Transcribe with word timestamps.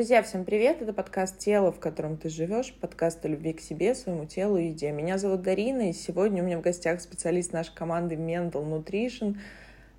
Друзья, 0.00 0.22
всем 0.22 0.46
привет! 0.46 0.80
Это 0.80 0.94
подкаст 0.94 1.36
«Тело, 1.36 1.72
в 1.72 1.78
котором 1.78 2.16
ты 2.16 2.30
живешь», 2.30 2.72
подкаст 2.72 3.22
о 3.26 3.28
любви 3.28 3.52
к 3.52 3.60
себе, 3.60 3.94
своему 3.94 4.24
телу 4.24 4.56
и 4.56 4.68
еде. 4.68 4.92
Меня 4.92 5.18
зовут 5.18 5.42
Дарина, 5.42 5.90
и 5.90 5.92
сегодня 5.92 6.42
у 6.42 6.46
меня 6.46 6.56
в 6.56 6.62
гостях 6.62 7.02
специалист 7.02 7.52
нашей 7.52 7.74
команды 7.74 8.14
Mental 8.14 8.64
Nutrition, 8.64 9.36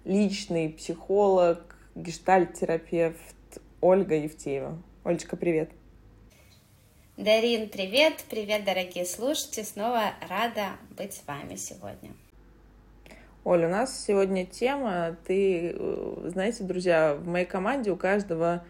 личный 0.03 0.69
психолог, 0.69 1.77
гештальт-терапевт 1.93 3.59
Ольга 3.79 4.15
Евтеева. 4.15 4.81
Олечка, 5.03 5.37
привет! 5.37 5.69
Дарин, 7.15 7.69
привет! 7.69 8.25
Привет, 8.27 8.65
дорогие 8.65 9.05
слушатели! 9.05 9.63
Снова 9.63 10.13
рада 10.27 10.77
быть 10.97 11.13
с 11.13 11.27
вами 11.27 11.57
сегодня. 11.57 12.09
Оля, 13.43 13.67
у 13.67 13.69
нас 13.69 14.03
сегодня 14.03 14.47
тема, 14.47 15.15
ты, 15.27 15.75
э, 15.77 16.29
знаете, 16.29 16.63
друзья, 16.63 17.13
в 17.13 17.27
моей 17.27 17.45
команде 17.45 17.91
у 17.91 17.95
каждого 17.95 18.63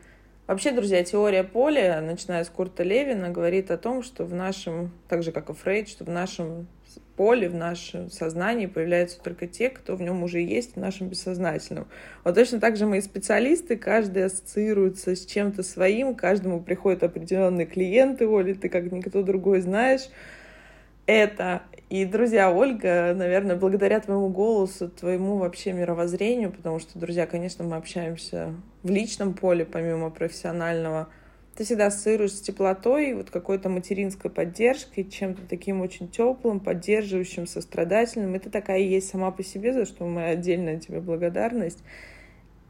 Вообще, 0.51 0.73
друзья, 0.73 1.01
теория 1.01 1.45
поля, 1.45 2.01
начиная 2.01 2.43
с 2.43 2.49
Курта 2.49 2.83
Левина, 2.83 3.29
говорит 3.29 3.71
о 3.71 3.77
том, 3.77 4.03
что 4.03 4.25
в 4.25 4.33
нашем, 4.33 4.91
так 5.07 5.23
же 5.23 5.31
как 5.31 5.49
и 5.49 5.53
Фрейд, 5.53 5.87
что 5.87 6.03
в 6.03 6.09
нашем 6.09 6.67
поле, 7.15 7.47
в 7.47 7.55
нашем 7.55 8.11
сознании 8.11 8.65
появляются 8.65 9.17
только 9.21 9.47
те, 9.47 9.69
кто 9.69 9.95
в 9.95 10.01
нем 10.01 10.23
уже 10.23 10.41
есть, 10.41 10.75
в 10.75 10.77
нашем 10.77 11.07
бессознательном. 11.07 11.87
Вот 12.25 12.35
точно 12.35 12.59
так 12.59 12.75
же 12.75 12.85
мы 12.85 13.01
специалисты, 13.01 13.77
каждый 13.77 14.25
ассоциируется 14.25 15.15
с 15.15 15.25
чем-то 15.25 15.63
своим, 15.63 16.15
каждому 16.15 16.59
приходят 16.59 17.01
определенные 17.03 17.65
клиенты, 17.65 18.27
Оля, 18.27 18.53
ты 18.53 18.67
как 18.67 18.91
никто 18.91 19.23
другой 19.23 19.61
знаешь 19.61 20.09
это. 21.05 21.61
И, 21.89 22.03
друзья, 22.03 22.51
Ольга, 22.51 23.13
наверное, 23.15 23.55
благодаря 23.55 24.01
твоему 24.01 24.27
голосу, 24.27 24.89
твоему 24.89 25.37
вообще 25.37 25.71
мировоззрению, 25.71 26.51
потому 26.51 26.79
что, 26.79 26.99
друзья, 26.99 27.25
конечно, 27.25 27.63
мы 27.63 27.77
общаемся 27.77 28.53
в 28.83 28.89
личном 28.89 29.33
поле, 29.33 29.65
помимо 29.65 30.09
профессионального, 30.09 31.09
ты 31.55 31.65
всегда 31.65 31.87
ассоциируешь 31.87 32.33
с 32.33 32.41
теплотой, 32.41 33.13
вот 33.13 33.29
какой-то 33.29 33.69
материнской 33.69 34.31
поддержкой, 34.31 35.03
чем-то 35.03 35.41
таким 35.47 35.81
очень 35.81 36.07
теплым, 36.09 36.59
поддерживающим, 36.59 37.45
сострадательным. 37.45 38.35
Это 38.35 38.49
такая 38.49 38.79
и 38.79 38.87
есть 38.87 39.09
сама 39.09 39.31
по 39.31 39.43
себе, 39.43 39.73
за 39.73 39.85
что 39.85 40.05
моя 40.05 40.29
отдельная 40.29 40.79
тебе 40.79 41.01
благодарность. 41.01 41.83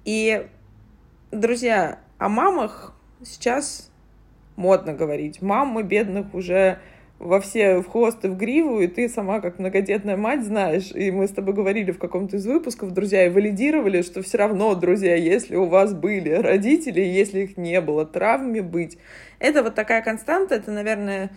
И, 0.04 0.48
друзья, 1.32 2.00
о 2.18 2.28
мамах 2.28 2.96
сейчас 3.24 3.92
модно 4.56 4.94
говорить. 4.94 5.42
Мамы 5.42 5.84
бедных 5.84 6.34
уже 6.34 6.80
во 7.22 7.40
все 7.40 7.82
в 7.82 7.88
хвост 7.88 8.26
и 8.26 8.28
в 8.28 8.36
гриву, 8.36 8.80
и 8.80 8.88
ты 8.88 9.08
сама 9.08 9.42
как 9.42 9.60
многодетная 9.60 10.18
мать 10.18 10.44
знаешь, 10.44 10.92
и 10.92 11.12
мы 11.12 11.28
с 11.28 11.32
тобой 11.32 11.54
говорили 11.54 11.92
в 11.92 12.00
каком-то 12.00 12.38
из 12.38 12.48
выпусков, 12.48 12.92
друзья, 12.92 13.26
и 13.26 13.30
валидировали, 13.30 14.02
что 14.02 14.24
все 14.24 14.40
равно, 14.40 14.74
друзья, 14.74 15.16
если 15.16 15.56
у 15.56 15.66
вас 15.66 15.94
были 15.94 16.32
родители, 16.32 17.00
если 17.00 17.42
их 17.42 17.58
не 17.58 17.80
было, 17.80 18.06
травме 18.06 18.64
быть. 18.64 18.98
Это 19.38 19.62
вот 19.62 19.76
такая 19.76 20.02
константа, 20.02 20.56
это, 20.56 20.72
наверное, 20.72 21.30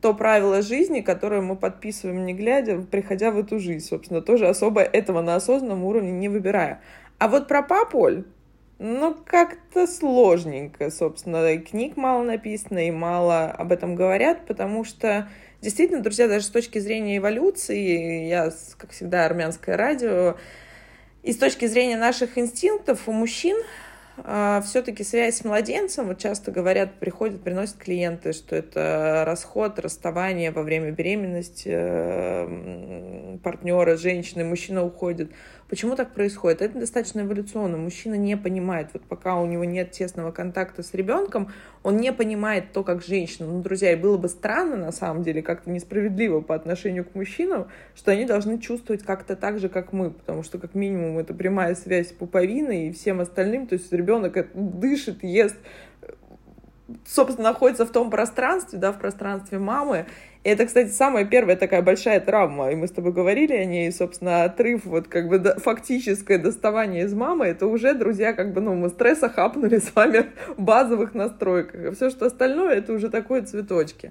то 0.00 0.14
правило 0.14 0.62
жизни, 0.62 1.00
которое 1.00 1.40
мы 1.40 1.56
подписываем 1.56 2.24
не 2.24 2.34
глядя, 2.34 2.78
приходя 2.78 3.32
в 3.32 3.38
эту 3.38 3.58
жизнь, 3.58 3.84
собственно, 3.84 4.20
тоже 4.20 4.46
особо 4.46 4.80
этого 4.80 5.22
на 5.22 5.34
осознанном 5.34 5.84
уровне 5.84 6.12
не 6.12 6.28
выбирая. 6.28 6.80
А 7.18 7.26
вот 7.26 7.48
про 7.48 7.62
папу, 7.62 8.08
ну, 8.82 9.16
как-то 9.24 9.86
сложненько, 9.86 10.90
собственно. 10.90 11.52
И 11.52 11.58
книг 11.58 11.96
мало 11.96 12.24
написано, 12.24 12.86
и 12.86 12.90
мало 12.90 13.44
об 13.44 13.70
этом 13.70 13.94
говорят, 13.94 14.44
потому 14.46 14.84
что 14.84 15.28
действительно, 15.60 16.02
друзья, 16.02 16.26
даже 16.26 16.46
с 16.46 16.50
точки 16.50 16.80
зрения 16.80 17.18
эволюции, 17.18 18.26
я, 18.26 18.50
как 18.76 18.90
всегда, 18.90 19.24
армянское 19.24 19.76
радио, 19.76 20.36
и 21.22 21.32
с 21.32 21.36
точки 21.36 21.66
зрения 21.66 21.96
наших 21.96 22.36
инстинктов 22.36 23.08
у 23.08 23.12
мужчин 23.12 23.56
а, 24.18 24.60
все-таки 24.60 25.04
связь 25.04 25.38
с 25.38 25.44
младенцем, 25.44 26.08
вот 26.08 26.18
часто 26.18 26.50
говорят, 26.50 26.94
приходят, 26.94 27.42
приносят 27.42 27.76
клиенты, 27.76 28.32
что 28.32 28.56
это 28.56 29.24
расход, 29.26 29.78
расставание 29.78 30.50
во 30.50 30.62
время 30.62 30.90
беременности 30.90 31.70
э, 31.72 33.38
партнера, 33.42 33.96
женщины, 33.96 34.44
мужчина 34.44 34.84
уходит. 34.84 35.32
Почему 35.72 35.96
так 35.96 36.12
происходит? 36.12 36.60
Это 36.60 36.78
достаточно 36.78 37.22
эволюционно. 37.22 37.78
Мужчина 37.78 38.12
не 38.16 38.36
понимает, 38.36 38.88
вот 38.92 39.04
пока 39.04 39.40
у 39.40 39.46
него 39.46 39.64
нет 39.64 39.90
тесного 39.90 40.30
контакта 40.30 40.82
с 40.82 40.92
ребенком, 40.92 41.50
он 41.82 41.96
не 41.96 42.12
понимает 42.12 42.74
то, 42.74 42.84
как 42.84 43.02
женщина. 43.02 43.48
Ну, 43.48 43.62
друзья, 43.62 43.90
и 43.90 43.96
было 43.96 44.18
бы 44.18 44.28
странно, 44.28 44.76
на 44.76 44.92
самом 44.92 45.22
деле, 45.22 45.40
как-то 45.40 45.70
несправедливо 45.70 46.42
по 46.42 46.54
отношению 46.54 47.06
к 47.06 47.14
мужчинам, 47.14 47.68
что 47.94 48.12
они 48.12 48.26
должны 48.26 48.58
чувствовать 48.58 49.02
как-то 49.02 49.34
так 49.34 49.60
же, 49.60 49.70
как 49.70 49.94
мы, 49.94 50.10
потому 50.10 50.42
что, 50.42 50.58
как 50.58 50.74
минимум, 50.74 51.18
это 51.18 51.32
прямая 51.32 51.74
связь 51.74 52.08
с 52.10 52.12
и 52.12 52.92
всем 52.92 53.22
остальным, 53.22 53.66
то 53.66 53.72
есть 53.72 53.90
ребенок 53.94 54.48
дышит, 54.52 55.24
ест, 55.24 55.56
собственно, 57.06 57.48
находится 57.48 57.86
в 57.86 57.92
том 57.92 58.10
пространстве, 58.10 58.78
да, 58.78 58.92
в 58.92 58.98
пространстве 58.98 59.58
мамы. 59.58 60.04
И 60.44 60.48
это, 60.48 60.66
кстати, 60.66 60.88
самая 60.88 61.24
первая 61.24 61.56
такая 61.56 61.82
большая 61.82 62.18
травма, 62.18 62.72
и 62.72 62.74
мы 62.74 62.88
с 62.88 62.90
тобой 62.90 63.12
говорили 63.12 63.52
о 63.52 63.64
ней, 63.64 63.92
собственно, 63.92 64.42
отрыв, 64.42 64.84
вот 64.84 65.06
как 65.06 65.28
бы 65.28 65.38
фактическое 65.58 66.38
доставание 66.38 67.04
из 67.04 67.14
мамы, 67.14 67.46
это 67.46 67.68
уже, 67.68 67.94
друзья, 67.94 68.32
как 68.32 68.52
бы, 68.52 68.60
ну, 68.60 68.74
мы 68.74 68.88
стресса 68.88 69.28
хапнули 69.28 69.78
с 69.78 69.94
вами 69.94 70.26
в 70.56 70.60
базовых 70.60 71.14
настройках, 71.14 71.84
а 71.84 71.92
все, 71.92 72.10
что 72.10 72.26
остальное, 72.26 72.74
это 72.74 72.92
уже 72.92 73.08
такое 73.08 73.42
цветочки. 73.42 74.10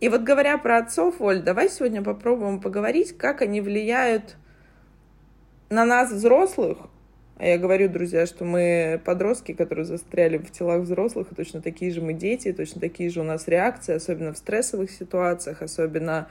И 0.00 0.10
вот 0.10 0.20
говоря 0.20 0.58
про 0.58 0.78
отцов, 0.78 1.20
Оль, 1.20 1.40
давай 1.40 1.70
сегодня 1.70 2.02
попробуем 2.02 2.60
поговорить, 2.60 3.16
как 3.16 3.40
они 3.40 3.62
влияют 3.62 4.36
на 5.70 5.86
нас, 5.86 6.12
взрослых, 6.12 6.76
а 7.40 7.46
я 7.46 7.56
говорю, 7.56 7.88
друзья, 7.88 8.26
что 8.26 8.44
мы 8.44 9.00
подростки, 9.02 9.54
которые 9.54 9.86
застряли 9.86 10.36
в 10.36 10.50
телах 10.50 10.82
взрослых, 10.82 11.28
и 11.32 11.34
точно 11.34 11.62
такие 11.62 11.90
же 11.90 12.02
мы 12.02 12.12
дети, 12.12 12.52
точно 12.52 12.82
такие 12.82 13.08
же 13.08 13.22
у 13.22 13.24
нас 13.24 13.48
реакции, 13.48 13.94
особенно 13.94 14.34
в 14.34 14.36
стрессовых 14.36 14.90
ситуациях, 14.90 15.62
особенно 15.62 16.28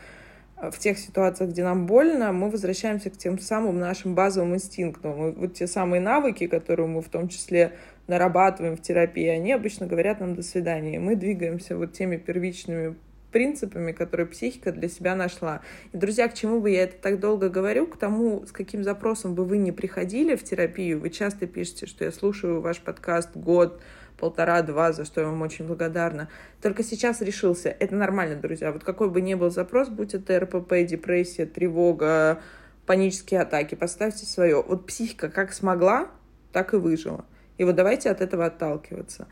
в 0.55 0.77
тех 0.77 0.99
ситуациях, 0.99 1.49
где 1.49 1.63
нам 1.63 1.87
больно, 1.87 2.31
мы 2.31 2.51
возвращаемся 2.51 3.09
к 3.09 3.17
тем 3.17 3.39
самым 3.39 3.79
нашим 3.79 4.13
базовым 4.13 4.53
инстинктам. 4.53 5.33
Вот 5.33 5.55
те 5.55 5.65
самые 5.65 5.99
навыки, 5.99 6.45
которые 6.45 6.85
мы 6.85 7.01
в 7.01 7.09
том 7.09 7.27
числе 7.27 7.71
нарабатываем 8.05 8.77
в 8.77 8.81
терапии, 8.81 9.29
они 9.29 9.51
обычно 9.51 9.87
говорят 9.87 10.19
нам 10.19 10.35
«до 10.35 10.43
свидания». 10.43 10.97
И 10.97 10.99
мы 10.99 11.15
двигаемся 11.15 11.75
вот 11.75 11.93
теми 11.93 12.17
первичными 12.17 12.95
принципами, 13.31 13.91
которые 13.91 14.27
психика 14.27 14.71
для 14.71 14.89
себя 14.89 15.15
нашла. 15.15 15.61
И, 15.91 15.97
друзья, 15.97 16.27
к 16.27 16.33
чему 16.33 16.61
бы 16.61 16.71
я 16.71 16.83
это 16.83 16.97
так 17.01 17.19
долго 17.19 17.49
говорю? 17.49 17.87
К 17.87 17.97
тому, 17.97 18.45
с 18.45 18.51
каким 18.51 18.83
запросом 18.83 19.35
бы 19.35 19.45
вы 19.45 19.57
не 19.57 19.71
приходили 19.71 20.35
в 20.35 20.43
терапию. 20.43 20.99
Вы 20.99 21.09
часто 21.09 21.47
пишете, 21.47 21.85
что 21.85 22.05
я 22.05 22.11
слушаю 22.11 22.61
ваш 22.61 22.79
подкаст 22.79 23.35
год, 23.35 23.81
полтора-два, 24.17 24.91
за 24.91 25.05
что 25.05 25.21
я 25.21 25.27
вам 25.27 25.41
очень 25.41 25.65
благодарна. 25.65 26.29
Только 26.61 26.83
сейчас 26.83 27.21
решился. 27.21 27.69
Это 27.69 27.95
нормально, 27.95 28.35
друзья. 28.35 28.71
Вот 28.71 28.83
какой 28.83 29.09
бы 29.09 29.21
ни 29.21 29.33
был 29.33 29.49
запрос, 29.49 29.89
будь 29.89 30.13
это 30.13 30.39
РПП, 30.39 30.85
депрессия, 30.85 31.45
тревога, 31.45 32.41
панические 32.85 33.41
атаки, 33.41 33.75
поставьте 33.75 34.25
свое. 34.25 34.61
Вот 34.61 34.85
психика 34.85 35.29
как 35.29 35.53
смогла, 35.53 36.09
так 36.51 36.73
и 36.73 36.77
выжила. 36.77 37.25
И 37.57 37.63
вот 37.63 37.75
давайте 37.75 38.09
от 38.09 38.21
этого 38.21 38.45
отталкиваться. 38.45 39.27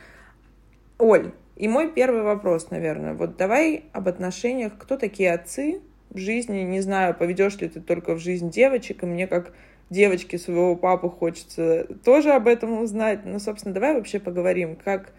Оль, 0.98 1.32
и 1.58 1.68
мой 1.68 1.92
первый 1.92 2.22
вопрос, 2.22 2.70
наверное, 2.70 3.14
вот 3.14 3.36
давай 3.36 3.86
об 3.92 4.08
отношениях, 4.08 4.74
кто 4.78 4.96
такие 4.96 5.34
отцы 5.34 5.82
в 6.12 6.18
жизни, 6.18 6.60
не 6.62 6.82
знаю, 6.82 7.16
поведешь 7.16 7.58
ли 7.58 7.68
ты 7.68 7.82
только 7.82 8.14
в 8.14 8.20
жизнь 8.20 8.52
девочек, 8.52 9.02
и 9.02 9.06
мне 9.08 9.26
как 9.26 9.54
девочке 9.90 10.38
своего 10.38 10.76
папы 10.76 11.10
хочется 11.10 11.88
тоже 12.04 12.32
об 12.32 12.48
этом 12.48 12.82
узнать. 12.82 13.26
Но, 13.26 13.40
собственно, 13.40 13.74
давай 13.74 13.96
вообще 13.96 14.20
поговорим, 14.20 14.76
как 14.76 15.14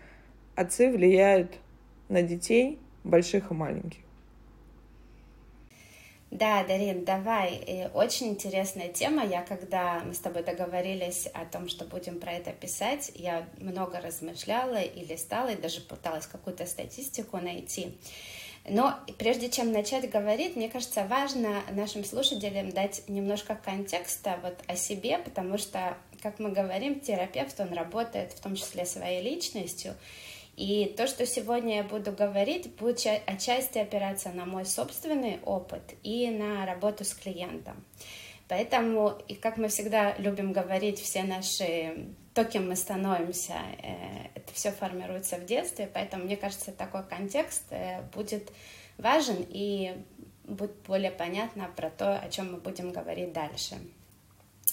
отцы 0.55 0.91
влияют 0.91 1.59
на 2.09 2.23
детей, 2.23 2.79
больших 3.03 3.51
и 3.51 3.55
маленьких. 3.55 4.01
Да, 6.31 6.63
Дарин, 6.65 7.05
давай. 7.05 7.55
И 7.55 7.89
очень 7.95 8.29
интересная 8.29 8.89
тема. 8.89 9.25
Я, 9.25 9.43
когда 9.43 10.01
мы 10.05 10.13
с 10.13 10.19
тобой 10.19 10.43
договорились 10.43 11.27
о 11.33 11.47
том, 11.47 11.69
что 11.69 11.87
будем 11.87 12.21
про 12.21 12.33
это 12.33 12.53
писать, 12.53 13.11
я 13.15 13.49
много 13.59 13.99
размышляла 14.01 14.81
и 14.83 15.05
листала, 15.07 15.49
и 15.49 15.57
даже 15.57 15.81
пыталась 15.81 16.27
какую-то 16.27 16.67
статистику 16.67 17.39
найти. 17.39 17.97
Но 18.69 18.95
прежде 19.17 19.49
чем 19.49 19.73
начать 19.73 20.11
говорить, 20.11 20.55
мне 20.55 20.69
кажется, 20.69 21.05
важно 21.05 21.63
нашим 21.71 22.05
слушателям 22.05 22.71
дать 22.71 23.03
немножко 23.09 23.59
контекста 23.65 24.39
вот 24.43 24.59
о 24.67 24.77
себе, 24.77 25.19
потому 25.19 25.57
что, 25.57 25.97
как 26.23 26.39
мы 26.39 26.51
говорим, 26.51 27.01
терапевт, 27.01 27.59
он 27.61 27.73
работает 27.73 28.33
в 28.33 28.41
том 28.41 28.57
числе 28.57 28.85
своей 28.85 29.23
личностью, 29.23 29.95
и 30.59 30.93
то, 30.97 31.07
что 31.07 31.25
сегодня 31.25 31.77
я 31.77 31.83
буду 31.85 32.11
говорить, 32.11 32.75
будет 32.75 33.07
отчасти 33.27 33.79
опираться 33.79 34.31
на 34.31 34.45
мой 34.45 34.67
собственный 34.67 35.39
опыт 35.45 35.95
и 36.03 36.29
на 36.31 36.67
работу 36.67 37.05
с 37.05 37.15
клиентом. 37.15 37.85
Поэтому, 38.49 39.17
и 39.29 39.35
как 39.35 39.57
мы 39.57 39.69
всегда 39.69 40.17
любим 40.19 40.53
говорить, 40.53 40.99
все 40.99 41.23
наши, 41.23 42.09
то, 42.35 42.45
кем 42.45 42.69
мы 42.69 42.75
становимся, 42.75 43.55
э, 43.81 44.31
это 44.35 44.53
все 44.53 44.73
формируется 44.73 45.37
в 45.37 45.45
детстве, 45.45 45.89
поэтому, 45.93 46.25
мне 46.25 46.37
кажется, 46.37 46.73
такой 46.73 47.05
контекст 47.05 47.63
э, 47.71 48.03
будет 48.13 48.51
важен 48.97 49.47
и 49.49 49.95
будет 50.43 50.75
более 50.89 51.13
понятно 51.13 51.71
про 51.77 51.89
то, 51.89 52.19
о 52.19 52.29
чем 52.31 52.55
мы 52.55 52.59
будем 52.59 52.91
говорить 52.91 53.33
дальше. 53.33 53.77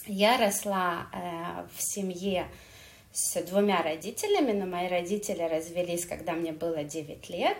Я 0.08 0.36
росла 0.36 1.06
э, 1.12 1.68
в 1.76 1.80
семье 1.80 2.48
с 3.16 3.40
двумя 3.44 3.80
родителями, 3.80 4.52
но 4.52 4.66
мои 4.66 4.88
родители 4.88 5.42
развелись, 5.42 6.04
когда 6.04 6.34
мне 6.34 6.52
было 6.52 6.84
9 6.84 7.30
лет. 7.30 7.56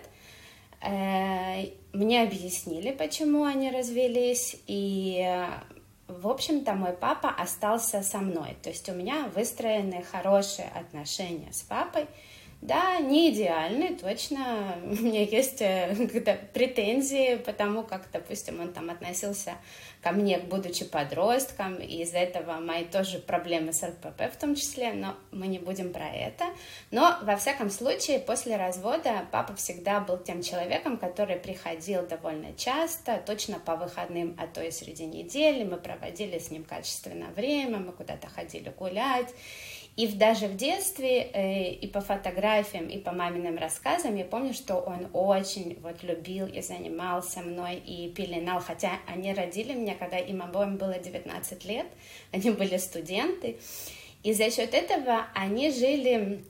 Э, 0.83 1.69
мне 1.95 2.23
объяснили, 2.23 2.93
почему 2.93 3.45
они 3.45 3.71
развелись, 3.71 4.57
и, 4.67 5.27
в 6.09 6.29
общем-то, 6.29 6.75
мой 6.75 6.93
папа 6.93 7.31
остался 7.31 8.03
со 8.03 8.19
мной. 8.19 8.55
То 8.63 8.69
есть 8.69 8.87
у 8.91 8.93
меня 8.93 9.31
выстроены 9.35 10.03
хорошие 10.03 10.69
отношения 10.69 11.51
с 11.55 11.63
папой, 11.63 12.07
да, 12.63 12.99
не 12.99 13.31
идеальный, 13.31 13.95
точно. 13.95 14.77
У 14.85 14.95
меня 14.95 15.23
есть 15.23 15.61
э, 15.61 15.95
претензии 16.53 17.37
по 17.37 17.53
тому, 17.53 17.83
как, 17.83 18.09
допустим, 18.13 18.61
он 18.61 18.73
там 18.73 18.91
относился 18.91 19.55
ко 20.03 20.13
мне, 20.13 20.39
будучи 20.39 20.85
подростком, 20.85 21.77
и 21.77 22.03
из-за 22.03 22.19
этого 22.19 22.61
мои 22.61 22.85
тоже 22.85 23.19
проблемы 23.19 23.73
с 23.73 23.83
РПП 23.83 24.33
в 24.33 24.37
том 24.39 24.55
числе, 24.55 24.93
но 24.93 25.17
мы 25.33 25.49
не 25.49 25.59
будем 25.59 25.93
про 25.93 26.09
это. 26.09 26.45
Но, 26.91 27.19
во 27.23 27.37
всяком 27.37 27.71
случае, 27.71 28.21
после 28.21 28.57
развода 28.57 29.27
папа 29.33 29.55
всегда 29.57 30.01
был 30.01 30.19
тем 30.19 30.43
человеком, 30.43 30.97
который 30.97 31.37
приходил 31.37 32.07
довольно 32.07 32.53
часто, 32.57 33.21
точно 33.27 33.59
по 33.59 33.77
выходным, 33.77 34.37
а 34.39 34.47
то 34.47 34.63
и 34.63 34.71
среди 34.71 35.07
недели. 35.07 35.65
Мы 35.65 35.77
проводили 35.77 36.39
с 36.39 36.51
ним 36.51 36.65
качественное 36.65 37.31
время, 37.31 37.79
мы 37.79 37.93
куда-то 37.93 38.29
ходили 38.29 38.73
гулять. 38.77 39.29
И 39.97 40.07
даже 40.09 40.47
в 40.47 40.57
детстве, 40.57 41.31
э, 41.33 41.71
и 41.71 41.87
по 41.87 42.03
фотографиям, 42.03 42.87
и 42.87 42.99
по 42.99 43.13
маминым 43.13 43.57
рассказам, 43.57 44.15
я 44.17 44.27
помню, 44.27 44.53
что 44.53 44.77
он 44.77 45.09
очень 45.15 45.79
вот 45.81 46.03
любил 46.03 46.47
и 46.47 46.61
занимался 46.61 47.41
мной, 47.41 47.77
и 47.77 48.11
пеленал, 48.11 48.61
хотя 48.61 48.91
они 49.07 49.33
родили 49.33 49.73
меня, 49.73 49.95
когда 49.95 50.19
им 50.19 50.43
обоим 50.43 50.77
было 50.77 50.99
19 50.99 51.65
лет, 51.65 51.87
они 52.31 52.51
были 52.51 52.77
студенты, 52.77 53.57
и 54.23 54.35
за 54.35 54.51
счет 54.51 54.75
этого 54.75 55.29
они 55.35 55.71
жили 55.71 56.45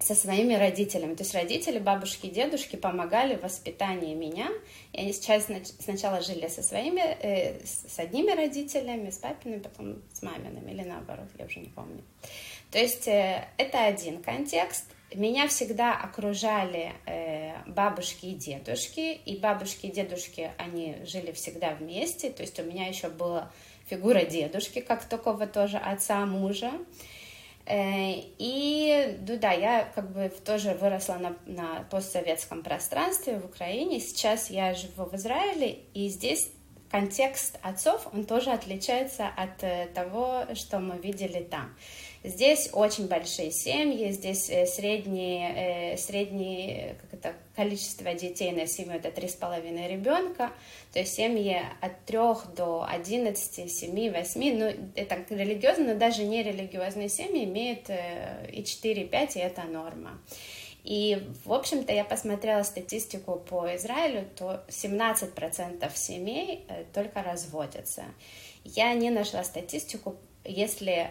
со 0.00 0.14
своими 0.14 0.54
родителями. 0.54 1.14
То 1.14 1.22
есть 1.22 1.34
родители, 1.34 1.78
бабушки 1.78 2.26
и 2.26 2.30
дедушки 2.30 2.76
помогали 2.76 3.36
в 3.36 3.42
воспитании 3.42 4.14
меня. 4.14 4.48
И 4.92 5.00
они 5.00 5.12
сейчас 5.12 5.46
сначала 5.78 6.22
жили 6.22 6.48
со 6.48 6.62
своими, 6.62 7.02
э, 7.02 7.64
с 7.64 7.98
одними 7.98 8.32
родителями, 8.32 9.10
с 9.10 9.18
папиными, 9.18 9.60
потом 9.60 10.02
с 10.12 10.22
мамиными, 10.22 10.70
или 10.70 10.82
наоборот, 10.82 11.28
я 11.38 11.44
уже 11.44 11.60
не 11.60 11.68
помню. 11.68 12.02
То 12.70 12.78
есть 12.78 13.06
э, 13.08 13.46
это 13.58 13.84
один 13.84 14.22
контекст. 14.22 14.86
Меня 15.14 15.48
всегда 15.48 15.96
окружали 15.96 16.92
э, 17.04 17.52
бабушки 17.66 18.26
и 18.26 18.34
дедушки, 18.34 19.14
и 19.26 19.36
бабушки 19.36 19.86
и 19.86 19.92
дедушки, 19.92 20.52
они 20.56 20.96
жили 21.04 21.32
всегда 21.32 21.74
вместе, 21.74 22.30
то 22.30 22.42
есть 22.42 22.58
у 22.60 22.62
меня 22.62 22.86
еще 22.86 23.08
была 23.08 23.50
фигура 23.86 24.24
дедушки, 24.24 24.80
как 24.80 25.04
такого 25.04 25.46
тоже 25.46 25.78
отца 25.78 26.24
мужа. 26.24 26.72
Э, 27.66 28.12
и, 28.38 29.18
ну 29.26 29.38
да, 29.38 29.52
я 29.52 29.90
как 29.94 30.10
бы 30.12 30.32
тоже 30.44 30.74
выросла 30.74 31.14
на, 31.14 31.36
на 31.46 31.84
постсоветском 31.90 32.62
пространстве 32.62 33.38
в 33.38 33.44
Украине. 33.44 34.00
Сейчас 34.00 34.50
я 34.50 34.74
живу 34.74 35.04
в 35.04 35.14
Израиле, 35.14 35.78
и 35.94 36.08
здесь 36.08 36.50
контекст 36.90 37.58
отцов, 37.62 38.08
он 38.12 38.24
тоже 38.24 38.50
отличается 38.50 39.28
от 39.28 39.58
того, 39.94 40.46
что 40.54 40.80
мы 40.80 40.98
видели 40.98 41.40
там. 41.40 41.76
Здесь 42.22 42.68
очень 42.74 43.08
большие 43.08 43.50
семьи, 43.50 44.10
здесь 44.10 44.50
э, 44.50 44.66
среднее, 44.66 45.94
э, 45.94 45.96
среднее 45.96 46.96
как 47.00 47.14
это, 47.14 47.34
количество 47.56 48.12
детей 48.12 48.52
на 48.52 48.66
семью 48.66 48.96
это 48.96 49.10
три 49.10 49.26
с 49.26 49.34
половиной 49.34 49.88
ребенка, 49.88 50.52
то 50.92 50.98
есть 50.98 51.14
семьи 51.14 51.62
от 51.80 52.04
трех 52.04 52.52
до 52.54 52.84
одиннадцати, 52.86 53.66
семи, 53.68 54.10
восьми, 54.10 54.52
ну 54.52 54.70
это 54.96 55.24
религиозно, 55.30 55.94
но 55.94 55.98
даже 55.98 56.24
не 56.24 56.42
религиозные 56.42 57.08
семьи 57.08 57.44
имеют 57.44 57.88
э, 57.88 58.50
и 58.52 58.64
четыре, 58.64 59.06
пять, 59.06 59.36
и 59.36 59.40
это 59.40 59.62
норма. 59.62 60.20
И, 60.84 61.26
в 61.46 61.52
общем-то, 61.54 61.90
я 61.90 62.04
посмотрела 62.04 62.64
статистику 62.64 63.36
по 63.36 63.74
Израилю, 63.76 64.26
то 64.36 64.62
17% 64.68 65.90
семей 65.94 66.66
только 66.94 67.22
разводятся. 67.22 68.04
Я 68.64 68.92
не 68.94 69.10
нашла 69.10 69.44
статистику, 69.44 70.16
если 70.42 71.10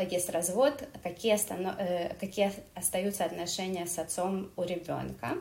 есть 0.00 0.30
развод, 0.30 0.82
какие, 1.02 1.34
останов... 1.34 1.74
Э, 1.78 2.14
какие 2.20 2.52
остаются 2.74 3.24
отношения 3.24 3.86
с 3.86 3.98
отцом 3.98 4.50
у 4.56 4.62
ребенка. 4.62 5.38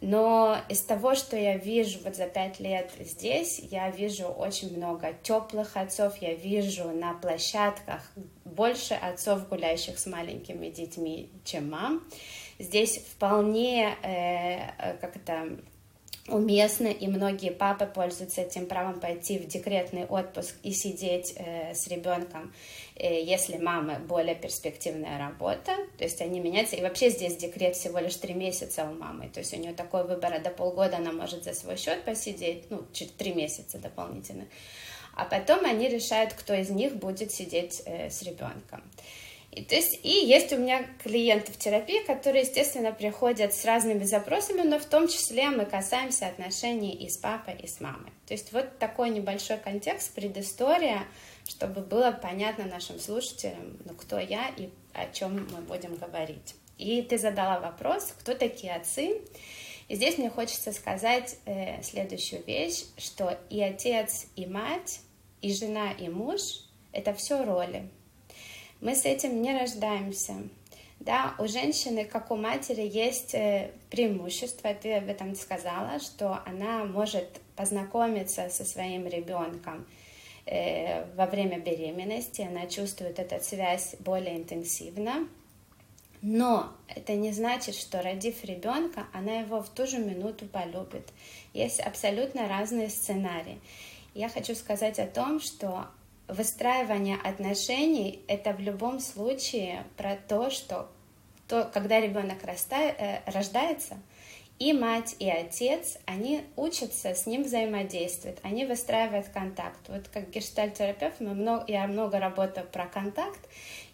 Но 0.00 0.58
из 0.68 0.82
того, 0.82 1.14
что 1.14 1.36
я 1.36 1.56
вижу 1.56 1.98
вот 2.04 2.16
за 2.16 2.26
пять 2.26 2.60
лет 2.60 2.90
здесь, 3.00 3.58
я 3.58 3.90
вижу 3.90 4.26
очень 4.26 4.76
много 4.76 5.14
теплых 5.22 5.76
отцов, 5.76 6.20
я 6.20 6.34
вижу 6.34 6.90
на 6.90 7.14
площадках 7.14 8.02
больше 8.44 8.94
отцов, 8.94 9.48
гуляющих 9.48 9.98
с 9.98 10.06
маленькими 10.06 10.68
детьми, 10.68 11.30
чем 11.44 11.70
мам. 11.70 12.02
Здесь 12.58 12.98
вполне, 12.98 13.96
э, 14.02 14.98
как 15.00 15.16
это, 15.16 15.58
уместно, 16.28 16.88
и 16.88 17.06
многие 17.06 17.50
папы 17.50 17.86
пользуются 17.86 18.42
этим 18.42 18.66
правом 18.66 19.00
пойти 19.00 19.38
в 19.38 19.46
декретный 19.46 20.04
отпуск 20.04 20.56
и 20.62 20.72
сидеть 20.72 21.34
э, 21.36 21.72
с 21.74 21.86
ребенком, 21.88 22.52
если 23.04 23.58
мамы 23.58 23.98
более 23.98 24.34
перспективная 24.34 25.18
работа, 25.18 25.76
то 25.98 26.04
есть 26.04 26.20
они 26.22 26.40
меняются, 26.40 26.76
и 26.76 26.82
вообще 26.82 27.10
здесь 27.10 27.36
декрет 27.36 27.76
всего 27.76 27.98
лишь 27.98 28.16
три 28.16 28.34
месяца 28.34 28.84
у 28.84 28.94
мамы, 28.94 29.28
то 29.28 29.40
есть 29.40 29.52
у 29.52 29.58
нее 29.58 29.74
такой 29.74 30.04
выбор, 30.04 30.32
а 30.32 30.38
до 30.38 30.50
полгода 30.50 30.96
она 30.96 31.12
может 31.12 31.44
за 31.44 31.52
свой 31.52 31.76
счет 31.76 32.04
посидеть, 32.04 32.70
ну, 32.70 32.84
через 32.92 33.12
три 33.12 33.34
месяца 33.34 33.78
дополнительно, 33.78 34.46
а 35.14 35.24
потом 35.24 35.64
они 35.64 35.88
решают, 35.88 36.32
кто 36.32 36.54
из 36.54 36.70
них 36.70 36.96
будет 36.96 37.32
сидеть 37.32 37.82
э, 37.84 38.08
с 38.08 38.22
ребенком. 38.22 38.82
И, 39.56 39.62
то 39.62 39.74
есть, 39.74 40.00
и 40.02 40.26
есть 40.26 40.52
у 40.52 40.58
меня 40.58 40.86
клиенты 41.02 41.50
в 41.50 41.56
терапии, 41.56 42.04
которые, 42.06 42.42
естественно, 42.42 42.92
приходят 42.92 43.54
с 43.54 43.64
разными 43.64 44.04
запросами, 44.04 44.60
но 44.60 44.78
в 44.78 44.84
том 44.84 45.08
числе 45.08 45.48
мы 45.48 45.64
касаемся 45.64 46.26
отношений 46.26 46.92
и 46.92 47.08
с 47.08 47.16
папой, 47.16 47.56
и 47.62 47.66
с 47.66 47.80
мамой. 47.80 48.12
То 48.26 48.34
есть 48.34 48.52
вот 48.52 48.78
такой 48.78 49.08
небольшой 49.08 49.56
контекст, 49.56 50.12
предыстория, 50.12 51.04
чтобы 51.46 51.80
было 51.80 52.10
понятно 52.10 52.64
нашим 52.64 52.98
слушателям, 52.98 53.78
ну, 53.84 53.94
кто 53.94 54.18
я 54.18 54.48
и 54.56 54.68
о 54.92 55.06
чем 55.12 55.46
мы 55.52 55.60
будем 55.62 55.96
говорить. 55.96 56.54
И 56.78 57.02
ты 57.02 57.18
задала 57.18 57.60
вопрос, 57.60 58.14
кто 58.18 58.34
такие 58.34 58.74
отцы. 58.74 59.20
И 59.88 59.94
здесь 59.94 60.18
мне 60.18 60.30
хочется 60.30 60.72
сказать 60.72 61.36
э, 61.46 61.80
следующую 61.82 62.44
вещь, 62.44 62.84
что 62.98 63.38
и 63.50 63.62
отец, 63.62 64.26
и 64.34 64.46
мать, 64.46 65.00
и 65.40 65.52
жена, 65.52 65.92
и 65.92 66.08
муж— 66.08 66.40
это 66.92 67.14
все 67.14 67.44
роли. 67.44 67.88
Мы 68.80 68.94
с 68.94 69.04
этим 69.04 69.40
не 69.40 69.56
рождаемся. 69.56 70.34
Да, 70.98 71.34
у 71.38 71.46
женщины, 71.46 72.04
как 72.04 72.30
у 72.30 72.36
матери, 72.36 72.82
есть 72.82 73.34
э, 73.34 73.70
преимущество, 73.90 74.74
ты 74.74 74.94
об 74.94 75.08
этом 75.08 75.34
сказала, 75.34 76.00
что 76.00 76.40
она 76.46 76.84
может 76.84 77.40
познакомиться 77.54 78.48
со 78.48 78.64
своим 78.64 79.06
ребенком 79.06 79.86
во 80.46 81.26
время 81.26 81.58
беременности, 81.58 82.42
она 82.42 82.66
чувствует 82.66 83.18
эту 83.18 83.42
связь 83.42 83.96
более 83.98 84.36
интенсивно, 84.36 85.28
но 86.22 86.72
это 86.88 87.14
не 87.14 87.32
значит, 87.32 87.74
что 87.74 88.02
родив 88.02 88.44
ребенка, 88.44 89.06
она 89.12 89.40
его 89.40 89.62
в 89.62 89.68
ту 89.68 89.86
же 89.86 89.98
минуту 89.98 90.46
полюбит. 90.46 91.08
Есть 91.52 91.80
абсолютно 91.80 92.48
разные 92.48 92.88
сценарии. 92.88 93.60
Я 94.14 94.28
хочу 94.28 94.54
сказать 94.54 94.98
о 94.98 95.06
том, 95.06 95.40
что 95.40 95.86
выстраивание 96.28 97.16
отношений— 97.22 98.20
это 98.28 98.52
в 98.52 98.60
любом 98.60 99.00
случае 99.00 99.84
про 99.96 100.16
то, 100.16 100.50
что 100.50 100.88
то, 101.46 101.70
когда 101.72 102.00
ребенок 102.00 102.38
э, 102.42 103.20
рождается, 103.26 103.98
и 104.58 104.72
мать, 104.72 105.16
и 105.18 105.28
отец, 105.28 105.98
они 106.06 106.44
учатся 106.56 107.14
с 107.14 107.26
ним 107.26 107.42
взаимодействовать, 107.42 108.38
они 108.42 108.64
выстраивают 108.64 109.28
контакт. 109.28 109.78
Вот 109.88 110.08
как 110.08 110.30
гештальтерапевт 110.30 111.20
мы 111.20 111.34
много, 111.34 111.64
я 111.68 111.86
много 111.86 112.18
работаю 112.18 112.66
про 112.66 112.86
контакт, 112.86 113.40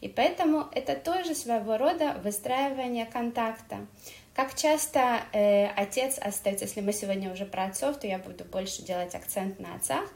и 0.00 0.08
поэтому 0.08 0.68
это 0.72 0.94
тоже 0.94 1.34
своего 1.34 1.78
рода 1.78 2.20
выстраивание 2.22 3.06
контакта. 3.06 3.86
Как 4.34 4.54
часто 4.54 5.20
э, 5.32 5.66
отец 5.66 6.18
остается, 6.18 6.64
если 6.64 6.80
мы 6.80 6.92
сегодня 6.92 7.32
уже 7.32 7.44
про 7.44 7.64
отцов, 7.64 7.98
то 7.98 8.06
я 8.06 8.18
буду 8.18 8.44
больше 8.44 8.82
делать 8.82 9.14
акцент 9.14 9.58
на 9.58 9.74
отцах, 9.74 10.08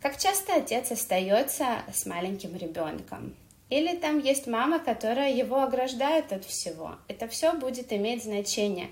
как 0.00 0.16
часто 0.16 0.54
отец 0.54 0.92
остается 0.92 1.82
с 1.92 2.06
маленьким 2.06 2.56
ребенком? 2.56 3.34
Или 3.68 3.96
там 3.96 4.18
есть 4.18 4.46
мама, 4.46 4.78
которая 4.78 5.32
его 5.32 5.60
ограждает 5.60 6.32
от 6.32 6.44
всего. 6.44 6.92
Это 7.08 7.28
все 7.28 7.52
будет 7.52 7.92
иметь 7.92 8.22
значение. 8.22 8.88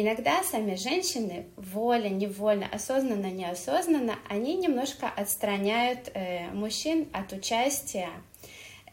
Иногда 0.00 0.44
сами 0.44 0.76
женщины, 0.76 1.46
воля, 1.56 2.08
невольно, 2.08 2.68
осознанно, 2.72 3.32
неосознанно, 3.32 4.16
они 4.28 4.54
немножко 4.54 5.08
отстраняют 5.08 6.12
э, 6.14 6.52
мужчин 6.52 7.08
от 7.12 7.32
участия 7.32 8.10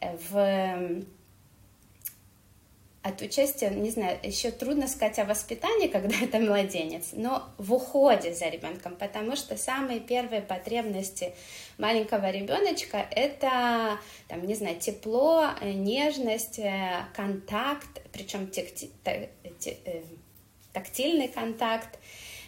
э, 0.01 0.17
в 0.31 1.05
от 3.03 3.21
участия, 3.21 3.69
не 3.69 3.91
знаю, 3.91 4.17
еще 4.23 4.49
трудно 4.49 4.87
сказать 4.87 5.19
о 5.19 5.25
воспитании, 5.25 5.87
когда 5.95 6.15
это 6.19 6.39
младенец, 6.39 7.09
но 7.13 7.43
в 7.59 7.75
уходе 7.75 8.33
за 8.33 8.49
ребенком, 8.49 8.95
потому 8.95 9.35
что 9.35 9.57
самые 9.57 9.99
первые 9.99 10.41
потребности 10.41 11.35
маленького 11.77 12.31
ребеночка 12.31 13.05
это, 13.11 13.99
там, 14.27 14.43
не 14.47 14.55
знаю, 14.55 14.79
тепло, 14.79 15.51
э, 15.61 15.71
нежность, 15.73 16.57
э, 16.57 17.05
контакт, 17.13 18.01
причем 18.11 18.49
э, 19.05 19.27
тактильный 20.75 21.27
контакт, 21.27 21.97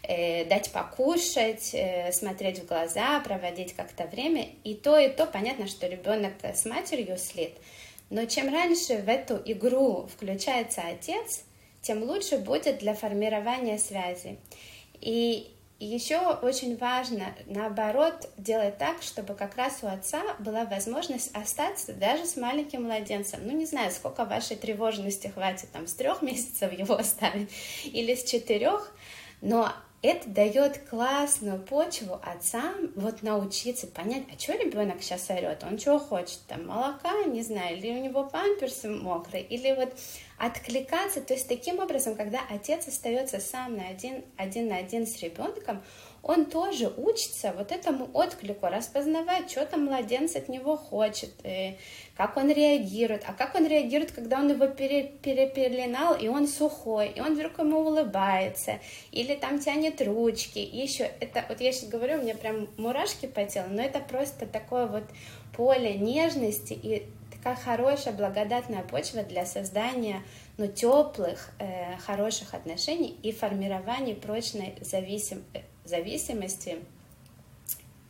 дать 0.04 0.72
покушать, 0.72 1.76
смотреть 2.12 2.60
в 2.60 2.68
глаза, 2.68 3.20
проводить 3.22 3.74
как-то 3.74 4.06
время. 4.06 4.50
И 4.64 4.76
то, 4.76 5.00
и 5.00 5.10
то 5.10 5.26
понятно, 5.26 5.68
что 5.68 5.88
ребенок 5.88 6.34
с 6.44 6.66
матерью 6.66 7.18
слит. 7.18 7.58
Но 8.12 8.26
чем 8.26 8.54
раньше 8.54 8.98
в 9.00 9.10
эту 9.10 9.42
игру 9.44 10.08
включается 10.08 10.82
отец, 10.82 11.44
тем 11.82 12.04
лучше 12.04 12.38
будет 12.38 12.78
для 12.78 12.94
формирования 12.94 13.80
связи. 13.80 14.38
И 15.02 15.52
еще 15.80 16.18
очень 16.18 16.76
важно, 16.78 17.36
наоборот, 17.46 18.30
делать 18.38 18.78
так, 18.78 19.02
чтобы 19.02 19.36
как 19.36 19.56
раз 19.56 19.80
у 19.84 19.88
отца 19.88 20.24
была 20.40 20.66
возможность 20.66 21.36
остаться 21.36 21.94
даже 21.94 22.26
с 22.26 22.36
маленьким 22.36 22.84
младенцем. 22.84 23.42
Ну, 23.44 23.52
не 23.52 23.66
знаю, 23.66 23.92
сколько 23.92 24.26
вашей 24.26 24.58
тревожности 24.58 25.28
хватит, 25.28 25.72
там, 25.72 25.88
с 25.88 25.94
трех 25.94 26.22
месяцев 26.24 26.72
его 26.72 26.96
оставить 26.96 27.52
или 27.86 28.16
с 28.16 28.24
четырех, 28.24 28.92
но 29.42 29.72
это 30.04 30.30
дает 30.30 30.88
классную 30.90 31.60
почву 31.60 32.20
отцам 32.24 32.92
вот 32.96 33.24
научиться 33.24 33.88
понять, 33.88 34.24
а 34.34 34.40
что 34.40 34.54
ребенок 34.54 35.02
сейчас 35.02 35.30
орет, 35.30 35.64
он 35.64 35.78
чего 35.78 35.98
хочет, 35.98 36.40
там 36.48 36.68
молока, 36.68 37.24
не 37.26 37.42
знаю, 37.42 37.78
или 37.78 37.90
у 37.90 38.04
него 38.04 38.26
памперсы 38.26 38.90
мокрые, 38.90 39.44
или 39.44 39.74
вот 39.74 39.94
откликаться, 40.38 41.22
то 41.22 41.34
есть 41.34 41.48
таким 41.48 41.80
образом, 41.80 42.16
когда 42.16 42.42
отец 42.50 42.88
остается 42.88 43.40
сам 43.40 43.76
на 43.76 43.88
один, 43.88 44.24
один 44.38 44.68
на 44.68 44.78
один 44.78 45.08
с 45.08 45.20
ребенком, 45.20 45.82
он 46.22 46.46
тоже 46.46 46.94
учится 46.96 47.54
вот 47.58 47.72
этому 47.72 48.10
отклику, 48.14 48.68
распознавать, 48.68 49.50
что 49.50 49.66
там 49.66 49.86
младенец 49.86 50.36
от 50.36 50.48
него 50.48 50.78
хочет, 50.78 51.32
и 51.44 51.78
как 52.18 52.36
он 52.36 52.52
реагирует, 52.52 53.24
а 53.28 53.34
как 53.34 53.54
он 53.54 53.68
реагирует, 53.68 54.12
когда 54.12 54.40
он 54.40 54.50
его 54.50 54.68
пере, 54.68 55.04
перепеленал, 55.22 56.16
и 56.16 56.28
он 56.28 56.48
сухой, 56.48 57.10
и 57.10 57.22
он 57.22 57.36
вдруг 57.36 57.60
ему 57.60 57.80
улыбается, 57.80 58.80
или 59.12 59.36
там 59.36 59.60
тянет 59.60 60.02
ручки, 60.02 60.58
и 60.58 60.82
еще, 60.82 61.12
это, 61.20 61.46
вот 61.48 61.62
я 61.62 61.72
сейчас 61.72 61.90
говорю, 61.90 62.18
у 62.18 62.24
меня 62.24 62.34
прям 62.34 62.68
мурашки 62.78 63.28
по 63.28 63.46
телу, 63.46 63.68
но 63.70 63.84
это 63.84 64.00
просто 64.00 64.48
такое 64.48 64.88
вот 64.88 65.04
поле 65.56 65.94
нежности 65.94 66.74
и 66.74 67.06
такая 67.32 67.56
хорошая, 67.56 68.16
благодатная 68.16 68.82
почва 68.82 69.22
для 69.22 69.46
создания 69.46 70.24
ну, 70.58 70.66
теплых, 70.68 71.52
э, 71.60 71.98
хороших 71.98 72.56
отношений 72.56 73.16
и 73.22 73.32
формирования 73.32 74.16
прочной 74.16 74.74
зависим, 74.82 75.44
зависимости, 75.86 76.80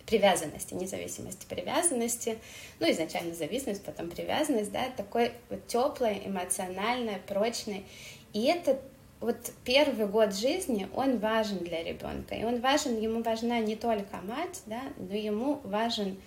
привязанности, 0.08 0.74
независимости, 0.74 1.46
привязанности, 1.48 2.40
ну, 2.80 2.90
изначально 2.90 3.36
зависимость, 3.36 3.84
потом 3.84 4.10
привязанность, 4.10 4.72
да, 4.72 4.86
такой 4.96 5.34
вот 5.50 5.68
теплый, 5.68 6.22
эмоциональный, 6.26 7.18
прочный. 7.28 7.86
И 8.34 8.46
это 8.46 8.80
вот 9.20 9.38
первый 9.66 10.08
год 10.08 10.34
жизни, 10.34 10.88
он 10.96 11.20
важен 11.20 11.60
для 11.60 11.84
ребенка. 11.84 12.36
И 12.36 12.44
он 12.44 12.62
важен, 12.62 13.00
ему 13.00 13.22
важна 13.22 13.60
не 13.60 13.76
только 13.76 14.18
мать, 14.24 14.62
да, 14.66 14.82
но 14.98 15.14
ему 15.14 15.60
важен 15.64 16.18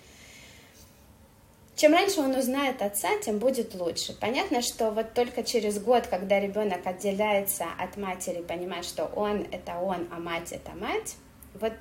чем 1.81 1.93
раньше 1.93 2.19
он 2.19 2.35
узнает 2.35 2.79
отца, 2.83 3.09
тем 3.23 3.39
будет 3.39 3.73
лучше. 3.73 4.13
Понятно, 4.13 4.61
что 4.61 4.91
вот 4.91 5.15
только 5.15 5.41
через 5.43 5.81
год, 5.81 6.05
когда 6.05 6.39
ребенок 6.39 6.85
отделяется 6.85 7.65
от 7.79 7.97
матери, 7.97 8.43
понимает, 8.43 8.85
что 8.85 9.05
он 9.05 9.47
это 9.51 9.79
он, 9.79 10.07
а 10.11 10.19
мать 10.19 10.51
это 10.51 10.73
мать, 10.75 11.15
вот, 11.55 11.73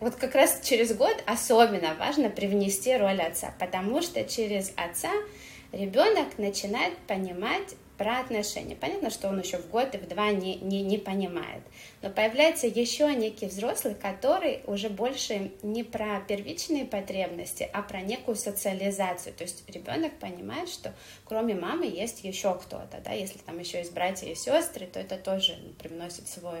вот 0.00 0.14
как 0.16 0.34
раз 0.34 0.60
через 0.64 0.94
год 0.94 1.22
особенно 1.26 1.94
важно 1.94 2.30
привнести 2.30 2.96
роль 2.96 3.20
отца, 3.20 3.54
потому 3.58 4.00
что 4.02 4.24
через 4.24 4.72
отца 4.76 5.10
ребенок 5.72 6.38
начинает 6.38 6.96
понимать 6.98 7.74
про 7.98 8.20
отношения. 8.20 8.76
Понятно, 8.76 9.10
что 9.10 9.28
он 9.28 9.40
еще 9.40 9.58
в 9.58 9.68
год 9.70 9.94
и 9.94 9.98
в 9.98 10.06
два 10.06 10.30
не, 10.30 10.54
не, 10.54 10.82
не 10.82 10.98
понимает. 10.98 11.62
Но 12.00 12.10
появляется 12.10 12.68
еще 12.68 13.12
некий 13.12 13.46
взрослый, 13.46 13.96
который 13.96 14.60
уже 14.66 14.88
больше 14.88 15.50
не 15.62 15.82
про 15.82 16.20
первичные 16.20 16.84
потребности, 16.84 17.68
а 17.72 17.82
про 17.82 18.00
некую 18.00 18.36
социализацию. 18.36 19.34
То 19.34 19.42
есть 19.42 19.68
ребенок 19.68 20.16
понимает, 20.20 20.68
что 20.68 20.94
кроме 21.24 21.56
мамы 21.56 21.86
есть 21.86 22.22
еще 22.22 22.54
кто-то. 22.54 23.00
Да? 23.04 23.12
Если 23.12 23.38
там 23.38 23.58
еще 23.58 23.78
есть 23.78 23.92
братья 23.92 24.28
и 24.28 24.36
сестры, 24.36 24.86
то 24.86 25.00
это 25.00 25.16
тоже 25.16 25.58
привносит 25.80 26.28
свой 26.28 26.60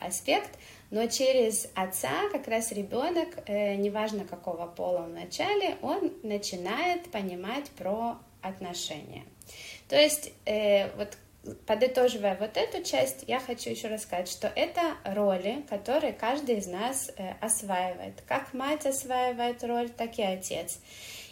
аспект. 0.00 0.50
Но 0.90 1.06
через 1.06 1.68
отца 1.74 2.28
как 2.32 2.48
раз 2.48 2.72
ребенок, 2.72 3.28
э, 3.46 3.76
неважно 3.76 4.24
какого 4.24 4.66
пола 4.66 5.02
в 5.02 5.10
начале, 5.10 5.76
он 5.82 6.12
начинает 6.22 7.10
понимать 7.10 7.70
про 7.70 8.18
отношения. 8.42 9.24
То 9.88 9.96
есть 9.96 10.32
э, 10.46 10.90
вот 10.96 11.16
подытоживая 11.66 12.36
вот 12.38 12.56
эту 12.56 12.82
часть, 12.82 13.24
я 13.26 13.40
хочу 13.40 13.70
еще 13.70 13.88
рассказать, 13.88 14.28
что 14.28 14.48
это 14.48 14.96
роли, 15.04 15.64
которые 15.68 16.12
каждый 16.12 16.56
из 16.56 16.66
нас 16.66 17.10
э, 17.16 17.34
осваивает. 17.40 18.22
Как 18.26 18.52
мать 18.52 18.86
осваивает 18.86 19.62
роль, 19.64 19.90
так 19.90 20.18
и 20.18 20.22
отец. 20.22 20.78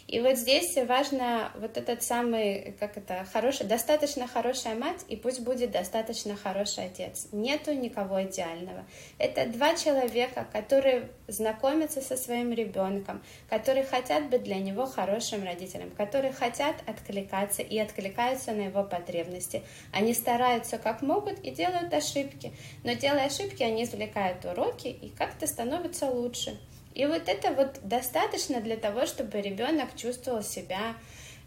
И 0.09 0.19
вот 0.21 0.37
здесь 0.37 0.75
важно 0.87 1.51
вот 1.55 1.77
этот 1.77 2.01
самый, 2.01 2.75
как 2.79 2.97
это, 2.97 3.27
хороший, 3.31 3.67
достаточно 3.67 4.27
хорошая 4.27 4.73
мать, 4.73 5.05
и 5.07 5.15
пусть 5.15 5.41
будет 5.41 5.69
достаточно 5.69 6.35
хороший 6.35 6.85
отец. 6.85 7.27
Нету 7.31 7.73
никого 7.73 8.23
идеального. 8.23 8.87
Это 9.19 9.45
два 9.45 9.75
человека, 9.75 10.47
которые 10.51 11.11
знакомятся 11.27 12.01
со 12.01 12.17
своим 12.17 12.51
ребенком, 12.51 13.21
которые 13.49 13.85
хотят 13.85 14.31
быть 14.31 14.41
для 14.41 14.55
него 14.55 14.87
хорошим 14.87 15.43
родителем, 15.43 15.91
которые 15.91 16.33
хотят 16.33 16.77
откликаться 16.87 17.61
и 17.61 17.77
откликаются 17.77 18.51
на 18.51 18.61
его 18.61 18.83
потребности. 18.83 19.61
Они 19.93 20.15
стараются 20.15 20.79
как 20.79 21.03
могут 21.03 21.37
и 21.41 21.51
делают 21.51 21.93
ошибки, 21.93 22.51
но 22.83 22.93
делая 22.93 23.27
ошибки, 23.27 23.61
они 23.61 23.83
извлекают 23.83 24.43
уроки 24.43 24.87
и 24.87 25.09
как-то 25.09 25.45
становятся 25.45 26.07
лучше. 26.07 26.57
И 26.93 27.05
вот 27.05 27.27
это 27.27 27.53
вот 27.53 27.79
достаточно 27.83 28.61
для 28.61 28.75
того, 28.75 29.05
чтобы 29.05 29.41
ребенок 29.41 29.95
чувствовал 29.95 30.41
себя 30.41 30.95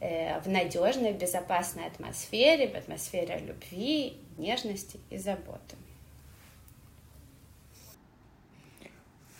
э, 0.01 0.41
в 0.41 0.49
надежной, 0.49 1.13
безопасной 1.13 1.87
атмосфере, 1.87 2.69
в 2.69 2.75
атмосфере 2.75 3.39
любви, 3.39 4.17
нежности 4.39 4.99
и 5.11 5.19
заботы. 5.19 5.77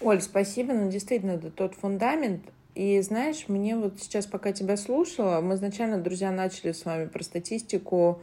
Оль, 0.01 0.21
спасибо. 0.21 0.73
Ну, 0.73 0.91
действительно, 0.91 1.33
это 1.33 1.51
тот 1.51 1.75
фундамент. 1.75 2.43
И 2.75 3.01
знаешь, 3.03 3.45
мне 3.49 3.77
вот 3.77 4.01
сейчас, 4.01 4.27
пока 4.27 4.53
тебя 4.53 4.77
слушала, 4.77 5.41
мы 5.41 5.55
изначально, 5.55 5.99
друзья, 5.99 6.31
начали 6.31 6.73
с 6.73 6.85
вами 6.85 7.07
про 7.07 7.23
статистику, 7.23 8.21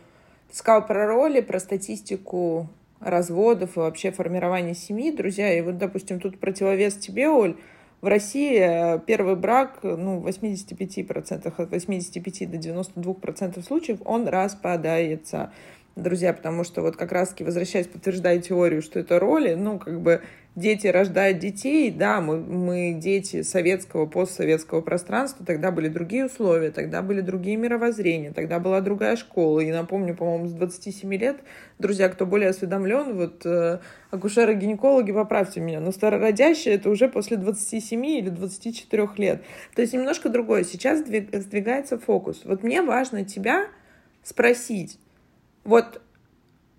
сказал 0.51 0.85
про 0.85 1.05
роли, 1.05 1.41
про 1.41 1.59
статистику 1.59 2.67
разводов 2.99 3.77
и 3.77 3.79
вообще 3.79 4.11
формирования 4.11 4.73
семьи, 4.73 5.11
друзья. 5.11 5.57
И 5.57 5.61
вот, 5.61 5.77
допустим, 5.77 6.19
тут 6.19 6.39
противовес 6.39 6.95
тебе, 6.95 7.29
Оль, 7.29 7.55
в 8.01 8.07
России 8.07 8.57
э, 8.59 8.99
первый 9.05 9.35
брак, 9.35 9.79
ну, 9.83 10.19
в 10.19 10.27
85%, 10.27 11.53
от 11.57 11.71
85 11.71 12.51
до 12.51 12.57
92% 12.57 13.63
случаев 13.65 13.99
он 14.05 14.27
распадается 14.27 15.51
друзья, 16.01 16.33
потому 16.33 16.63
что 16.63 16.81
вот 16.81 16.95
как 16.95 17.11
раз-таки 17.11 17.43
возвращаясь, 17.43 17.87
подтверждая 17.87 18.39
теорию, 18.39 18.81
что 18.81 18.99
это 18.99 19.19
роли, 19.19 19.53
ну, 19.53 19.79
как 19.79 20.01
бы 20.01 20.21
дети 20.55 20.87
рождают 20.87 21.39
детей, 21.39 21.91
да, 21.91 22.21
мы, 22.21 22.37
мы 22.37 22.93
дети 22.93 23.43
советского, 23.43 24.05
постсоветского 24.05 24.81
пространства, 24.81 25.45
тогда 25.45 25.71
были 25.71 25.87
другие 25.87 26.25
условия, 26.25 26.71
тогда 26.71 27.01
были 27.01 27.21
другие 27.21 27.55
мировоззрения, 27.57 28.31
тогда 28.31 28.59
была 28.59 28.81
другая 28.81 29.15
школа. 29.15 29.61
И 29.61 29.71
напомню, 29.71 30.15
по-моему, 30.15 30.47
с 30.47 30.53
27 30.53 31.13
лет, 31.15 31.37
друзья, 31.77 32.09
кто 32.09 32.25
более 32.25 32.49
осведомлен, 32.49 33.15
вот 33.15 33.45
э, 33.45 33.79
акушеры-гинекологи, 34.11 35.11
поправьте 35.11 35.61
меня, 35.61 35.79
но 35.79 35.91
старородящие 35.91 36.75
это 36.75 36.89
уже 36.89 37.07
после 37.07 37.37
27 37.37 38.05
или 38.05 38.29
24 38.29 39.07
лет. 39.17 39.43
То 39.75 39.81
есть 39.81 39.93
немножко 39.93 40.29
другое. 40.29 40.63
Сейчас 40.63 40.99
сдвигается 40.99 41.97
фокус. 41.97 42.41
Вот 42.43 42.63
мне 42.63 42.81
важно 42.81 43.23
тебя 43.23 43.67
спросить, 44.23 44.99
вот 45.69 46.01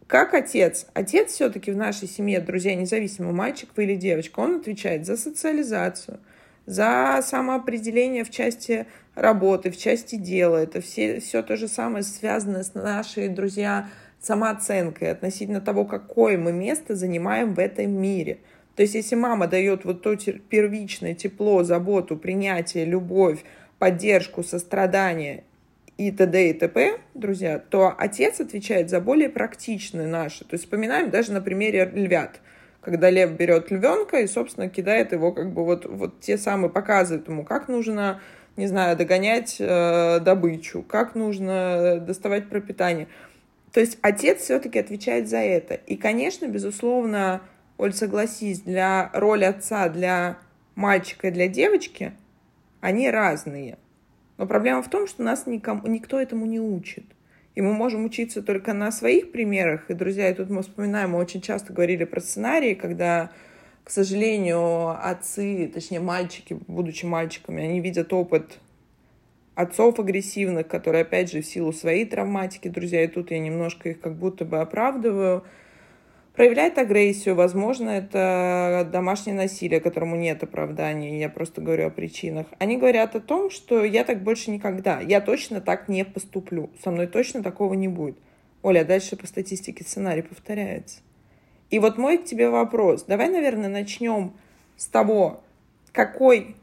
как 0.09 0.35
отец? 0.35 0.87
Отец 0.92 1.30
все-таки 1.30 1.70
в 1.70 1.76
нашей 1.76 2.09
семье, 2.09 2.40
друзья, 2.40 2.75
независимо, 2.75 3.30
мальчик 3.30 3.68
вы 3.76 3.85
или 3.85 3.94
девочка, 3.94 4.40
он 4.40 4.56
отвечает 4.56 5.06
за 5.06 5.16
социализацию, 5.16 6.18
за 6.66 7.20
самоопределение 7.23 8.25
в 8.25 8.30
части 8.30 8.87
работы, 9.14 9.70
в 9.70 9.76
части 9.76 10.16
дела. 10.16 10.56
Это 10.56 10.80
все, 10.80 11.20
все 11.20 11.44
то 11.44 11.56
же 11.56 11.68
самое 11.68 12.02
связано 12.02 12.64
с 12.64 12.75
нашей, 12.75 13.28
друзья, 13.28 13.88
самооценкой 14.20 15.12
относительно 15.12 15.61
того, 15.61 15.85
какое 15.85 16.37
мы 16.37 16.52
место 16.52 16.97
занимаем 16.97 17.54
в 17.54 17.61
этом 17.61 17.92
мире. 17.92 18.40
То 18.75 18.82
есть, 18.82 18.97
если 18.97 19.14
мама 19.14 19.47
дает 19.47 19.85
вот 19.85 20.02
то 20.02 20.16
первичное 20.16 21.14
тепло, 21.14 21.62
заботу, 21.62 22.16
принятие, 22.16 22.85
любовь, 22.85 23.44
поддержку, 23.78 24.42
сострадание 24.42 25.44
и 26.00 26.11
т.д. 26.11 26.49
и 26.49 26.52
т.п., 26.54 26.99
друзья, 27.12 27.59
то 27.59 27.95
отец 27.99 28.40
отвечает 28.40 28.88
за 28.88 29.02
более 29.02 29.28
практичные 29.28 30.07
наши. 30.07 30.47
То 30.47 30.54
есть 30.54 30.64
вспоминаем 30.64 31.11
даже 31.11 31.30
на 31.33 31.42
примере 31.42 31.85
львят, 31.92 32.40
когда 32.80 33.11
лев 33.11 33.33
берет 33.33 33.71
львенка 33.71 34.21
и, 34.21 34.26
собственно, 34.26 34.71
кидает 34.71 35.12
его, 35.12 35.30
как 35.33 35.52
бы 35.52 35.62
вот, 35.62 35.85
вот 35.85 36.21
те 36.21 36.38
самые, 36.38 36.71
показывают 36.71 37.28
ему, 37.28 37.45
как 37.45 37.69
нужно, 37.69 38.19
не 38.57 38.66
знаю, 38.66 38.97
догонять 38.97 39.57
э, 39.59 40.21
добычу, 40.21 40.83
как 40.83 41.14
нужно 41.14 41.99
доставать 42.00 42.49
пропитание. 42.49 43.07
То 43.71 43.80
есть 43.80 43.99
отец 44.00 44.40
все-таки 44.40 44.78
отвечает 44.78 45.28
за 45.28 45.38
это. 45.38 45.75
И, 45.75 45.97
конечно, 45.97 46.47
безусловно, 46.47 47.42
Оль, 47.76 47.92
согласись, 47.92 48.61
для 48.61 49.11
роли 49.12 49.45
отца 49.45 49.90
для 49.90 50.38
мальчика 50.76 51.28
и 51.28 51.30
для 51.30 51.47
девочки 51.47 52.14
они 52.80 53.11
разные. 53.11 53.76
Но 54.40 54.47
проблема 54.47 54.82
в 54.82 54.88
том, 54.88 55.06
что 55.06 55.23
нас 55.23 55.47
никому, 55.47 55.87
никто 55.87 56.18
этому 56.18 56.47
не 56.47 56.59
учит. 56.59 57.04
И 57.54 57.61
мы 57.61 57.75
можем 57.75 58.06
учиться 58.06 58.40
только 58.40 58.73
на 58.73 58.90
своих 58.90 59.32
примерах. 59.32 59.90
И, 59.90 59.92
друзья, 59.92 60.30
и 60.30 60.35
тут 60.35 60.49
мы 60.49 60.62
вспоминаем, 60.62 61.11
мы 61.11 61.18
очень 61.18 61.42
часто 61.42 61.75
говорили 61.75 62.04
про 62.04 62.23
сценарии, 62.23 62.73
когда, 62.73 63.32
к 63.85 63.90
сожалению, 63.90 64.97
отцы, 65.06 65.70
точнее 65.75 66.00
мальчики, 66.00 66.59
будучи 66.68 67.04
мальчиками, 67.04 67.64
они 67.64 67.80
видят 67.80 68.14
опыт 68.14 68.61
отцов 69.54 69.99
агрессивных, 69.99 70.66
которые, 70.66 71.02
опять 71.02 71.30
же, 71.30 71.42
в 71.42 71.47
силу 71.47 71.70
своей 71.75 72.06
травматики, 72.06 72.68
друзья, 72.68 73.04
и 73.04 73.09
тут 73.09 73.32
я 73.32 73.40
немножко 73.40 73.90
их 73.90 74.00
как 74.00 74.16
будто 74.16 74.47
бы 74.47 74.61
оправдываю, 74.61 75.44
проявляет 76.40 76.78
агрессию, 76.78 77.35
возможно, 77.35 77.90
это 77.90 78.88
домашнее 78.90 79.37
насилие, 79.37 79.78
которому 79.78 80.16
нет 80.16 80.42
оправдания, 80.42 81.20
я 81.20 81.28
просто 81.28 81.61
говорю 81.61 81.88
о 81.88 81.90
причинах. 81.90 82.47
Они 82.59 82.78
говорят 82.78 83.14
о 83.14 83.20
том, 83.20 83.50
что 83.50 83.85
я 83.85 84.04
так 84.04 84.23
больше 84.23 84.50
никогда, 84.50 85.00
я 85.00 85.20
точно 85.20 85.61
так 85.61 85.90
не 85.90 86.02
поступлю, 86.02 86.70
со 86.82 86.92
мной 86.92 87.09
точно 87.09 87.42
такого 87.42 87.75
не 87.75 87.88
будет. 87.88 88.16
Оля, 88.62 88.87
дальше 88.87 89.16
по 89.16 89.26
статистике 89.26 89.85
сценарий 89.85 90.23
повторяется. 90.23 91.00
И 91.68 91.78
вот 91.78 91.99
мой 91.99 92.16
к 92.16 92.25
тебе 92.25 92.49
вопрос. 92.49 93.02
Давай, 93.02 93.28
наверное, 93.28 93.68
начнем 93.68 94.32
с 94.78 94.87
того, 94.87 95.42
какой 95.92 96.56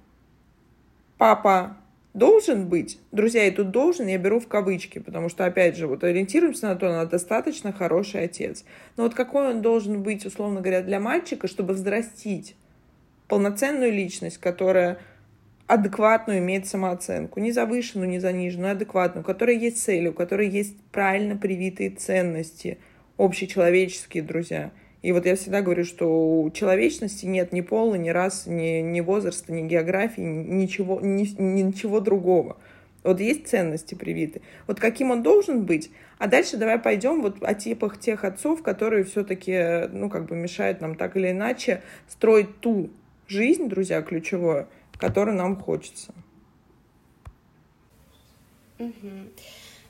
папа 1.20 1.78
должен 2.18 2.68
быть, 2.68 3.00
друзья, 3.12 3.46
и 3.46 3.52
тут 3.52 3.70
должен 3.70 4.08
я 4.08 4.18
беру 4.18 4.40
в 4.40 4.48
кавычки, 4.48 4.98
потому 4.98 5.30
что, 5.30 5.46
опять 5.46 5.78
же, 5.78 5.86
вот 5.86 6.04
ориентируемся 6.04 6.68
на 6.68 6.76
то, 6.76 6.90
он 6.90 7.08
достаточно 7.08 7.72
хороший 7.72 8.24
отец. 8.24 8.66
Но 8.96 9.04
вот 9.04 9.14
какой 9.14 9.50
он 9.50 9.62
должен 9.62 10.02
быть, 10.02 10.26
условно 10.26 10.62
говоря, 10.62 10.82
для 10.82 11.00
мальчика, 11.00 11.48
чтобы 11.48 11.74
взрастить 11.74 12.56
полноценную 13.28 13.92
личность, 13.92 14.40
которая 14.40 14.98
адекватную 15.68 16.40
имеет 16.40 16.66
самооценку, 16.66 17.40
не 17.40 17.52
завышенную, 17.52 18.10
не 18.10 18.20
заниженную, 18.20 18.70
а 18.70 18.72
адекватную, 18.72 19.24
у 19.24 19.26
которой 19.26 19.58
есть 19.58 19.84
цели, 19.84 20.08
у 20.08 20.14
которой 20.14 20.50
есть 20.50 20.76
правильно 20.92 21.38
привитые 21.38 21.92
ценности, 21.92 22.80
общечеловеческие, 23.18 24.24
друзья– 24.24 24.72
и 25.02 25.12
вот 25.12 25.26
я 25.26 25.36
всегда 25.36 25.62
говорю, 25.62 25.86
что 25.86 26.42
у 26.42 26.50
человечности 26.52 27.26
нет 27.26 27.54
ни 27.54 27.62
пола, 27.62 27.96
ни 27.96 28.10
расы, 28.10 28.50
ни, 28.50 28.82
ни 28.82 29.02
возраста, 29.02 29.52
ни 29.54 29.68
географии, 29.68 30.22
ничего, 30.22 31.00
ни, 31.02 31.24
ничего 31.42 32.00
другого. 32.00 32.58
Вот 33.04 33.20
есть 33.20 33.48
ценности 33.48 33.96
привиты. 33.96 34.42
Вот 34.66 34.80
каким 34.80 35.12
он 35.12 35.24
должен 35.24 35.66
быть. 35.66 35.92
А 36.18 36.28
дальше 36.28 36.58
давай 36.58 36.80
пойдем 36.80 37.22
вот 37.22 37.38
о 37.42 37.54
типах 37.54 38.00
тех 38.00 38.26
отцов, 38.26 38.64
которые 38.64 39.04
все-таки, 39.04 39.88
ну, 39.92 40.10
как 40.10 40.26
бы 40.26 40.36
мешают 40.36 40.82
нам 40.82 40.96
так 40.96 41.16
или 41.16 41.32
иначе 41.32 41.84
строить 42.10 42.60
ту 42.60 42.90
жизнь, 43.28 43.70
друзья, 43.70 44.02
ключевое, 44.02 44.68
которую 44.98 45.38
нам 45.38 45.56
хочется. 45.56 46.14
Mm-hmm. 48.80 49.30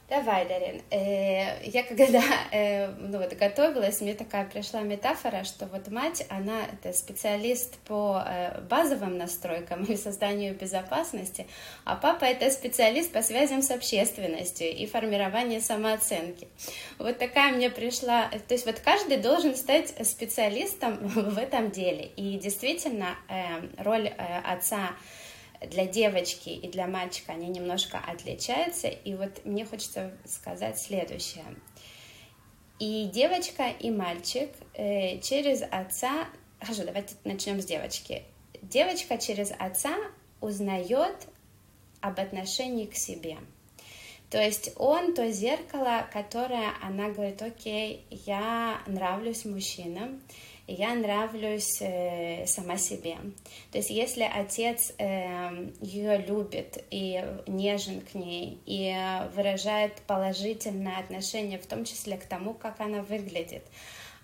Давай, 0.09 0.47
Дарин. 0.47 0.81
Э, 0.89 1.61
я 1.65 1.83
когда 1.83 2.23
э, 2.53 2.87
ну, 2.97 3.17
вот, 3.17 3.33
готовилась, 3.33 3.99
мне 3.99 4.13
такая 4.13 4.45
пришла 4.45 4.79
метафора, 4.79 5.43
что 5.43 5.65
вот 5.65 5.89
мать, 5.89 6.25
она 6.29 6.61
это 6.63 6.97
специалист 6.97 7.77
по 7.79 8.23
э, 8.25 8.61
базовым 8.61 9.17
настройкам 9.17 9.83
и 9.83 9.97
созданию 9.97 10.55
безопасности, 10.55 11.45
а 11.83 11.97
папа 11.97 12.23
это 12.23 12.49
специалист 12.51 13.11
по 13.11 13.21
связям 13.21 13.61
с 13.61 13.69
общественностью 13.69 14.69
и 14.69 14.85
формированию 14.85 15.59
самооценки. 15.59 16.47
Вот 16.99 17.17
такая 17.17 17.51
мне 17.51 17.69
пришла... 17.69 18.29
То 18.47 18.53
есть 18.53 18.65
вот 18.65 18.79
каждый 18.79 19.17
должен 19.17 19.57
стать 19.57 19.93
специалистом 20.07 20.99
в 21.05 21.37
этом 21.37 21.69
деле. 21.69 22.05
И 22.15 22.37
действительно 22.39 23.17
роль 23.77 24.07
отца 24.07 24.91
для 25.61 25.85
девочки 25.85 26.49
и 26.49 26.69
для 26.69 26.87
мальчика 26.87 27.33
они 27.33 27.47
немножко 27.47 27.99
отличаются. 27.99 28.87
И 28.87 29.15
вот 29.15 29.45
мне 29.45 29.65
хочется 29.65 30.17
сказать 30.25 30.79
следующее. 30.79 31.45
И 32.79 33.09
девочка, 33.11 33.69
и 33.69 33.89
мальчик 33.89 34.49
э, 34.73 35.19
через 35.19 35.63
отца... 35.63 36.27
Хорошо, 36.59 36.83
давайте 36.85 37.15
начнем 37.23 37.59
с 37.61 37.65
девочки. 37.65 38.23
Девочка 38.61 39.17
через 39.17 39.51
отца 39.57 39.95
узнает 40.41 41.27
об 42.01 42.19
отношении 42.19 42.85
к 42.85 42.95
себе. 42.95 43.37
То 44.29 44.41
есть 44.41 44.71
он 44.75 45.13
то 45.13 45.31
зеркало, 45.31 46.05
которое 46.11 46.71
она 46.81 47.09
говорит, 47.09 47.41
окей, 47.41 48.05
я 48.09 48.81
нравлюсь 48.85 49.45
мужчинам, 49.45 50.21
я 50.67 50.93
нравлюсь 50.95 51.81
э, 51.81 52.45
сама 52.45 52.77
себе. 52.77 53.15
То 53.71 53.77
есть 53.77 53.89
если 53.89 54.23
отец 54.23 54.91
э, 54.97 55.69
ее 55.81 56.17
любит 56.17 56.83
и 56.91 57.23
нежен 57.47 58.01
к 58.01 58.13
ней 58.13 58.59
и 58.65 58.93
выражает 59.33 59.93
положительное 60.07 60.99
отношение, 60.99 61.57
в 61.57 61.65
том 61.65 61.85
числе 61.85 62.17
к 62.17 62.25
тому, 62.25 62.53
как 62.53 62.81
она 62.81 63.01
выглядит, 63.01 63.63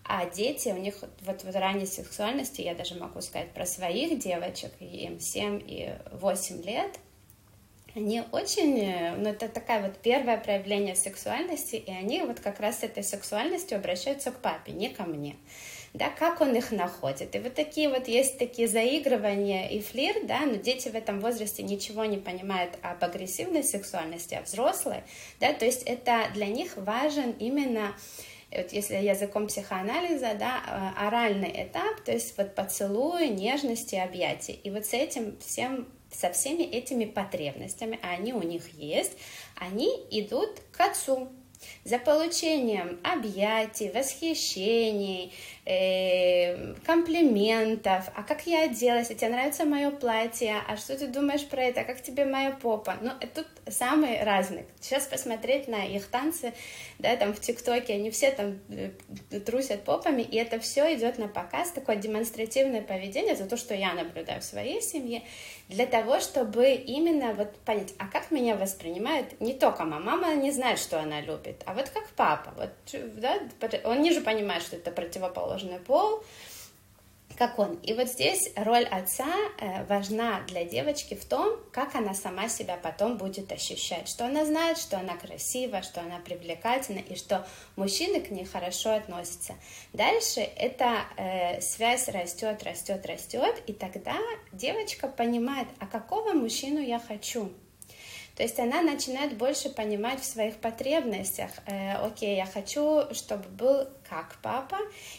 а 0.04 0.26
дети, 0.26 0.68
у 0.68 0.78
них 0.78 0.96
вот 1.22 1.46
в 1.46 1.56
ранней 1.56 1.86
сексуальности, 1.86 2.60
я 2.60 2.76
даже 2.76 2.96
могу 2.96 3.22
сказать 3.22 3.52
про 3.52 3.66
своих 3.66 4.20
девочек, 4.20 4.74
им 4.82 5.22
7 5.22 5.62
и 5.66 5.94
8 6.12 6.62
лет, 6.64 7.00
они 7.96 8.22
очень, 8.34 9.16
ну 9.18 9.30
это 9.30 9.48
такая 9.48 9.82
вот 9.82 9.98
первое 10.00 10.36
проявление 10.38 10.96
сексуальности, 10.96 11.76
и 11.78 11.90
они 11.90 12.22
вот 12.24 12.42
как 12.42 12.60
раз 12.60 12.80
с 12.80 12.84
этой 12.84 13.04
сексуальностью 13.04 13.78
обращаются 13.78 14.32
к 14.32 14.40
папе, 14.40 14.74
не 14.74 14.90
ко 14.90 15.04
мне 15.04 15.38
да, 15.94 16.10
как 16.10 16.42
он 16.42 16.56
их 16.56 16.72
находит. 16.72 17.36
И 17.36 17.40
вот 17.40 17.54
такие 17.54 17.88
вот 17.88 18.08
есть 18.08 18.40
такие 18.40 18.68
заигрывания 18.68 19.68
и 19.68 19.80
флирт, 19.80 20.26
да, 20.26 20.42
но 20.46 20.56
дети 20.56 20.90
в 20.90 20.96
этом 20.96 21.20
возрасте 21.20 21.62
ничего 21.64 22.06
не 22.06 22.18
понимают 22.18 22.78
об 22.82 23.04
агрессивной 23.04 23.64
сексуальности, 23.64 24.34
а 24.34 24.42
взрослые, 24.42 25.04
да, 25.40 25.54
то 25.54 25.66
есть 25.66 25.84
это 25.84 26.30
для 26.34 26.48
них 26.48 26.76
важен 26.78 27.32
именно 27.40 27.96
вот 28.56 28.72
если 28.72 28.96
языком 28.96 29.48
психоанализа, 29.48 30.36
да, 30.38 30.62
э, 30.68 31.08
оральный 31.08 31.52
этап, 31.64 32.02
то 32.06 32.12
есть 32.12 32.38
вот 32.38 32.54
поцелуи, 32.54 33.28
нежности, 33.28 33.96
объятия. 33.96 34.54
И 34.54 34.70
вот 34.70 34.86
с 34.86 34.94
этим 34.94 35.38
всем, 35.40 35.88
со 36.12 36.32
всеми 36.32 36.62
этими 36.62 37.06
потребностями, 37.06 38.00
а 38.04 38.12
они 38.12 38.32
у 38.34 38.44
них 38.44 38.70
есть, 38.76 39.14
они 39.56 39.90
идут 40.12 40.62
к 40.72 40.82
отцу, 40.82 41.30
за 41.86 42.00
получением 42.00 43.00
объятий, 43.04 43.92
восхищений, 43.92 45.34
э, 45.66 46.74
комплиментов, 46.86 48.06
а 48.16 48.24
как 48.24 48.48
я 48.48 48.64
оделась, 48.64 49.12
а 49.12 49.16
тебе 49.16 49.30
нравится 49.30 49.66
мое 49.66 49.92
платье, 49.92 50.56
а 50.68 50.78
что 50.78 50.98
ты 50.98 51.08
думаешь 51.08 51.46
про 51.46 51.64
это, 51.64 51.82
а 51.82 51.84
как 51.84 52.02
тебе 52.02 52.26
моя 52.26 52.52
попа? 52.52 52.98
Ну, 53.02 53.12
тут 53.34 53.48
самые 53.68 54.24
разные. 54.24 54.66
Сейчас 54.80 55.08
посмотреть 55.08 55.68
на 55.68 55.86
их 55.86 56.08
танцы, 56.08 56.54
да, 57.00 57.16
там 57.18 57.34
в 57.34 57.40
ТикТоке, 57.42 57.94
они 57.94 58.12
все 58.12 58.32
там 58.32 58.60
э, 58.70 58.92
трусят 59.42 59.84
попами, 59.84 60.22
и 60.22 60.38
это 60.38 60.60
все 60.60 60.96
идет 60.96 61.18
на 61.18 61.28
показ, 61.28 61.72
такое 61.72 61.98
демонстративное 61.98 62.82
поведение, 62.82 63.36
за 63.36 63.46
то, 63.46 63.58
что 63.58 63.74
я 63.74 63.94
наблюдаю 63.94 64.42
в 64.42 64.46
своей 64.46 64.82
семье, 64.82 65.22
для 65.74 65.88
того, 65.88 66.20
чтобы 66.20 66.74
именно 66.74 67.34
вот 67.34 67.56
понять, 67.66 67.94
а 67.98 68.08
как 68.08 68.30
меня 68.30 68.56
воспринимает 68.56 69.42
не 69.42 69.54
только 69.54 69.84
мама, 69.84 70.18
мама 70.18 70.36
не 70.36 70.52
знает, 70.52 70.78
что 70.78 71.00
она 71.00 71.20
любит, 71.20 71.64
а 71.66 71.74
вот 71.74 71.90
как 71.90 72.08
папа, 72.16 72.54
вот, 72.58 72.70
да, 73.16 73.40
он 73.84 74.02
не 74.02 74.12
же 74.12 74.22
понимает, 74.22 74.62
что 74.62 74.76
это 74.76 74.92
противоположный 74.92 75.80
пол, 75.80 76.24
как 77.38 77.60
он. 77.60 77.76
И 77.76 77.94
вот 77.94 78.08
здесь 78.08 78.52
роль 78.56 78.86
отца 78.86 79.28
э, 79.60 79.86
важна 79.86 80.42
для 80.48 80.64
девочки 80.66 81.16
в 81.16 81.26
том, 81.26 81.60
как 81.72 81.96
она 81.96 82.14
сама 82.14 82.50
себя 82.50 82.78
потом 82.78 83.18
будет 83.18 83.52
ощущать, 83.52 84.08
что 84.08 84.26
она 84.26 84.46
знает, 84.46 84.78
что 84.78 84.98
она 84.98 85.16
красива, 85.16 85.82
что 85.82 86.02
она 86.02 86.20
привлекательна 86.20 87.00
и 87.00 87.16
что 87.16 87.48
мужчины 87.76 88.22
к 88.22 88.30
ней 88.30 88.46
хорошо 88.46 88.94
относятся. 88.94 89.54
Дальше 89.94 90.42
эта 90.42 91.06
э, 91.18 91.62
связь 91.62 92.08
растет, 92.08 92.64
растет, 92.64 93.06
растет, 93.06 93.62
и 93.68 93.74
тогда 93.74 94.18
девочка 94.52 95.08
понимает, 95.08 95.68
а 95.80 95.88
какого 95.88 96.34
мужчину 96.34 96.80
я 96.80 97.00
хочу, 97.00 97.52
то 98.36 98.44
есть 98.44 98.60
она 98.60 98.82
начинает 98.82 99.38
больше 99.38 99.70
понимать 99.70 100.20
в 100.20 100.26
своих 100.26 100.58
потребностях, 100.58 101.52
э, 101.68 101.94
окей, 101.96 102.36
я 102.36 102.46
хочу, 102.46 103.14
чтобы 103.14 103.48
был 103.50 103.88
как 104.10 104.38
папа, 104.42 104.78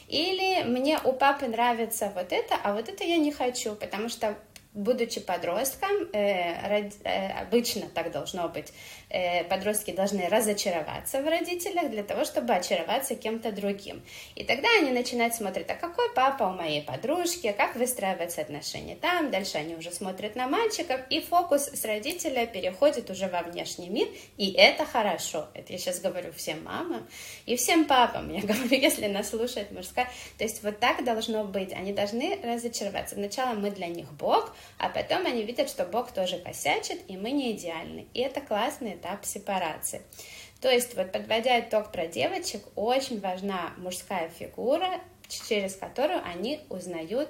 или 0.09 0.65
мне 0.65 0.99
у 1.05 1.13
папы 1.13 1.47
нравится 1.47 2.11
вот 2.15 2.33
это, 2.33 2.57
а 2.63 2.75
вот 2.75 2.89
это 2.89 3.05
я 3.05 3.19
не 3.19 3.31
хочу, 3.31 3.77
потому 3.77 4.09
что 4.09 4.37
будучи 4.75 5.21
подростком, 5.21 5.91
э, 6.13 6.91
э, 7.05 7.29
обычно 7.41 7.83
так 7.83 8.11
должно 8.11 8.49
быть, 8.49 8.73
подростки 9.49 9.93
должны 9.93 10.29
разочароваться 10.29 11.23
в 11.23 11.29
родителях 11.29 11.91
для 11.91 12.03
того, 12.03 12.25
чтобы 12.25 12.55
очароваться 12.55 13.15
кем-то 13.15 13.53
другим. 13.53 14.03
И 14.35 14.45
тогда 14.45 14.69
они 14.79 14.91
начинают 14.91 15.35
смотреть, 15.35 15.71
а 15.71 15.75
какой 15.75 16.13
папа 16.15 16.45
у 16.45 16.53
моей 16.53 16.83
подружки, 16.83 17.55
как 17.57 17.77
выстраиваются 17.77 18.41
отношения 18.41 18.97
там, 18.97 19.31
дальше 19.31 19.59
они 19.59 19.77
уже 19.77 19.91
смотрят 19.91 20.35
на 20.35 20.49
мальчиков, 20.49 21.01
и 21.11 21.21
фокус 21.21 21.69
с 21.69 21.85
родителя 21.85 22.47
переходит 22.47 23.11
уже 23.11 23.29
во 23.29 23.43
внешний 23.43 23.89
мир, 23.89 24.09
и 24.37 24.53
это 24.53 24.85
хорошо. 24.85 25.49
Это 25.55 25.73
я 25.73 25.79
сейчас 25.79 26.01
говорю 26.01 26.33
всем 26.33 26.65
мамам 26.65 27.07
и 27.47 27.57
всем 27.57 27.85
папам, 27.85 28.33
я 28.33 28.41
говорю, 28.43 28.75
если 28.81 29.07
нас 29.07 29.31
слушает 29.31 29.71
мужская. 29.73 30.09
То 30.39 30.45
есть 30.45 30.63
вот 30.63 30.81
так 30.81 31.05
должно 31.05 31.45
быть, 31.45 31.73
они 31.73 31.93
должны 31.93 32.39
разочароваться. 32.43 33.15
Сначала 33.15 33.55
мы 33.55 33.71
для 33.71 33.87
них 33.87 34.13
Бог, 34.13 34.55
а 34.79 34.89
потом 34.89 35.27
они 35.27 35.43
видят, 35.43 35.69
что 35.69 35.85
Бог 35.85 36.13
тоже 36.13 36.39
косячит, 36.39 37.01
и 37.09 37.17
мы 37.17 37.31
не 37.31 37.53
идеальны. 37.53 38.07
И 38.15 38.21
это 38.21 38.41
классный 38.41 38.97
этап 39.05 39.25
сепарации. 39.25 40.03
То 40.61 40.71
есть, 40.71 40.97
вот 40.97 41.13
подводя 41.13 41.61
итог 41.61 41.93
про 41.93 42.07
девочек, 42.07 42.63
очень 42.75 43.21
важна 43.21 43.75
мужская 43.77 44.31
фигура, 44.31 45.01
через 45.29 45.77
которую 45.77 46.25
они 46.25 46.61
узнают 46.71 47.29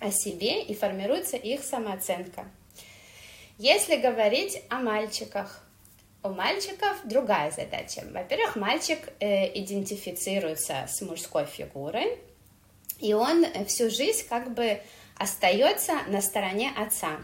о 0.00 0.10
себе 0.10 0.62
и 0.62 0.74
формируется 0.74 1.36
их 1.36 1.64
самооценка. 1.64 2.46
Если 3.56 3.96
говорить 3.96 4.62
о 4.68 4.76
мальчиках, 4.76 5.64
у 6.22 6.28
мальчиков 6.28 6.96
другая 7.04 7.50
задача. 7.50 8.02
Во-первых, 8.12 8.56
мальчик 8.56 8.98
э, 9.20 9.58
идентифицируется 9.58 10.86
с 10.88 11.00
мужской 11.00 11.46
фигурой, 11.46 12.18
и 13.00 13.14
он 13.14 13.46
всю 13.66 13.90
жизнь 13.90 14.26
как 14.28 14.52
бы 14.52 14.80
остается 15.16 15.94
на 16.08 16.20
стороне 16.20 16.72
отца. 16.76 17.18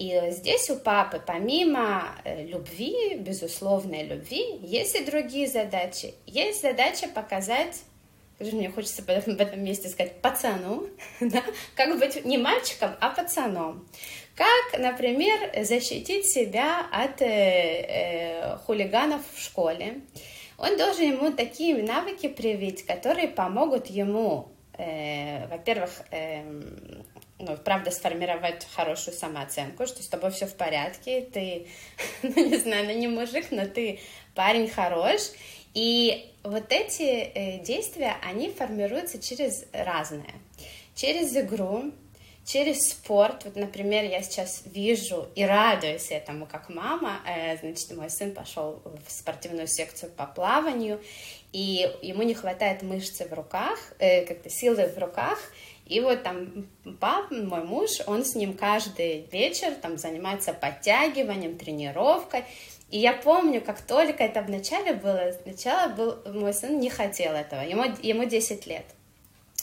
И 0.00 0.18
здесь 0.30 0.70
у 0.70 0.76
папы, 0.76 1.22
помимо 1.24 2.04
э, 2.24 2.46
любви, 2.46 3.16
безусловной 3.16 4.04
любви, 4.04 4.58
есть 4.62 4.94
и 4.94 5.04
другие 5.04 5.46
задачи. 5.46 6.14
Есть 6.24 6.62
задача 6.62 7.06
показать 7.06 7.82
мне 8.40 8.70
хочется 8.70 9.02
в 9.02 9.08
этом 9.10 9.62
месте 9.62 9.90
сказать, 9.90 10.22
пацану, 10.22 10.86
да? 11.20 11.42
как 11.74 11.98
быть 11.98 12.24
не 12.24 12.38
мальчиком, 12.38 12.92
а 12.98 13.10
пацаном. 13.10 13.86
Как, 14.34 14.80
например, 14.80 15.38
защитить 15.66 16.24
себя 16.24 16.86
от 16.90 17.20
э, 17.20 17.26
э, 17.26 18.56
хулиганов 18.64 19.20
в 19.34 19.38
школе. 19.38 20.00
Он 20.56 20.78
должен 20.78 21.12
ему 21.12 21.32
такие 21.32 21.82
навыки 21.82 22.28
привить, 22.28 22.86
которые 22.86 23.28
помогут 23.28 23.88
ему 23.88 24.48
э, 24.78 25.46
во-первых, 25.48 25.90
э, 26.10 26.42
ну, 27.40 27.56
правда, 27.56 27.90
сформировать 27.90 28.66
хорошую 28.74 29.16
самооценку, 29.16 29.86
что 29.86 30.02
с 30.02 30.06
тобой 30.06 30.30
все 30.30 30.46
в 30.46 30.54
порядке, 30.54 31.22
ты, 31.22 31.66
ну, 32.22 32.48
не 32.48 32.56
знаю, 32.56 32.86
ну, 32.86 32.92
не 32.92 33.08
мужик, 33.08 33.46
но 33.50 33.66
ты 33.66 34.00
парень 34.34 34.68
хорош, 34.68 35.20
и 35.74 36.32
вот 36.42 36.72
эти 36.72 37.02
э, 37.02 37.58
действия, 37.62 38.16
они 38.22 38.50
формируются 38.50 39.20
через 39.22 39.66
разное. 39.72 40.34
Через 40.94 41.36
игру, 41.36 41.92
через 42.44 42.90
спорт. 42.90 43.44
Вот, 43.44 43.56
например, 43.56 44.04
я 44.04 44.22
сейчас 44.22 44.62
вижу 44.64 45.28
и 45.34 45.44
радуюсь 45.44 46.10
этому 46.10 46.46
как 46.46 46.68
мама. 46.68 47.20
Э, 47.26 47.56
значит, 47.58 47.96
мой 47.96 48.10
сын 48.10 48.32
пошел 48.32 48.82
в 49.06 49.10
спортивную 49.10 49.68
секцию 49.68 50.10
по 50.10 50.26
плаванию, 50.26 51.00
и 51.52 51.88
ему 52.02 52.22
не 52.22 52.34
хватает 52.34 52.82
мышцы 52.82 53.26
в 53.26 53.32
руках, 53.32 53.78
э, 53.98 54.24
как-то 54.24 54.50
силы 54.50 54.86
в 54.86 54.98
руках, 54.98 55.38
и 55.90 55.98
вот 56.00 56.22
там 56.22 56.68
папа, 57.00 57.34
мой 57.34 57.64
муж, 57.64 58.00
он 58.06 58.24
с 58.24 58.36
ним 58.36 58.56
каждый 58.56 59.26
вечер 59.32 59.74
там 59.74 59.98
занимается 59.98 60.52
подтягиванием, 60.52 61.58
тренировкой. 61.58 62.44
И 62.92 62.98
я 62.98 63.12
помню, 63.12 63.60
как 63.60 63.80
только 63.80 64.22
это 64.22 64.40
вначале 64.42 64.92
было, 64.92 65.32
сначала 65.42 65.88
был, 65.88 66.16
мой 66.32 66.54
сын 66.54 66.78
не 66.78 66.90
хотел 66.90 67.32
этого, 67.32 67.62
ему, 67.62 67.86
ему 68.02 68.24
10 68.24 68.66
лет. 68.68 68.84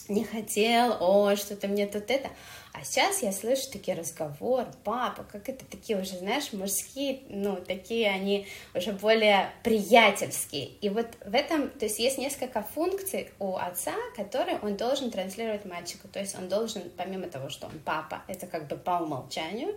Не 0.09 0.25
хотел, 0.25 0.97
о, 0.99 1.33
что-то 1.37 1.69
мне 1.69 1.87
тут 1.87 2.11
это. 2.11 2.29
А 2.77 2.83
сейчас 2.83 3.23
я 3.23 3.31
слышу 3.31 3.71
такие 3.71 3.97
разговоры, 3.97 4.67
папа, 4.83 5.23
как 5.23 5.49
это 5.49 5.65
такие 5.65 5.99
уже, 5.99 6.17
знаешь, 6.17 6.53
мужские, 6.53 7.21
ну, 7.27 7.55
такие 7.55 8.07
они 8.07 8.45
уже 8.75 8.91
более 8.91 9.49
приятельские. 9.63 10.65
И 10.81 10.89
вот 10.89 11.07
в 11.25 11.33
этом, 11.33 11.71
то 11.71 11.85
есть 11.85 11.97
есть 11.97 12.19
несколько 12.19 12.61
функций 12.61 13.31
у 13.39 13.55
отца, 13.55 13.95
которые 14.15 14.59
он 14.59 14.77
должен 14.77 15.09
транслировать 15.09 15.65
мальчику. 15.65 16.07
То 16.07 16.19
есть 16.19 16.37
он 16.37 16.49
должен, 16.49 16.83
помимо 16.95 17.25
того, 17.27 17.49
что 17.49 17.65
он 17.65 17.79
папа, 17.83 18.21
это 18.27 18.45
как 18.45 18.67
бы 18.67 18.75
по 18.75 18.99
умолчанию, 19.01 19.73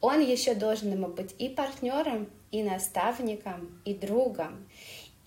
он 0.00 0.20
еще 0.20 0.54
должен 0.54 0.90
ему 0.90 1.06
быть 1.06 1.36
и 1.38 1.48
партнером, 1.48 2.28
и 2.50 2.64
наставником, 2.64 3.80
и 3.84 3.94
другом 3.94 4.66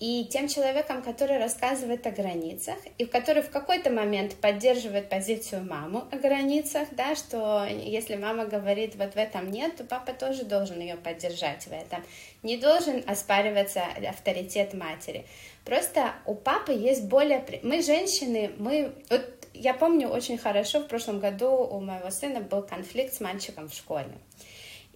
и 0.00 0.24
тем 0.30 0.46
человеком, 0.46 1.02
который 1.02 1.38
рассказывает 1.38 2.06
о 2.06 2.12
границах, 2.12 2.76
и 2.98 3.04
который 3.04 3.42
в 3.42 3.50
какой-то 3.50 3.90
момент 3.90 4.36
поддерживает 4.36 5.08
позицию 5.08 5.64
маму 5.64 6.04
о 6.12 6.16
границах, 6.16 6.86
да, 6.92 7.16
что 7.16 7.66
если 7.66 8.14
мама 8.14 8.46
говорит, 8.46 8.94
вот 8.94 9.14
в 9.14 9.16
этом 9.16 9.50
нет, 9.50 9.76
то 9.76 9.84
папа 9.84 10.12
тоже 10.12 10.44
должен 10.44 10.78
ее 10.78 10.94
поддержать 10.94 11.64
в 11.66 11.72
этом. 11.72 12.04
Не 12.44 12.56
должен 12.56 13.02
оспариваться 13.08 13.82
авторитет 14.08 14.72
матери. 14.72 15.26
Просто 15.64 16.12
у 16.26 16.34
папы 16.34 16.72
есть 16.72 17.04
более... 17.04 17.44
Мы 17.64 17.82
женщины, 17.82 18.52
мы... 18.56 18.92
Вот 19.10 19.24
я 19.52 19.74
помню 19.74 20.08
очень 20.08 20.38
хорошо, 20.38 20.78
в 20.78 20.86
прошлом 20.86 21.18
году 21.18 21.50
у 21.50 21.80
моего 21.80 22.10
сына 22.10 22.40
был 22.40 22.62
конфликт 22.62 23.14
с 23.14 23.20
мальчиком 23.20 23.68
в 23.68 23.74
школе. 23.74 24.12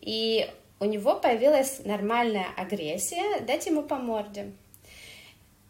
И 0.01 0.49
у 0.79 0.85
него 0.85 1.17
появилась 1.17 1.81
нормальная 1.85 2.47
агрессия 2.57 3.41
дать 3.41 3.67
ему 3.67 3.83
по 3.83 3.97
морде. 3.97 4.53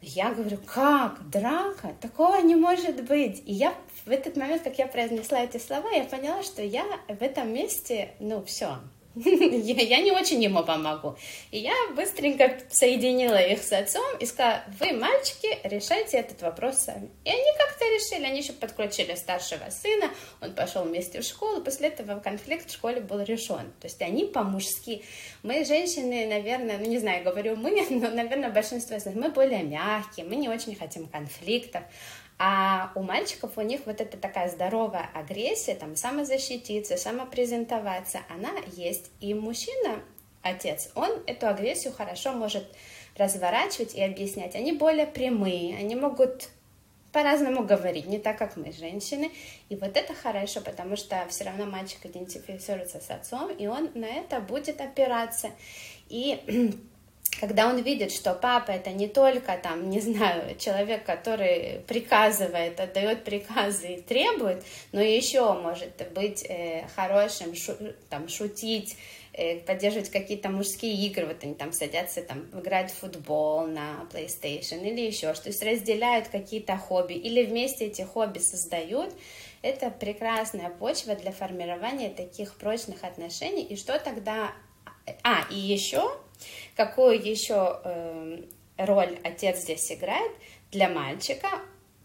Я 0.02 0.32
говорю, 0.32 0.58
как? 0.66 1.30
Драка? 1.30 1.94
Такого 2.00 2.40
не 2.40 2.56
может 2.56 3.04
быть. 3.04 3.40
И 3.46 3.52
я 3.52 3.72
в 4.04 4.10
этот 4.10 4.36
момент, 4.36 4.62
как 4.62 4.76
я 4.78 4.88
произнесла 4.88 5.44
эти 5.44 5.58
слова, 5.58 5.88
я 5.90 6.02
поняла, 6.02 6.42
что 6.42 6.60
я 6.60 6.84
в 7.06 7.22
этом 7.22 7.52
месте, 7.54 8.10
ну, 8.18 8.42
все, 8.44 8.78
я 9.24 10.00
не 10.00 10.10
очень 10.10 10.42
ему 10.42 10.62
помогу. 10.64 11.16
И 11.50 11.58
я 11.58 11.74
быстренько 11.94 12.58
соединила 12.70 13.36
их 13.36 13.62
с 13.62 13.72
отцом 13.72 14.04
и 14.18 14.26
сказала, 14.26 14.64
вы, 14.80 14.92
мальчики, 14.92 15.58
решайте 15.64 16.18
этот 16.18 16.40
вопрос 16.42 16.78
сами. 16.78 17.10
И 17.24 17.30
они 17.30 17.44
как-то 17.58 17.84
решили, 17.84 18.24
они 18.24 18.40
еще 18.40 18.52
подключили 18.52 19.14
старшего 19.14 19.68
сына, 19.70 20.10
он 20.40 20.54
пошел 20.54 20.84
вместе 20.84 21.20
в 21.20 21.24
школу, 21.24 21.62
после 21.62 21.88
этого 21.88 22.20
конфликт 22.20 22.70
в 22.70 22.72
школе 22.72 23.00
был 23.00 23.20
решен. 23.20 23.72
То 23.80 23.86
есть 23.86 24.00
они 24.00 24.24
по-мужски. 24.24 25.04
Мы, 25.42 25.64
женщины, 25.64 26.26
наверное, 26.26 26.78
ну 26.78 26.86
не 26.86 26.98
знаю, 26.98 27.24
говорю 27.24 27.56
мы, 27.56 27.86
но, 27.90 28.10
наверное, 28.10 28.50
большинство 28.50 28.96
из 28.96 29.04
нас, 29.04 29.14
мы 29.14 29.28
более 29.30 29.62
мягкие, 29.62 30.24
мы 30.24 30.36
не 30.36 30.48
очень 30.48 30.74
хотим 30.74 31.06
конфликтов. 31.06 31.82
А 32.44 32.90
у 32.96 33.02
мальчиков 33.02 33.56
у 33.56 33.60
них 33.60 33.82
вот 33.86 34.00
эта 34.00 34.16
такая 34.16 34.48
здоровая 34.48 35.08
агрессия, 35.14 35.76
там 35.76 35.94
самозащититься, 35.94 36.96
самопрезентоваться, 36.96 38.18
она 38.28 38.50
есть. 38.72 39.12
И 39.20 39.32
мужчина, 39.32 40.02
отец, 40.42 40.90
он 40.96 41.22
эту 41.28 41.46
агрессию 41.46 41.92
хорошо 41.92 42.32
может 42.32 42.64
разворачивать 43.16 43.94
и 43.94 44.02
объяснять. 44.02 44.56
Они 44.56 44.72
более 44.72 45.06
прямые, 45.06 45.76
они 45.76 45.94
могут 45.94 46.48
по-разному 47.12 47.62
говорить, 47.62 48.06
не 48.06 48.18
так, 48.18 48.38
как 48.38 48.56
мы, 48.56 48.72
женщины. 48.72 49.30
И 49.68 49.76
вот 49.76 49.96
это 49.96 50.12
хорошо, 50.12 50.62
потому 50.62 50.96
что 50.96 51.24
все 51.28 51.44
равно 51.44 51.66
мальчик 51.66 52.04
идентифицируется 52.06 52.98
с 52.98 53.08
отцом, 53.08 53.52
и 53.52 53.68
он 53.68 53.92
на 53.94 54.06
это 54.06 54.40
будет 54.40 54.80
опираться. 54.80 55.50
И 56.08 56.74
когда 57.40 57.68
он 57.68 57.82
видит, 57.82 58.12
что 58.12 58.34
папа 58.34 58.70
это 58.70 58.90
не 58.90 59.08
только 59.08 59.56
там, 59.56 59.90
не 59.90 60.00
знаю, 60.00 60.56
человек, 60.58 61.04
который 61.04 61.80
приказывает, 61.86 62.78
отдает 62.78 63.24
приказы 63.24 63.94
и 63.94 64.00
требует, 64.00 64.62
но 64.92 65.00
еще 65.00 65.52
может 65.54 65.90
быть 66.14 66.44
э, 66.48 66.86
хорошим, 66.94 67.54
шу, 67.54 67.72
там, 68.10 68.28
шутить, 68.28 68.96
э, 69.32 69.60
поддерживать 69.60 70.10
какие-то 70.10 70.50
мужские 70.50 70.94
игры, 71.06 71.26
вот 71.26 71.42
они 71.42 71.54
там 71.54 71.72
садятся 71.72 72.22
там 72.22 72.46
играть 72.52 72.92
в 72.92 72.98
футбол 72.98 73.66
на 73.66 74.06
PlayStation 74.12 74.86
или 74.86 75.00
еще 75.00 75.34
что, 75.34 75.44
то 75.44 75.48
есть 75.48 75.62
разделяют 75.62 76.28
какие-то 76.28 76.76
хобби 76.76 77.14
или 77.14 77.44
вместе 77.44 77.86
эти 77.86 78.02
хобби 78.02 78.38
создают, 78.38 79.12
это 79.62 79.90
прекрасная 79.90 80.70
почва 80.70 81.14
для 81.14 81.30
формирования 81.30 82.10
таких 82.10 82.54
прочных 82.56 83.04
отношений. 83.04 83.62
И 83.62 83.76
что 83.76 83.98
тогда... 83.98 84.52
А, 85.22 85.46
и 85.50 85.56
еще 85.56 86.12
Какую 86.76 87.20
еще 87.22 87.80
э, 87.84 88.42
роль 88.78 89.18
отец 89.24 89.60
здесь 89.60 89.90
играет 89.92 90.30
для 90.70 90.88
мальчика? 90.88 91.48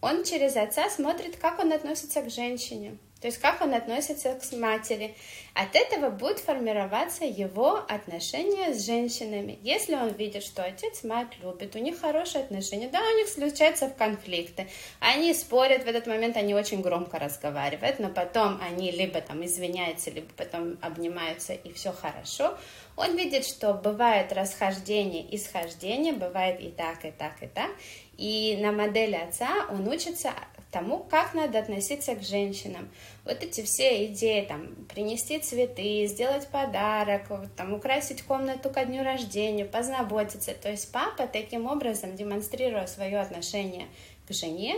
Он 0.00 0.24
через 0.24 0.56
отца 0.56 0.88
смотрит, 0.90 1.36
как 1.36 1.58
он 1.58 1.72
относится 1.72 2.22
к 2.22 2.30
женщине. 2.30 2.98
То 3.20 3.26
есть 3.26 3.38
как 3.38 3.60
он 3.60 3.74
относится 3.74 4.34
к 4.34 4.52
матери. 4.56 5.14
От 5.54 5.74
этого 5.74 6.10
будет 6.10 6.38
формироваться 6.38 7.24
его 7.24 7.84
отношения 7.88 8.72
с 8.72 8.86
женщинами. 8.86 9.58
Если 9.62 9.94
он 9.94 10.10
видит, 10.12 10.44
что 10.44 10.62
отец 10.62 11.02
мать 11.02 11.28
любит, 11.42 11.74
у 11.74 11.80
них 11.80 12.00
хорошие 12.00 12.44
отношения, 12.44 12.88
да, 12.88 13.00
у 13.00 13.16
них 13.16 13.28
случаются 13.28 13.88
конфликты, 13.88 14.68
они 15.00 15.34
спорят, 15.34 15.84
в 15.84 15.88
этот 15.88 16.06
момент 16.06 16.36
они 16.36 16.54
очень 16.54 16.80
громко 16.80 17.18
разговаривают, 17.18 17.98
но 17.98 18.08
потом 18.08 18.60
они 18.62 18.92
либо 18.92 19.20
там 19.20 19.44
извиняются, 19.44 20.10
либо 20.10 20.28
потом 20.36 20.78
обнимаются, 20.80 21.54
и 21.54 21.72
все 21.72 21.92
хорошо. 21.92 22.56
Он 22.96 23.16
видит, 23.16 23.44
что 23.44 23.74
бывает 23.74 24.32
расхождение 24.32 25.22
и 25.22 25.38
схождение, 25.38 26.12
бывает 26.12 26.60
и 26.60 26.68
так, 26.68 27.04
и 27.04 27.10
так, 27.10 27.42
и 27.42 27.46
так. 27.46 27.70
И 28.16 28.58
на 28.60 28.72
модели 28.72 29.14
отца 29.14 29.66
он 29.70 29.86
учится 29.88 30.32
тому, 30.70 30.98
как 30.98 31.34
надо 31.34 31.58
относиться 31.58 32.14
к 32.14 32.22
женщинам. 32.22 32.90
Вот 33.24 33.42
эти 33.42 33.62
все 33.62 34.06
идеи, 34.06 34.44
там, 34.44 34.74
принести 34.92 35.38
цветы, 35.38 36.06
сделать 36.06 36.46
подарок, 36.48 37.22
там, 37.56 37.74
украсить 37.74 38.22
комнату 38.22 38.70
ко 38.70 38.84
дню 38.84 39.02
рождения, 39.02 39.64
позаботиться. 39.64 40.54
То 40.54 40.70
есть 40.70 40.92
папа 40.92 41.26
таким 41.26 41.66
образом, 41.66 42.16
демонстрируя 42.16 42.86
свое 42.86 43.18
отношение 43.18 43.86
к 44.28 44.32
жене, 44.34 44.76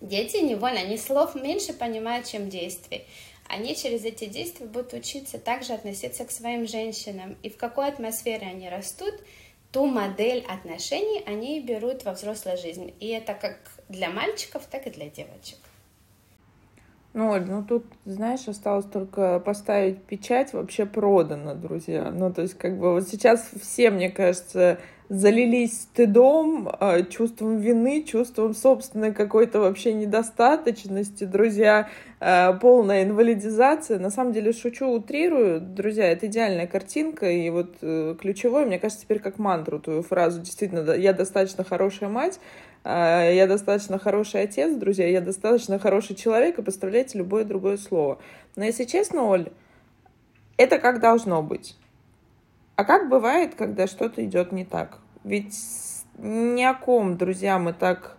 дети 0.00 0.38
невольно, 0.38 0.80
они 0.80 0.96
слов 0.96 1.34
меньше 1.34 1.74
понимают, 1.74 2.26
чем 2.26 2.48
действий. 2.48 3.04
Они 3.46 3.76
через 3.76 4.04
эти 4.06 4.24
действия 4.24 4.66
будут 4.66 4.94
учиться 4.94 5.38
также 5.38 5.74
относиться 5.74 6.24
к 6.24 6.30
своим 6.30 6.66
женщинам. 6.66 7.36
И 7.42 7.50
в 7.50 7.58
какой 7.58 7.88
атмосфере 7.88 8.46
они 8.46 8.70
растут, 8.70 9.14
ту 9.70 9.84
модель 9.84 10.44
отношений 10.48 11.22
они 11.26 11.60
берут 11.60 12.04
во 12.04 12.12
взрослой 12.12 12.56
жизни. 12.56 12.94
И 13.00 13.08
это 13.08 13.34
как 13.34 13.58
для 13.88 14.10
мальчиков, 14.10 14.62
так 14.70 14.86
и 14.86 14.90
для 14.90 15.08
девочек. 15.08 15.58
Ну, 17.14 17.30
Оль, 17.30 17.44
ну 17.46 17.62
тут, 17.62 17.84
знаешь, 18.04 18.48
осталось 18.48 18.86
только 18.86 19.38
поставить 19.38 20.02
печать, 20.02 20.52
вообще 20.52 20.84
продано, 20.84 21.54
друзья. 21.54 22.10
Ну, 22.10 22.32
то 22.32 22.42
есть, 22.42 22.54
как 22.54 22.76
бы, 22.76 22.92
вот 22.92 23.08
сейчас 23.08 23.50
все, 23.60 23.90
мне 23.90 24.10
кажется, 24.10 24.80
залились 25.08 25.82
стыдом, 25.82 26.68
а, 26.68 27.02
чувством 27.02 27.58
вины, 27.58 28.02
чувством 28.02 28.52
собственной 28.52 29.12
какой-то 29.12 29.60
вообще 29.60 29.92
недостаточности, 29.92 31.22
друзья, 31.22 31.88
а, 32.18 32.54
полная 32.54 33.04
инвалидизация. 33.04 34.00
На 34.00 34.10
самом 34.10 34.32
деле, 34.32 34.52
шучу, 34.52 34.88
утрирую, 34.88 35.60
друзья, 35.60 36.10
это 36.10 36.26
идеальная 36.26 36.66
картинка, 36.66 37.30
и 37.30 37.48
вот 37.50 37.76
э, 37.82 38.16
ключевое, 38.18 38.66
мне 38.66 38.80
кажется, 38.80 39.04
теперь 39.04 39.20
как 39.20 39.38
мантру 39.38 39.78
твою 39.78 40.02
фразу, 40.02 40.40
действительно, 40.40 40.90
я 40.92 41.12
достаточно 41.12 41.62
хорошая 41.62 42.08
мать, 42.08 42.40
я 42.84 43.46
достаточно 43.46 43.98
хороший 43.98 44.42
отец, 44.42 44.76
друзья, 44.76 45.08
я 45.08 45.20
достаточно 45.20 45.78
хороший 45.78 46.16
человек, 46.16 46.58
и 46.58 46.62
поставляйте 46.62 47.18
любое 47.18 47.44
другое 47.44 47.78
слово. 47.78 48.18
Но 48.56 48.64
если 48.64 48.84
честно, 48.84 49.24
Оль, 49.24 49.50
это 50.56 50.78
как 50.78 51.00
должно 51.00 51.42
быть. 51.42 51.76
А 52.76 52.84
как 52.84 53.08
бывает, 53.08 53.54
когда 53.54 53.86
что-то 53.86 54.24
идет 54.24 54.52
не 54.52 54.64
так? 54.64 54.98
Ведь 55.22 55.54
ни 56.18 56.62
о 56.62 56.74
ком, 56.74 57.16
друзья, 57.16 57.58
мы 57.58 57.72
так 57.72 58.18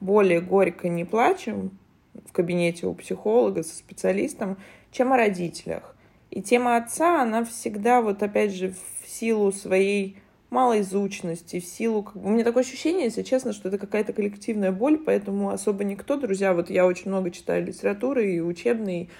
более 0.00 0.40
горько 0.40 0.88
не 0.88 1.04
плачем 1.04 1.78
в 2.14 2.32
кабинете 2.32 2.86
у 2.86 2.94
психолога 2.94 3.62
со 3.62 3.74
специалистом, 3.74 4.56
чем 4.90 5.12
о 5.12 5.16
родителях. 5.16 5.94
И 6.30 6.42
тема 6.42 6.76
отца, 6.76 7.22
она 7.22 7.44
всегда, 7.44 8.00
вот 8.00 8.22
опять 8.22 8.52
же, 8.52 8.74
в 9.02 9.08
силу 9.08 9.52
своей 9.52 10.18
малоизученности, 10.50 11.60
в 11.60 11.64
силу... 11.64 12.08
У 12.14 12.28
меня 12.30 12.44
такое 12.44 12.62
ощущение, 12.62 13.04
если 13.04 13.22
честно, 13.22 13.52
что 13.52 13.68
это 13.68 13.78
какая-то 13.78 14.12
коллективная 14.12 14.72
боль, 14.72 14.98
поэтому 14.98 15.50
особо 15.50 15.84
никто, 15.84 16.16
друзья, 16.16 16.54
вот 16.54 16.70
я 16.70 16.86
очень 16.86 17.10
много 17.10 17.30
читаю 17.30 17.64
литературы 17.64 18.32
и 18.32 18.40
учебной, 18.40 19.10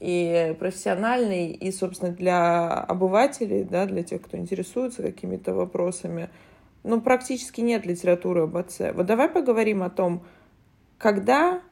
и 0.00 0.56
профессиональной, 0.58 1.52
и, 1.52 1.70
собственно, 1.70 2.12
для 2.12 2.68
обывателей, 2.68 3.64
да, 3.64 3.86
для 3.86 4.02
тех, 4.02 4.22
кто 4.22 4.36
интересуется 4.36 5.02
какими-то 5.02 5.54
вопросами, 5.54 6.30
ну, 6.84 7.00
практически 7.00 7.60
нет 7.60 7.86
литературы 7.86 8.42
об 8.42 8.56
отце. 8.56 8.92
Вот 8.92 9.06
давай 9.06 9.28
поговорим 9.28 9.82
о 9.82 9.90
том, 9.90 10.24
когда 10.98 11.62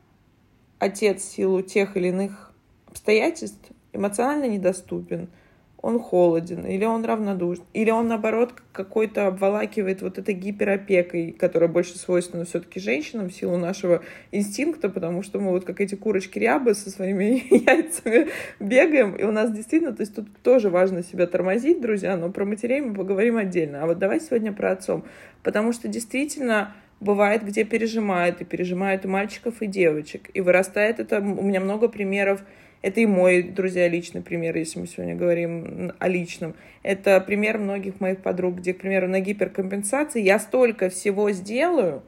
отец 0.79 1.23
в 1.23 1.33
силу 1.33 1.63
тех 1.63 1.97
или 1.97 2.09
иных 2.09 2.53
обстоятельств 2.87 3.71
эмоционально 3.93 4.47
недоступен– 4.47 5.31
он 5.83 5.99
холоден, 5.99 6.67
или 6.67 6.85
он 6.85 7.05
равнодушен, 7.05 7.65
или 7.73 7.91
он, 7.91 8.09
наоборот, 8.09 8.53
какой-то 8.73 9.27
обволакивает 9.27 10.03
вот 10.03 10.19
этой 10.19 10.35
гиперопекой, 10.35 11.33
которая 11.33 11.71
больше 11.71 11.99
свойственна 11.99 12.45
все-таки 12.45 12.81
женщинам 12.81 13.31
в 13.31 13.33
силу 13.33 13.57
нашего 13.57 14.03
инстинкта, 14.31 14.91
потому 14.91 15.23
что 15.23 15.41
мы 15.41 15.51
вот 15.51 15.65
как 15.65 15.81
эти 15.81 15.95
курочки-рябы 15.95 16.75
со 16.75 16.91
своими 16.91 17.43
яйцами 17.51 18.29
бегаем, 18.59 19.15
и 19.17 19.25
у 19.25 19.33
нас 19.33 19.53
действительно, 19.53 19.95
то 19.95 20.03
есть 20.03 20.15
тут 20.15 20.27
тоже 20.43 20.69
важно 20.69 21.03
себя 21.03 21.27
тормозить, 21.27 21.81
друзья, 21.81 22.17
но 22.17 22.31
про 22.31 22.45
матерей 22.45 22.81
мы 22.83 22.95
поговорим 22.95 23.39
отдельно. 23.39 23.83
А 23.83 23.87
вот 23.87 23.99
давай 23.99 24.21
сегодня 24.21 24.53
про 24.53 24.73
отцом, 24.73 25.05
потому 25.43 25.73
что 25.73 25.89
действительно 25.89 26.75
бывает, 27.01 27.43
где 27.43 27.65
пережимают, 27.65 28.43
и 28.43 28.45
пережимают 28.45 29.07
и 29.07 29.09
мальчиков, 29.09 29.63
и 29.63 29.67
девочек, 29.67 30.29
и 30.35 30.43
вырастает 30.43 31.01
это, 31.01 31.21
у 31.21 31.43
меня 31.43 31.61
много 31.61 31.89
примеров 31.89 32.43
это 32.83 33.01
и 33.01 33.07
мой, 33.07 33.43
друзья, 33.43 33.89
личный 33.89 34.23
пример, 34.23 34.57
если 34.57 34.81
мы 34.81 34.87
сегодня 34.87 35.15
говорим 35.15 35.93
о 35.99 36.09
личном. 36.09 36.55
Это 36.83 37.21
пример 37.21 37.59
многих 37.59 38.01
моих 38.01 38.21
подруг, 38.21 38.57
где, 38.57 38.73
к 38.73 38.79
примеру, 38.79 39.07
на 39.07 39.21
гиперкомпенсации 39.21 40.23
я 40.23 40.39
столько 40.39 40.89
всего 40.89 41.31
сделаю, 41.31 42.03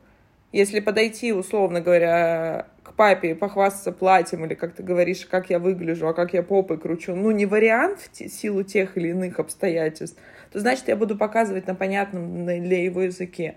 если 0.50 0.80
подойти, 0.80 1.32
условно 1.32 1.82
говоря, 1.82 2.68
к 2.82 2.94
папе 2.94 3.32
и 3.32 3.34
похвастаться 3.34 3.92
платьем, 3.92 4.46
или 4.46 4.54
как 4.54 4.74
ты 4.74 4.82
говоришь, 4.82 5.26
как 5.26 5.50
я 5.50 5.58
выгляжу, 5.58 6.08
а 6.08 6.14
как 6.14 6.32
я 6.32 6.42
попой 6.42 6.78
кручу, 6.78 7.14
ну, 7.14 7.30
не 7.32 7.44
вариант 7.44 7.98
в 8.10 8.28
силу 8.28 8.62
тех 8.62 8.96
или 8.96 9.08
иных 9.08 9.40
обстоятельств, 9.40 10.18
то 10.52 10.60
значит, 10.60 10.88
я 10.88 10.96
буду 10.96 11.18
показывать 11.18 11.66
на 11.66 11.74
понятном 11.74 12.46
для 12.46 12.82
его 12.82 13.02
языке. 13.02 13.56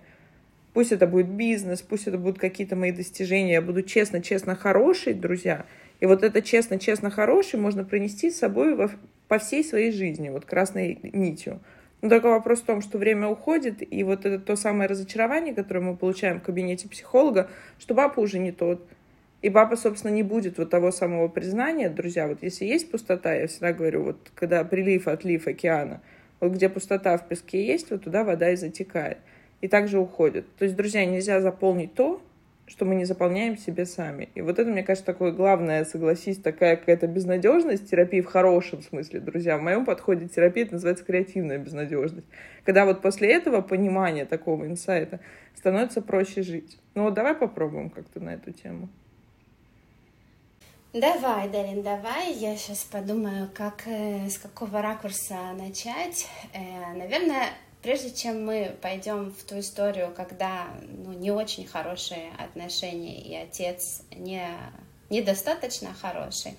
Пусть 0.74 0.92
это 0.92 1.08
будет 1.08 1.28
бизнес, 1.28 1.82
пусть 1.82 2.08
это 2.08 2.18
будут 2.18 2.40
какие-то 2.40 2.76
мои 2.76 2.92
достижения, 2.92 3.54
я 3.54 3.62
буду 3.62 3.84
честно-честно 3.84 4.58
хороший, 4.58 5.14
друзья— 5.14 5.66
и 6.00 6.06
вот 6.06 6.24
это 6.24 6.42
честно-честно 6.42 7.10
хороший 7.10 7.60
можно 7.60 7.84
принести 7.84 8.32
с 8.32 8.40
собой 8.40 8.76
во, 8.76 8.90
по 9.28 9.40
всей 9.40 9.64
своей 9.64 9.92
жизни, 9.92 10.30
вот 10.30 10.46
красной 10.46 11.00
нитью. 11.14 11.60
Но 12.02 12.10
только 12.10 12.28
вопрос 12.28 12.60
в 12.60 12.66
том, 12.66 12.82
что 12.82 12.98
время 12.98 13.28
уходит, 13.28 13.82
и 13.82 14.04
вот 14.04 14.26
это 14.26 14.40
то 14.40 14.56
самое 14.56 14.90
разочарование, 14.90 15.54
которое 15.54 15.80
мы 15.80 15.96
получаем 15.96 16.40
в 16.40 16.44
кабинете 16.44 16.88
психолога, 16.88 17.50
что 17.80 17.96
папа 17.96 18.20
уже 18.20 18.38
не 18.38 18.52
тот. 18.52 18.86
И 19.42 19.50
папа, 19.50 19.76
собственно, 19.76 20.12
не 20.12 20.24
будет 20.24 20.58
вот 20.58 20.70
того 20.70 20.92
самого 20.92 21.28
признания, 21.28 21.90
друзья, 21.90 22.28
вот 22.28 22.40
если 22.42 22.66
есть 22.66 22.90
пустота, 22.90 23.34
я 23.34 23.48
всегда 23.48 23.74
говорю, 23.74 24.04
вот 24.04 24.18
когда 24.36 24.64
прилив, 24.64 25.08
отлив 25.08 25.48
океана, 25.48 26.02
вот 26.40 26.54
где 26.54 26.68
пустота 26.68 27.18
в 27.18 27.28
песке 27.28 27.66
есть, 27.66 27.92
вот 27.92 28.04
туда 28.04 28.24
вода 28.24 28.52
и 28.52 28.56
затекает. 28.56 29.18
И 29.62 29.68
также 29.68 30.00
уходит. 30.00 30.46
То 30.58 30.66
есть, 30.66 30.76
друзья, 30.76 31.06
нельзя 31.06 31.42
заполнить 31.42 31.94
то, 31.94 32.22
что 32.68 32.86
мы 32.86 32.96
не 32.96 33.06
заполняем 33.06 33.58
себе 33.58 33.86
сами. 33.86 34.30
И 34.34 34.42
вот 34.42 34.58
это, 34.58 34.70
мне 34.70 34.84
кажется, 34.84 35.06
такое 35.06 35.32
главное, 35.32 35.86
согласись, 35.86 36.38
такая 36.38 36.78
какая-то 36.78 37.08
безнадежность 37.08 37.90
терапии 37.90 38.22
в 38.22 38.26
хорошем 38.26 38.82
смысле, 38.82 39.20
друзья. 39.20 39.58
В 39.58 39.62
моем 39.62 39.86
подходе 39.86 40.28
терапия 40.28 40.64
это 40.66 40.74
называется 40.74 41.06
креативная 41.06 41.60
безнадежность. 41.60 42.28
Когда 42.64 42.86
вот 42.86 43.02
после 43.02 43.32
этого 43.32 43.62
понимания 43.62 44.26
такого 44.26 44.66
инсайта 44.66 45.20
становится 45.56 46.02
проще 46.02 46.42
жить. 46.42 46.80
Ну 46.96 47.04
вот 47.04 47.14
давай 47.14 47.36
попробуем 47.36 47.90
как-то 47.90 48.20
на 48.20 48.34
эту 48.34 48.52
тему. 48.52 48.90
Давай, 50.94 51.50
Дарин, 51.50 51.84
давай. 51.84 52.32
Я 52.32 52.56
сейчас 52.56 52.86
подумаю, 52.86 53.50
как, 53.54 53.84
э, 53.86 54.30
с 54.30 54.38
какого 54.38 54.82
ракурса 54.82 55.36
начать. 55.60 56.26
Э, 56.54 56.96
наверное, 56.98 57.50
прежде 57.86 58.10
чем 58.10 58.44
мы 58.44 58.76
пойдем 58.82 59.32
в 59.32 59.44
ту 59.44 59.60
историю, 59.60 60.12
когда 60.18 60.66
ну, 60.82 61.14
не 61.14 61.30
очень 61.30 61.68
хорошие 61.68 62.32
отношения 62.40 63.22
и 63.22 63.36
отец 63.36 64.02
не, 64.10 64.44
недостаточно 65.12 65.94
хороший, 65.94 66.58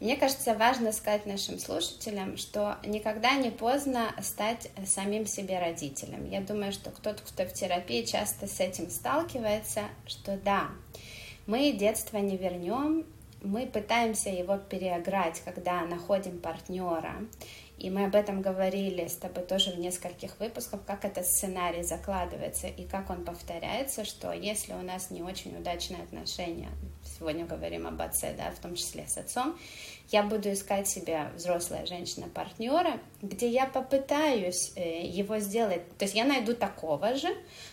мне 0.00 0.16
кажется, 0.16 0.52
важно 0.52 0.92
сказать 0.92 1.24
нашим 1.24 1.58
слушателям, 1.58 2.36
что 2.36 2.76
никогда 2.84 3.36
не 3.36 3.50
поздно 3.50 4.14
стать 4.20 4.68
самим 4.84 5.24
себе 5.24 5.58
родителем. 5.58 6.28
Я 6.28 6.42
думаю, 6.42 6.72
что 6.72 6.90
кто-то, 6.90 7.22
кто 7.22 7.46
в 7.46 7.54
терапии, 7.54 8.04
часто 8.04 8.46
с 8.46 8.60
этим 8.60 8.90
сталкивается, 8.90 9.84
что 10.06 10.36
да, 10.36 10.68
мы 11.46 11.72
детство 11.72 12.18
не 12.18 12.36
вернем, 12.36 13.06
мы 13.42 13.66
пытаемся 13.66 14.28
его 14.28 14.58
переиграть, 14.58 15.40
когда 15.42 15.86
находим 15.86 16.38
партнера, 16.38 17.14
И 17.80 17.88
мы 17.88 18.04
об 18.04 18.14
этом 18.14 18.42
говорили 18.42 19.06
с 19.06 19.16
тобой 19.16 19.42
тоже 19.42 19.70
в 19.70 19.78
нескольких 19.78 20.38
выпусках, 20.38 20.84
как 20.84 21.06
этот 21.06 21.26
сценарий 21.26 21.82
закладывается 21.82 22.66
и 22.66 22.84
как 22.84 23.08
он 23.08 23.24
повторяется, 23.24 24.04
что 24.04 24.32
если 24.32 24.74
у 24.74 24.82
нас 24.82 25.10
не 25.10 25.22
очень 25.22 25.56
удачные 25.56 26.02
отношения, 26.02 26.68
сегодня 27.02 27.46
говорим 27.46 27.86
об 27.86 28.02
отце, 28.02 28.34
да, 28.36 28.50
в 28.50 28.58
том 28.58 28.74
числе 28.74 29.06
с 29.06 29.16
отцом, 29.16 29.58
я 30.10 30.22
буду 30.22 30.52
искать 30.52 30.88
себе 30.88 31.30
взрослая 31.34 31.86
женщина-партнера, 31.86 33.00
где 33.22 33.48
я 33.48 33.64
попытаюсь 33.64 34.72
э, 34.76 35.06
его 35.06 35.38
сделать, 35.38 35.96
то 35.96 36.04
есть 36.04 36.14
я 36.14 36.26
найду 36.26 36.54
такого 36.54 37.14
же, 37.14 37.28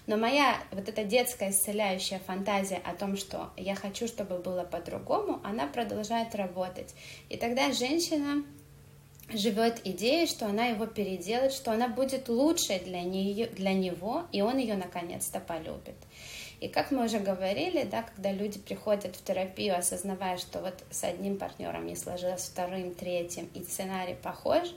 но 0.06 0.15
моя 0.15 0.58
вот 0.72 0.88
эта 0.88 1.04
детская 1.04 1.50
исцеляющая 1.50 2.20
фантазия 2.20 2.80
о 2.86 2.93
том, 2.93 3.17
что 3.17 3.50
я 3.58 3.76
хочу, 3.76 4.08
чтобы 4.08 4.38
было 4.38 4.63
по-другому, 4.63 5.41
она 5.43 5.67
продолжает 5.67 6.34
работать. 6.34 6.93
И 7.28 7.36
тогда 7.36 7.74
женщина 7.74 8.46
живет 9.30 9.82
идеей, 9.86 10.28
что 10.28 10.46
она 10.46 10.68
его 10.68 10.86
переделает, 10.86 11.52
что 11.52 11.72
она 11.72 11.88
будет 11.88 12.30
лучшей 12.30 12.80
для, 12.80 13.02
нее, 13.02 13.48
для 13.48 13.74
него, 13.74 14.26
и 14.32 14.42
он 14.42 14.58
ее 14.58 14.76
наконец-то 14.76 15.40
полюбит. 15.40 15.96
И 16.60 16.68
как 16.68 16.90
мы 16.90 17.06
уже 17.06 17.20
говорили, 17.20 17.84
да, 17.84 18.04
когда 18.04 18.32
люди 18.32 18.58
приходят 18.58 19.16
в 19.16 19.24
терапию, 19.24 19.78
осознавая, 19.78 20.38
что 20.38 20.60
вот 20.60 20.74
с 20.90 21.04
одним 21.04 21.38
партнером 21.38 21.86
не 21.86 21.96
сложилось, 21.96 22.46
вторым, 22.46 22.96
третьим, 22.96 23.48
и 23.54 23.62
сценарий 23.63 24.16
похож, 24.16 24.70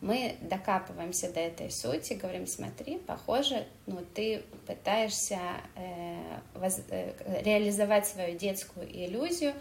мы 0.00 0.36
докапываемся 0.40 1.32
до 1.32 1.40
этой 1.40 1.70
сути, 1.70 2.14
говорим, 2.14 2.46
смотри, 2.46 2.98
похоже, 2.98 3.66
ну, 3.86 4.04
ты 4.14 4.42
пытаешься 4.66 5.38
э, 5.74 6.16
воз, 6.54 6.80
э, 6.90 7.12
реализовать 7.42 8.06
свою 8.06 8.36
детскую 8.36 8.86
иллюзию, 8.86 9.54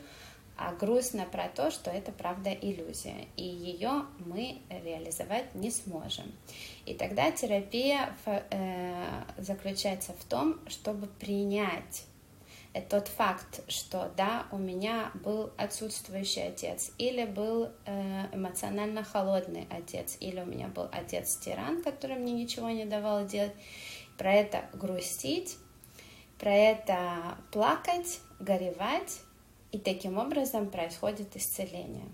а 0.58 0.74
грустно 0.74 1.26
про 1.26 1.50
то, 1.50 1.70
что 1.72 1.92
это 1.92 2.12
правда 2.12 2.52
иллюзия, 2.52 3.28
и 3.36 3.44
ее 3.44 4.06
мы 4.20 4.62
реализовать 4.70 5.54
не 5.54 5.72
сможем. 5.72 6.32
И 6.86 6.94
тогда 6.94 7.32
терапия 7.32 8.16
э, 8.26 9.24
заключается 9.38 10.14
в 10.14 10.24
том, 10.26 10.60
чтобы 10.68 11.08
принять 11.08 12.06
тот 12.82 13.08
факт, 13.08 13.62
что 13.70 14.12
да, 14.18 14.48
у 14.52 14.58
меня 14.58 15.12
был 15.14 15.52
отсутствующий 15.58 16.48
отец, 16.48 16.92
или 16.98 17.26
был 17.26 17.70
э, 17.86 18.26
эмоционально 18.34 19.04
холодный 19.04 19.68
отец, 19.70 20.18
или 20.20 20.40
у 20.42 20.46
меня 20.46 20.68
был 20.68 20.90
отец-тиран, 20.92 21.82
который 21.84 22.18
мне 22.18 22.34
ничего 22.34 22.70
не 22.70 22.86
давал 22.86 23.26
делать, 23.26 23.54
про 24.18 24.34
это 24.34 24.66
грустить, 24.74 25.58
про 26.38 26.54
это 26.54 27.38
плакать, 27.52 28.20
горевать, 28.40 29.22
и 29.72 29.78
таким 29.78 30.18
образом 30.18 30.70
происходит 30.70 31.36
исцеление. 31.36 32.08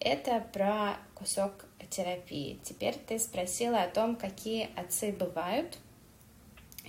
Это 0.00 0.44
про 0.52 0.96
кусок 1.14 1.64
терапии. 1.90 2.58
Теперь 2.64 2.94
ты 2.94 3.18
спросила 3.18 3.82
о 3.82 3.88
том, 3.88 4.16
какие 4.16 4.68
отцы 4.76 5.12
бывают. 5.12 5.78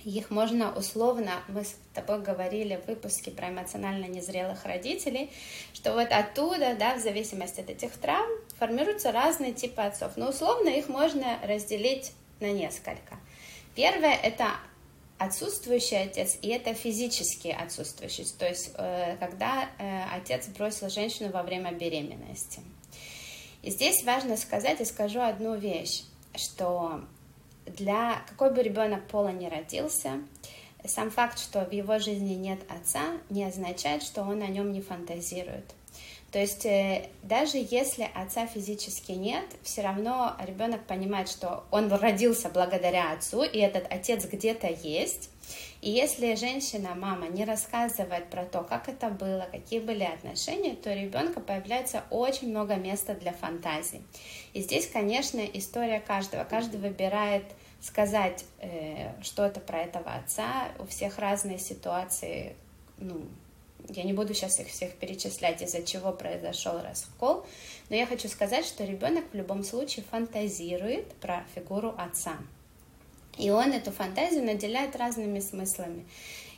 Их 0.04 0.30
можно 0.30 0.74
условно, 0.76 1.30
мы 1.48 1.64
с 1.64 1.76
тобой 1.94 2.20
говорили 2.20 2.76
в 2.76 2.88
выпуске 2.88 3.30
про 3.30 3.48
эмоционально 3.48 4.06
незрелых 4.06 4.64
родителей, 4.64 5.30
что 5.72 5.94
вот 5.94 6.10
оттуда, 6.10 6.74
да, 6.74 6.96
в 6.96 7.00
зависимости 7.00 7.60
от 7.60 7.70
этих 7.70 7.92
травм, 7.92 8.28
формируются 8.58 9.12
разные 9.12 9.52
типы 9.52 9.80
отцов. 9.80 10.16
Но 10.16 10.28
условно 10.28 10.68
их 10.68 10.88
можно 10.88 11.38
разделить 11.44 12.12
на 12.40 12.50
несколько. 12.50 13.18
Первое– 13.74 14.14
это 14.22 14.48
отсутствующий 15.24 16.02
отец, 16.02 16.36
и 16.42 16.48
это 16.48 16.74
физически 16.74 17.48
отсутствующий, 17.48 18.26
то 18.38 18.48
есть 18.48 18.72
э, 18.76 19.16
когда 19.18 19.68
э, 19.78 20.04
отец 20.12 20.46
бросил 20.48 20.88
женщину 20.88 21.30
во 21.30 21.42
время 21.42 21.72
беременности. 21.72 22.60
И 23.62 23.70
здесь 23.70 24.04
важно 24.04 24.36
сказать, 24.36 24.80
и 24.80 24.84
скажу 24.84 25.20
одну 25.20 25.56
вещь, 25.56 26.02
что 26.34 27.00
для 27.66 28.22
какой 28.28 28.52
бы 28.52 28.62
ребенок 28.62 29.06
пола 29.08 29.28
не 29.28 29.48
родился, 29.48 30.20
сам 30.86 31.10
факт, 31.10 31.38
что 31.38 31.64
в 31.64 31.72
его 31.72 31.98
жизни 31.98 32.34
нет 32.34 32.60
отца, 32.68 33.18
не 33.30 33.44
означает, 33.44 34.02
что 34.02 34.22
он 34.22 34.42
о 34.42 34.48
нем 34.48 34.70
не 34.72 34.82
фантазирует. 34.82 35.74
То 36.34 36.40
есть 36.40 36.66
э, 36.66 37.10
даже 37.22 37.58
если 37.58 38.10
отца 38.12 38.48
физически 38.48 39.12
нет, 39.12 39.44
все 39.62 39.82
равно 39.82 40.34
ребенок 40.44 40.84
понимает, 40.84 41.28
что 41.28 41.62
он 41.70 41.92
родился 41.92 42.48
благодаря 42.48 43.12
отцу, 43.12 43.44
и 43.44 43.56
этот 43.58 43.86
отец 43.88 44.24
где-то 44.24 44.66
есть. 44.66 45.30
И 45.80 45.92
если 45.92 46.34
женщина, 46.34 46.96
мама 46.96 47.28
не 47.28 47.44
рассказывает 47.44 48.30
про 48.30 48.44
то, 48.46 48.64
как 48.64 48.88
это 48.88 49.10
было, 49.10 49.46
какие 49.48 49.78
были 49.78 50.02
отношения, 50.02 50.74
то 50.74 50.90
у 50.90 50.96
ребенка 50.96 51.38
появляется 51.38 52.02
очень 52.10 52.50
много 52.50 52.74
места 52.74 53.14
для 53.14 53.32
фантазии. 53.32 54.02
И 54.54 54.62
здесь, 54.62 54.88
конечно, 54.88 55.38
история 55.38 56.00
каждого. 56.00 56.42
Каждый 56.42 56.80
выбирает 56.80 57.44
сказать 57.80 58.44
э, 58.58 59.12
что-то 59.22 59.60
про 59.60 59.82
этого 59.82 60.12
отца. 60.12 60.72
У 60.80 60.86
всех 60.86 61.20
разные 61.20 61.60
ситуации, 61.60 62.56
ну, 62.98 63.22
я 63.88 64.02
не 64.04 64.12
буду 64.12 64.34
сейчас 64.34 64.58
их 64.60 64.68
всех 64.68 64.94
перечислять, 64.94 65.62
из-за 65.62 65.82
чего 65.82 66.12
произошел 66.12 66.80
раскол, 66.80 67.46
но 67.90 67.96
я 67.96 68.06
хочу 68.06 68.28
сказать, 68.28 68.64
что 68.64 68.84
ребенок 68.84 69.24
в 69.32 69.36
любом 69.36 69.62
случае 69.62 70.04
фантазирует 70.10 71.12
про 71.14 71.44
фигуру 71.54 71.94
отца. 71.98 72.36
И 73.36 73.50
он 73.50 73.72
эту 73.72 73.90
фантазию 73.90 74.44
наделяет 74.44 74.96
разными 74.96 75.40
смыслами. 75.40 76.06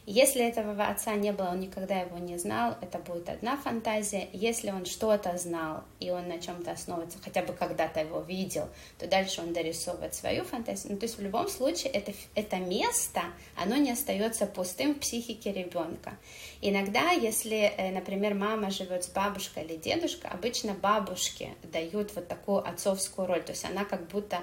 Если 0.09 0.47
этого 0.47 0.87
отца 0.87 1.17
не 1.17 1.33
было, 1.33 1.49
он 1.49 1.59
никогда 1.59 1.99
его 1.99 2.19
не 2.19 2.39
знал, 2.39 2.77
это 2.81 2.99
будет 2.99 3.29
одна 3.29 3.57
фантазия. 3.57 4.29
Если 4.33 4.71
он 4.71 4.87
что-то 4.87 5.37
знал, 5.37 5.83
и 5.99 6.11
он 6.11 6.29
на 6.29 6.39
чем-то 6.39 6.71
основывается, 6.71 7.19
хотя 7.25 7.43
бы 7.43 7.53
когда-то 7.53 8.01
его 8.01 8.21
видел, 8.21 8.69
то 8.99 9.09
дальше 9.09 9.41
он 9.41 9.53
дорисовывает 9.53 10.15
свою 10.15 10.45
фантазию. 10.45 10.93
Ну, 10.93 10.99
то 10.99 11.07
есть 11.07 11.19
в 11.19 11.23
любом 11.23 11.49
случае 11.49 11.91
это, 11.91 12.13
это 12.37 12.57
место, 12.59 13.23
оно 13.57 13.75
не 13.75 13.91
остается 13.91 14.47
пустым 14.47 14.95
в 14.95 15.01
психике 15.01 15.53
ребенка. 15.53 16.17
Иногда, 16.61 17.11
если, 17.11 17.73
э, 17.77 17.91
например, 17.91 18.35
мама 18.35 18.71
живет 18.71 19.03
с 19.03 19.09
бабушкой 19.09 19.65
или 19.65 19.75
дедушкой, 19.75 20.31
обычно 20.31 20.75
бабушки 20.75 21.53
дают 21.65 22.15
вот 22.15 22.29
такую 22.29 22.59
отцовскую 22.59 23.27
роль, 23.27 23.43
то 23.43 23.51
есть 23.51 23.65
она 23.65 23.85
как 23.85 24.07
будто 24.07 24.39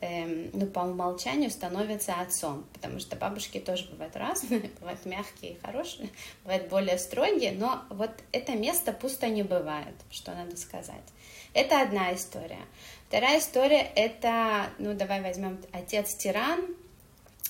эм, 0.00 0.50
ну, 0.52 0.66
по 0.66 0.80
умолчанию 0.80 1.50
становится 1.50 2.14
отцом, 2.14 2.64
потому 2.72 3.00
что 3.00 3.16
бабушки 3.16 3.58
тоже 3.58 3.88
бывают 3.90 4.16
разные, 4.16 4.70
бывают 4.80 5.04
мягкие 5.04 5.52
и 5.52 5.60
хорошие, 5.60 6.10
бывают 6.44 6.68
более 6.68 6.98
строгие, 6.98 7.52
но 7.52 7.82
вот 7.90 8.10
это 8.32 8.52
место 8.52 8.92
пусто 8.92 9.28
не 9.28 9.42
бывает, 9.42 9.94
что 10.10 10.32
надо 10.32 10.56
сказать. 10.56 10.96
Это 11.54 11.80
одна 11.80 12.14
история. 12.14 12.60
Вторая 13.08 13.40
история— 13.40 13.90
это, 13.96 14.66
ну, 14.78 14.94
давай 14.94 15.22
возьмем 15.22 15.58
отец-тиран, 15.72 16.60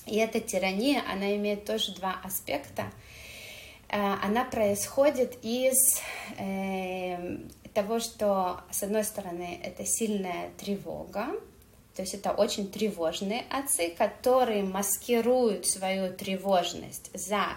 и 0.07 0.17
эта 0.17 0.41
тирания, 0.41 1.03
она 1.11 1.35
имеет 1.37 1.65
тоже 1.65 1.95
два 1.95 2.17
аспекта. 2.25 2.91
Э, 3.89 4.15
она 4.23 4.45
происходит 4.45 5.39
из 5.43 6.01
э, 6.39 7.39
того, 7.75 8.01
что, 8.01 8.61
с 8.71 8.83
одной 8.83 9.05
стороны, 9.05 9.61
это 9.63 9.85
сильная 9.85 10.51
тревога, 10.59 11.29
то 11.99 12.03
есть 12.03 12.15
это 12.15 12.31
очень 12.31 12.71
тревожные 12.71 13.43
отцы, 13.51 13.89
которые 13.91 14.63
маскируют 14.63 15.67
свою 15.67 16.15
тревожность 16.15 17.11
за 17.13 17.57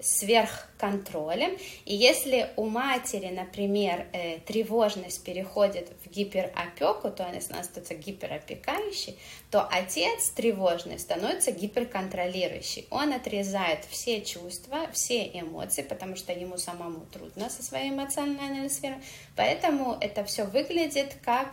сверхконтролем. 0.00 1.58
И 1.84 1.94
если 1.94 2.48
у 2.56 2.70
матери, 2.70 3.28
например, 3.28 4.06
э, 4.14 4.38
тревожность 4.46 5.22
переходит 5.22 5.92
в 6.02 6.10
гиперопеку, 6.10 7.10
то 7.10 7.26
она 7.26 7.42
становится 7.42 7.94
гиперопекающей, 7.94 9.18
то 9.50 9.68
отец 9.70 10.30
тревожный 10.30 10.98
становится 10.98 11.52
гиперконтролирующий. 11.52 12.86
Он 12.88 13.12
отрезает 13.12 13.84
все 13.90 14.22
чувства, 14.22 14.88
все 14.94 15.26
эмоции, 15.38 15.82
потому 15.82 16.16
что 16.16 16.32
ему 16.32 16.56
самому 16.56 17.04
трудно 17.12 17.50
со 17.50 17.62
своей 17.62 17.90
эмоциональной 17.90 18.70
сферой. 18.70 19.02
Поэтому 19.36 19.98
это 20.00 20.24
все 20.24 20.44
выглядит 20.44 21.14
как 21.22 21.52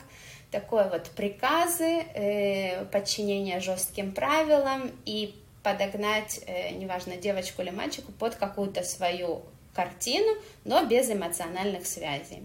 такое 0.52 0.90
вот 0.90 1.10
приказы, 1.12 2.04
э, 2.14 2.86
подчинение 2.86 3.60
жестким 3.60 4.14
правилам 4.14 4.92
и 5.06 5.36
подогнать, 5.64 6.42
э, 6.48 6.72
неважно, 6.72 7.18
девочку 7.18 7.62
или 7.62 7.70
мальчику 7.70 8.12
под 8.12 8.36
какую-то 8.36 8.84
свою 8.84 9.44
картину, 9.74 10.34
но 10.66 10.84
без 10.86 11.10
эмоциональных 11.10 11.86
связей. 11.86 12.44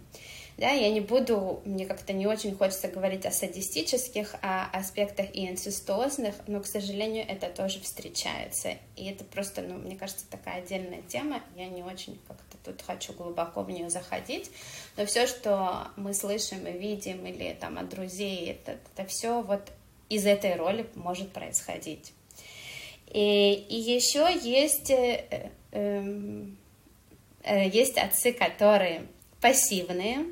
Да, 0.57 0.71
я 0.71 0.89
не 0.91 1.01
буду, 1.01 1.61
мне 1.65 1.85
как-то 1.85 2.13
не 2.13 2.29
очень 2.29 2.55
хочется 2.55 2.87
говорить 2.87 3.27
о 3.27 3.33
садистических 3.33 4.37
о 4.41 4.67
аспектах 4.73 5.35
и 5.35 5.49
инцестозных, 5.49 6.37
но, 6.47 6.61
к 6.61 6.67
сожалению, 6.67 7.25
это 7.29 7.49
тоже 7.49 7.81
встречается. 7.81 8.75
И 8.95 9.07
это 9.07 9.25
просто, 9.25 9.63
ну, 9.63 9.75
мне 9.75 9.97
кажется, 9.97 10.27
такая 10.31 10.59
отдельная 10.59 11.03
тема. 11.03 11.43
Я 11.57 11.67
не 11.67 11.83
очень 11.83 12.21
как-то 12.29 12.54
тут 12.65 12.83
хочу 12.83 13.13
глубоко 13.13 13.63
в 13.63 13.71
нее 13.71 13.91
заходить. 13.91 14.51
Но 14.97 15.07
все, 15.07 15.27
что 15.27 15.89
мы 15.97 16.15
слышим 16.15 16.67
и 16.67 16.73
видим, 16.73 17.25
или 17.27 17.57
там 17.61 17.79
от 17.79 17.89
друзей, 17.89 18.51
это, 18.51 18.79
это 18.95 19.07
все 19.09 19.43
вот 19.43 19.71
из 20.09 20.27
этой 20.27 20.57
роли 20.57 20.87
может 20.95 21.33
происходить. 21.33 22.13
И, 23.09 23.53
и 23.69 23.77
еще 23.77 24.29
есть, 24.43 24.91
э, 24.91 25.51
э, 25.73 26.47
э, 27.43 27.69
есть 27.69 27.97
отцы, 27.97 28.33
которые 28.33 29.07
пассивные, 29.41 30.27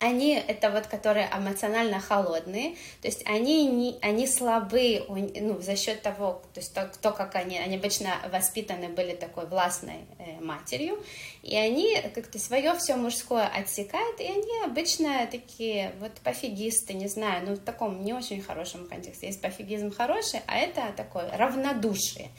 они 0.00 0.32
это 0.34 0.70
вот, 0.70 0.86
которые 0.86 1.28
эмоционально 1.32 2.00
холодные, 2.00 2.74
то 3.02 3.08
есть 3.08 3.22
они, 3.26 3.66
не, 3.66 3.98
они 4.00 4.26
слабы 4.26 5.04
ну, 5.08 5.60
за 5.60 5.76
счет 5.76 6.02
того, 6.02 6.42
то 6.54 6.60
есть 6.60 6.74
то, 6.74 6.90
то, 7.00 7.12
как 7.12 7.36
они, 7.36 7.58
они 7.58 7.76
обычно 7.76 8.14
воспитаны 8.32 8.88
были 8.88 9.14
такой 9.14 9.46
властной 9.46 10.06
э, 10.18 10.40
матерью, 10.40 10.98
и 11.42 11.54
они 11.54 12.00
как-то 12.14 12.38
свое 12.38 12.74
все 12.76 12.96
мужское 12.96 13.46
отсекают, 13.46 14.20
и 14.20 14.24
они 14.24 14.64
обычно 14.64 15.26
такие 15.30 15.92
вот 16.00 16.12
пофигисты, 16.24 16.94
не 16.94 17.08
знаю, 17.08 17.46
ну 17.46 17.54
в 17.54 17.60
таком 17.60 18.02
не 18.02 18.14
очень 18.14 18.40
хорошем 18.42 18.88
контексте. 18.88 19.26
Есть 19.26 19.42
пофигизм 19.42 19.92
хороший, 19.92 20.40
а 20.46 20.56
это 20.56 20.92
такое 20.96 21.30
равнодушие. 21.36 22.30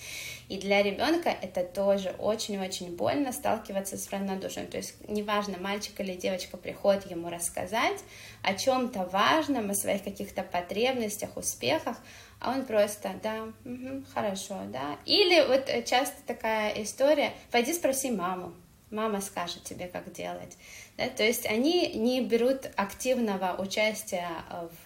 И 0.52 0.58
для 0.58 0.84
ребенка 0.84 1.30
это 1.30 1.64
тоже 1.64 2.14
очень-очень 2.20 2.98
больно 2.98 3.32
сталкиваться 3.32 3.96
с 3.96 4.10
равнодушием. 4.10 4.68
То 4.68 4.76
есть 4.76 4.96
неважно, 5.08 5.58
мальчик 5.58 5.98
или 6.02 6.14
девочка 6.14 6.58
приходит 6.58 7.10
ему 7.10 7.30
рассказать 7.30 8.00
о 8.44 8.54
чем-то 8.54 9.06
важном, 9.06 9.70
о 9.70 9.74
своих 9.74 10.04
каких-то 10.04 10.44
потребностях, 10.44 11.38
успехах, 11.38 11.96
а 12.42 12.52
он 12.52 12.66
просто, 12.66 13.14
да, 13.24 13.48
угу, 13.64 14.04
хорошо, 14.14 14.60
да. 14.66 14.98
Или 15.06 15.42
вот 15.48 15.86
часто 15.86 16.18
такая 16.28 16.84
история, 16.84 17.32
пойди 17.50 17.74
спроси 17.74 18.12
маму, 18.12 18.54
мама 18.90 19.22
скажет 19.22 19.64
тебе, 19.64 19.88
как 19.88 20.12
делать. 20.12 20.58
Да? 21.02 21.10
То 21.10 21.24
есть 21.24 21.46
они 21.46 21.94
не 21.94 22.22
берут 22.22 22.70
активного 22.76 23.56
участия 23.60 24.30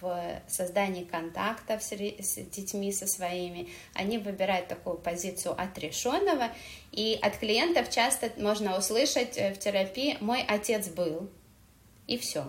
в 0.00 0.42
создании 0.48 1.04
контактов 1.04 1.82
с, 1.82 1.92
с 1.92 2.34
детьми, 2.50 2.92
со 2.92 3.06
своими, 3.06 3.68
они 3.94 4.18
выбирают 4.18 4.68
такую 4.68 4.96
позицию 4.96 5.60
отрешенного, 5.60 6.50
и 6.92 7.18
от 7.20 7.36
клиентов 7.36 7.90
часто 7.90 8.30
можно 8.38 8.78
услышать 8.78 9.36
э, 9.36 9.52
в 9.52 9.58
терапии 9.58 10.16
«мой 10.20 10.42
отец 10.42 10.88
был», 10.88 11.28
и 12.06 12.16
все. 12.16 12.44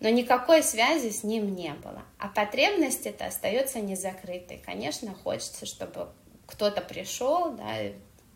Но 0.00 0.08
никакой 0.08 0.62
связи 0.62 1.10
с 1.10 1.24
ним 1.24 1.54
не 1.54 1.72
было. 1.74 2.02
А 2.18 2.28
потребность 2.28 3.06
это 3.06 3.26
остается 3.26 3.80
незакрытой. 3.80 4.62
Конечно, 4.64 5.12
хочется, 5.12 5.66
чтобы 5.66 6.08
кто-то 6.46 6.80
пришел, 6.80 7.52
да, 7.52 7.74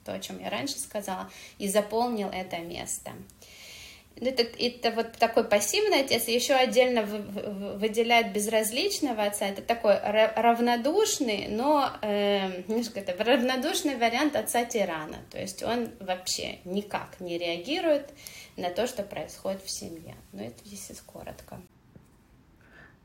то, 0.05 0.13
о 0.13 0.21
чем 0.21 0.41
я 0.41 0.51
раньше 0.51 0.79
сказала, 0.79 1.31
и 1.59 1.69
заполнил 1.69 2.29
это 2.29 2.59
место. 2.59 3.13
Это, 4.21 4.43
это 4.43 4.91
вот 4.93 5.13
такой 5.13 5.45
пассивный 5.45 6.01
отец, 6.01 6.29
еще 6.29 6.55
отдельно 6.55 7.03
выделяют 7.03 8.29
безразличного 8.29 9.25
отца, 9.25 9.47
это 9.47 9.63
такой 9.63 9.99
равнодушный, 9.99 11.49
но 11.49 11.91
э, 12.03 12.63
это, 12.95 13.25
равнодушный 13.25 13.97
вариант 13.97 14.37
отца-тирана, 14.37 15.19
то 15.31 15.41
есть 15.41 15.63
он 15.63 15.89
вообще 15.99 16.59
никак 16.65 17.21
не 17.21 17.39
реагирует 17.39 18.11
на 18.57 18.71
то, 18.71 18.87
что 18.87 19.03
происходит 19.03 19.63
в 19.63 19.71
семье. 19.71 20.15
Но 20.33 20.45
это 20.45 20.57
здесь 20.65 21.01
коротко. 21.01 21.61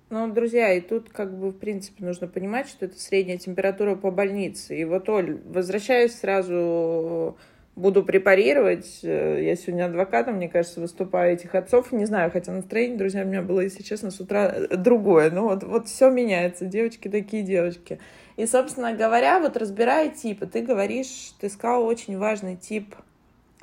Ну, 0.09 0.31
друзья, 0.31 0.71
и 0.71 0.79
тут 0.79 1.09
как 1.09 1.37
бы, 1.37 1.49
в 1.49 1.57
принципе, 1.57 2.05
нужно 2.05 2.27
понимать, 2.27 2.69
что 2.69 2.85
это 2.85 2.97
средняя 2.97 3.37
температура 3.37 3.95
по 3.95 4.09
больнице. 4.09 4.77
И 4.77 4.85
вот, 4.85 5.09
Оль, 5.09 5.41
возвращаюсь 5.43 6.15
сразу, 6.15 7.37
буду 7.77 8.03
препарировать. 8.03 8.99
Э, 9.03 9.41
я 9.41 9.55
сегодня 9.55 9.85
адвокатом, 9.85 10.35
мне 10.35 10.49
кажется, 10.49 10.81
выступаю 10.81 11.33
этих 11.33 11.55
отцов. 11.55 11.91
Не 11.91 12.05
знаю, 12.05 12.31
хотя 12.31 12.51
настроение, 12.51 12.97
друзья, 12.97 13.21
у 13.21 13.27
меня 13.27 13.41
было, 13.41 13.61
если 13.61 13.83
честно, 13.83 14.11
с 14.11 14.19
утра 14.19 14.47
э, 14.47 14.75
другое. 14.75 15.29
Ну, 15.29 15.43
вот, 15.43 15.63
вот 15.63 15.87
все 15.87 16.09
меняется. 16.09 16.65
Девочки 16.65 17.07
такие 17.07 17.43
девочки. 17.43 17.99
И, 18.35 18.45
собственно 18.47 18.93
говоря, 18.93 19.39
вот 19.39 19.55
разбирая 19.55 20.09
типы, 20.09 20.47
ты 20.47 20.61
говоришь, 20.61 21.33
ты 21.39 21.49
сказал 21.49 21.85
очень 21.85 22.17
важный 22.17 22.55
тип 22.55 22.95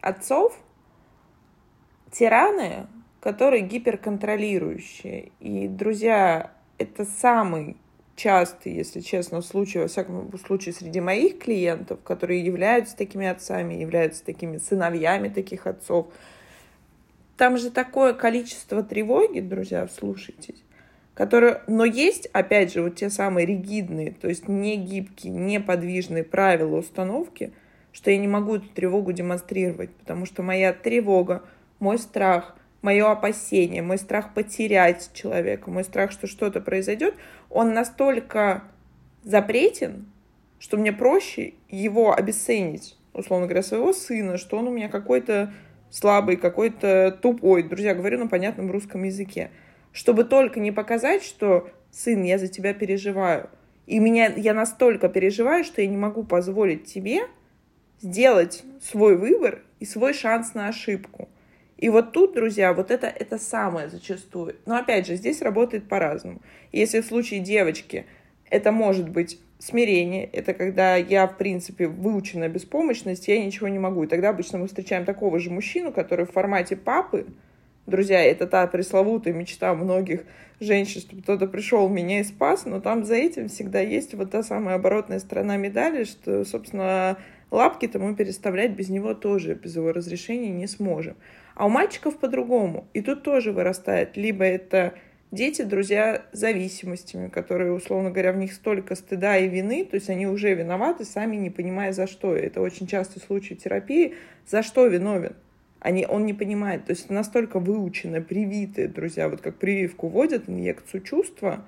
отцов. 0.01 0.57
Тираны, 2.13 2.87
которые 3.21 3.63
гиперконтролирующие. 3.63 5.33
И, 5.41 5.67
друзья, 5.67 6.53
это 6.79 7.05
самый 7.05 7.77
частый, 8.17 8.73
если 8.73 9.01
честно, 9.01 9.43
случай, 9.43 9.79
во 9.79 9.89
всяком 9.89 10.31
случае, 10.39 10.73
среди 10.73 11.01
моих 11.01 11.39
клиентов, 11.39 12.01
которые 12.03 12.45
являются 12.45 12.97
такими 12.97 13.27
отцами, 13.27 13.75
являются 13.75 14.25
такими 14.25 14.59
сыновьями 14.59 15.29
таких 15.29 15.67
отцов. 15.67 16.07
Там 17.37 17.59
же 17.59 17.71
такое 17.71 18.15
количество 18.15 18.83
тревоги, 18.83 19.41
друзья, 19.41 19.87
вслушайтесь, 19.87 20.63
которые, 21.15 21.63
но 21.67 21.85
есть, 21.85 22.27
опять 22.27 22.73
же, 22.73 22.83
вот 22.83 22.97
те 22.97 23.11
самые 23.11 23.47
ригидные, 23.47 24.13
то 24.13 24.29
есть 24.29 24.47
не 24.49 24.77
гибкие, 24.77 25.33
неподвижные 25.33 26.23
правила 26.23 26.77
установки, 26.77 27.53
что 27.93 28.11
я 28.11 28.19
не 28.19 28.29
могу 28.29 28.57
эту 28.57 28.69
тревогу 28.69 29.13
демонстрировать, 29.13 29.91
потому 29.91 30.27
что 30.27 30.43
моя 30.43 30.73
тревога, 30.73 31.43
мой 31.81 31.99
страх– 31.99 32.57
мое 32.85 33.11
опасение, 33.11 33.81
мой 33.81 33.97
страх 33.97 34.35
потерять 34.35 35.11
человека, 35.15 35.71
мой 35.71 35.85
страх, 35.85 36.13
что 36.13 36.27
что-то 36.27 36.61
произойдет, 36.61 37.15
он 37.49 37.73
настолько 37.73 38.65
запретен, 39.23 40.05
что 40.59 40.77
мне 40.77 40.93
проще 40.93 41.55
его 41.71 42.15
обесценить, 42.15 42.99
условно 43.15 43.47
говоря, 43.47 43.63
своего 43.63 43.95
сына, 43.95 44.37
что 44.37 44.59
он 44.59 44.69
у 44.69 44.71
меня 44.71 44.91
какой-то 44.91 45.51
слабый, 45.89 46.37
какой-то 46.37 47.19
тупой, 47.23 47.63
друзья, 47.63 47.95
говорю 47.95 48.19
на 48.19 48.27
понятном 48.27 48.71
русском 48.71 49.03
языке, 49.05 49.51
чтобы 49.93 50.25
только 50.25 50.61
не 50.61 50.71
показать, 50.71 51.23
что 51.23 51.71
сын, 51.91 52.23
я 52.23 52.37
за 52.37 52.49
тебя 52.49 52.75
переживаю. 52.75 53.49
И 53.87 53.99
меня, 53.99 54.31
я 54.37 54.53
настолько 54.53 55.09
переживаю, 55.09 55.65
что 55.65 55.81
я 55.81 55.89
не 55.89 55.97
могу 55.97 56.23
позволить 56.23 56.85
тебе 56.85 57.23
сделать 58.03 58.63
свой 58.83 59.17
выбор 59.17 59.63
и 59.81 59.87
свой 59.87 60.13
шанс 60.13 60.53
на 60.53 60.69
ошибку. 60.69 61.31
И 61.77 61.89
вот 61.89 62.13
тут, 62.13 62.35
друзья, 62.35 62.73
вот 62.73 62.91
это, 62.91 63.07
это 63.07 63.39
самое 63.39 63.89
зачастую. 63.89 64.57
Но 64.67 64.77
опять 64.77 65.07
же, 65.07 65.17
здесь 65.17 65.43
работает 65.43 65.89
по-разному. 65.89 66.41
Если 66.73 67.01
в 67.01 67.07
случае 67.07 67.41
девочки 67.41 68.07
это 68.49 68.71
может 68.71 69.09
быть 69.09 69.41
смирение, 69.59 70.27
это 70.27 70.55
когда 70.55 70.97
я, 70.97 71.27
в 71.27 71.37
принципе, 71.37 71.89
выучена 71.89 72.49
беспомощность, 72.49 73.29
я 73.29 73.45
ничего 73.45 73.69
не 73.69 73.79
могу. 73.79 74.05
И 74.05 74.07
тогда 74.07 74.31
обычно 74.31 74.59
мы 74.59 74.67
встречаем 74.67 75.05
такого 75.05 75.39
же 75.39 75.51
мужчину, 75.51 75.93
который 75.93 76.27
в 76.27 76.33
формате 76.33 76.77
папы, 76.77 77.27
друзья, 77.87 78.23
это 78.23 78.47
та 78.47 78.67
пресловутая 78.67 79.33
мечта 79.33 79.75
многих 79.75 80.25
женщин, 80.61 81.01
чтобы 81.01 81.23
кто-то 81.23 81.47
пришел, 81.47 81.89
меня 81.89 82.21
и 82.21 82.25
спас, 82.25 82.65
но 82.67 82.81
там 82.81 83.05
за 83.05 83.15
этим 83.15 83.49
всегда 83.49 83.81
есть 83.81 84.15
вот 84.15 84.31
та 84.31 84.43
самая 84.43 84.77
оборотная 84.77 85.19
сторона 85.19 85.57
медали, 85.57 86.05
что, 86.05 86.45
собственно, 86.45 87.19
лапки-то 87.51 87.99
мы 87.99 88.15
переставлять 88.15 88.73
без 88.73 88.89
него 88.89 89.15
тоже, 89.15 89.55
без 89.55 89.77
его 89.77 89.93
разрешения 89.93 90.51
не 90.51 90.67
сможем. 90.67 91.17
А 91.55 91.67
у 91.67 91.69
мальчиков 91.69 92.19
по-другому. 92.19 92.87
И 92.95 93.01
тут 93.01 93.23
тоже 93.23 93.53
вырастает. 93.53 94.17
Либо 94.17 94.45
это 94.45 94.95
дети, 95.31 95.63
друзья, 95.63 96.25
зависимостями, 96.33 97.29
которые, 97.29 97.73
условно 97.73 98.11
говоря, 98.11 98.33
в 98.33 98.37
них 98.37 98.53
столько 98.53 98.95
стыда 98.95 99.37
и 99.39 99.49
вины, 99.49 99.85
то 99.85 99.97
есть 99.97 100.11
они 100.11 100.27
уже 100.27 100.55
виноваты, 100.55 101.05
сами 101.05 101.37
не 101.37 101.51
понимая 101.51 101.93
за 101.93 102.07
что. 102.07 102.35
Это 102.35 102.61
очень 102.61 102.87
частый 102.87 103.23
случай 103.23 103.55
терапии. 103.55 104.15
За 104.47 104.63
что 104.63 104.87
виновен? 104.87 105.37
Они, 105.81 106.07
он 106.07 106.25
не 106.25 106.33
понимает. 106.33 106.87
То 106.87 106.93
есть 106.93 107.11
настолько 107.11 107.59
выучено, 107.59 108.21
привитые, 108.21 108.89
друзья, 108.89 109.29
вот 109.29 109.41
как 109.41 109.57
прививку 109.57 110.09
вводят, 110.09 110.49
инъекцию 110.49 111.03
чувства, 111.03 111.65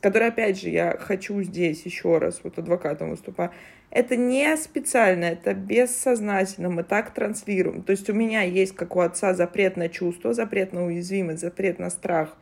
которое, 0.00 0.28
опять 0.28 0.60
же, 0.60 0.68
я 0.68 0.96
хочу 0.96 1.42
здесь 1.42 1.84
еще 1.84 2.18
раз, 2.18 2.40
вот 2.44 2.58
адвокатом 2.58 3.10
выступаю, 3.10 3.50
это 3.90 4.16
не 4.16 4.56
специально, 4.56 5.24
это 5.24 5.54
бессознательно, 5.54 6.68
мы 6.68 6.82
так 6.82 7.14
транслируем. 7.14 7.82
То 7.82 7.92
есть 7.92 8.08
у 8.10 8.12
меня 8.12 8.42
есть, 8.42 8.74
как 8.74 8.96
у 8.96 9.00
отца, 9.00 9.34
запрет 9.34 9.76
на 9.76 9.88
чувство, 9.88 10.34
запрет 10.34 10.72
на 10.72 10.84
уязвимость, 10.84 11.40
запрет 11.40 11.78
на 11.78 11.90
страх, 11.90 12.36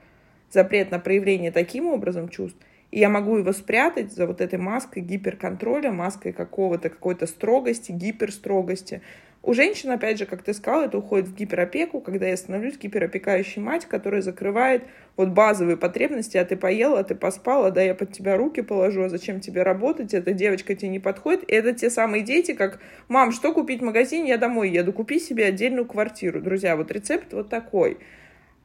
запрет 0.51 0.91
на 0.91 0.99
проявление 0.99 1.53
таким 1.53 1.87
образом 1.87 2.29
чувств, 2.29 2.59
и 2.91 3.01
я 3.01 3.09
могу 3.09 3.37
его 3.37 3.53
спрятать 3.53 4.13
за 4.13 4.27
вот 4.27 4.41
этой 4.41 4.59
маской 4.59 5.01
гиперконтроля, 5.01 5.93
маской 5.93 6.33
какого-то, 6.33 6.91
какой-то 6.91 7.27
строгости, 7.27 7.93
гиперстрогости, 7.93 9.03
у 9.47 9.55
женщин, 9.55 9.93
опять 9.93 10.19
же, 10.19 10.27
как 10.27 10.43
ты 10.43 10.53
сказал, 10.53 10.83
это 10.83 10.99
уходит 10.99 11.29
в 11.29 11.35
гиперопеку, 11.37 12.01
когда 12.01 12.27
я 12.27 12.37
становлюсь 12.37 12.79
гиперопекающей 12.79 13.63
мать, 13.63 13.87
которая 13.87 14.21
закрывает 14.21 14.83
вот 15.17 15.29
базовые 15.29 15.77
потребности, 15.77 16.37
а 16.37 16.45
ты 16.45 16.57
поела, 16.57 16.99
а 16.99 17.05
ты 17.05 17.15
поспала, 17.15 17.71
да, 17.71 17.81
я 17.81 17.95
под 17.95 18.13
тебя 18.13 18.37
руки 18.37 18.61
положу, 18.61 19.05
а 19.05 19.09
зачем 19.09 19.39
тебе 19.39 19.63
работать, 19.63 20.15
эта 20.15 20.33
девочка 20.33 20.75
тебе 20.75 20.89
не 20.89 20.99
подходит. 20.99 21.49
И 21.49 21.55
это 21.55 21.73
те 21.73 21.91
самые 21.91 22.25
дети, 22.25 22.55
как, 22.55 22.81
мам, 23.07 23.31
что 23.31 23.53
купить 23.53 23.81
в 23.81 23.85
магазине, 23.85 24.31
я 24.31 24.37
домой 24.37 24.71
еду, 24.71 24.93
купи 24.93 25.21
себе 25.21 25.45
отдельную 25.45 25.87
квартиру. 25.87 26.41
Друзья, 26.41 26.77
вот 26.77 26.91
рецепт 26.91 27.33
вот 27.33 27.49
такой. 27.49 27.99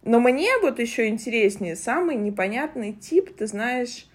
Но 0.04 0.20
мне 0.20 0.50
вот 0.64 0.80
еще 0.80 1.10
интереснее, 1.10 1.76
самый 1.76 2.16
непонятный 2.16 2.94
тип, 2.94 3.36
ты 3.38 3.46
знаешь, 3.46 4.08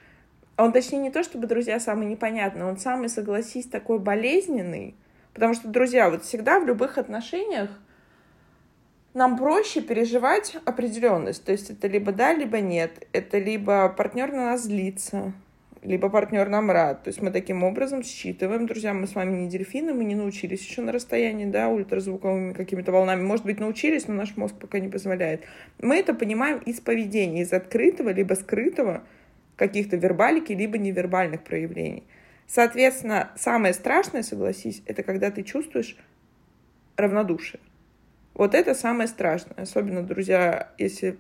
он 0.57 0.73
точнее 0.73 0.99
не 0.99 1.11
то, 1.13 1.23
чтобы, 1.23 1.47
друзья, 1.47 1.79
самый 1.79 2.07
непонятный, 2.07 2.65
он 2.65 2.77
самый, 2.77 3.09
согласись, 3.09 3.67
такой 3.67 4.01
болезненный, 4.01 4.97
Потому 5.37 5.53
что, 5.53 5.69
друзья, 5.69 6.09
вот 6.09 6.25
всегда 6.25 6.59
в 6.59 6.67
любых 6.67 6.97
отношениях 6.97 7.69
нам 9.13 9.37
проще 9.37 9.83
переживать 9.83 10.57
определенность. 10.65 11.45
То 11.45 11.53
есть 11.53 11.69
это 11.69 11.89
либо 11.89 12.11
да, 12.11 12.33
либо 12.33 12.61
нет. 12.61 13.07
Это 13.13 13.37
либо 13.37 13.91
партнер 13.91 14.33
на 14.33 14.47
нас 14.47 14.63
злится, 14.63 15.35
либо 15.83 16.09
партнер 16.09 16.49
нам 16.49 16.71
рад. 16.71 17.03
То 17.03 17.09
есть 17.09 17.21
мы 17.21 17.31
таким 17.31 17.65
образом 17.65 18.03
считываем, 18.03 18.67
друзья, 18.67 18.95
мы 18.95 19.07
с 19.07 19.15
вами 19.15 19.43
не 19.43 19.51
дельфины, 19.51 19.93
мы 19.93 20.05
не 20.05 20.15
научились 20.15 20.67
еще 20.67 20.81
на 20.81 20.91
расстоянии, 20.91 21.45
да, 21.45 21.69
ультразвуковыми 21.69 22.55
какими-то 22.55 22.91
волнами. 22.91 23.21
Может 23.21 23.45
быть, 23.45 23.61
научились, 23.61 24.09
но 24.09 24.15
наш 24.15 24.39
мозг 24.39 24.55
пока 24.59 24.79
не 24.79 24.89
позволяет. 24.89 25.45
Мы 25.83 25.97
это 25.97 26.15
понимаем 26.15 26.61
из 26.61 26.81
поведения, 26.81 27.43
из 27.43 27.53
открытого 27.53 28.09
либо 28.09 28.33
скрытого 28.33 29.03
каких-то 29.57 29.99
вербалики, 29.99 30.55
либо 30.55 30.79
невербальных 30.79 31.43
проявлений. 31.43 32.05
Соответственно, 32.47 33.31
самое 33.37 33.75
страшное, 33.75 34.23
согласись, 34.23 34.83
это 34.87 35.03
когда 35.03 35.31
ты 35.31 35.43
чувствуешь 35.43 35.97
равнодушие. 36.97 37.61
Вот 38.35 38.55
это 38.55 38.75
самое 38.75 39.09
страшное. 39.09 39.57
Особенно, 39.57 40.03
друзья, 40.03 40.71
если 40.79 41.17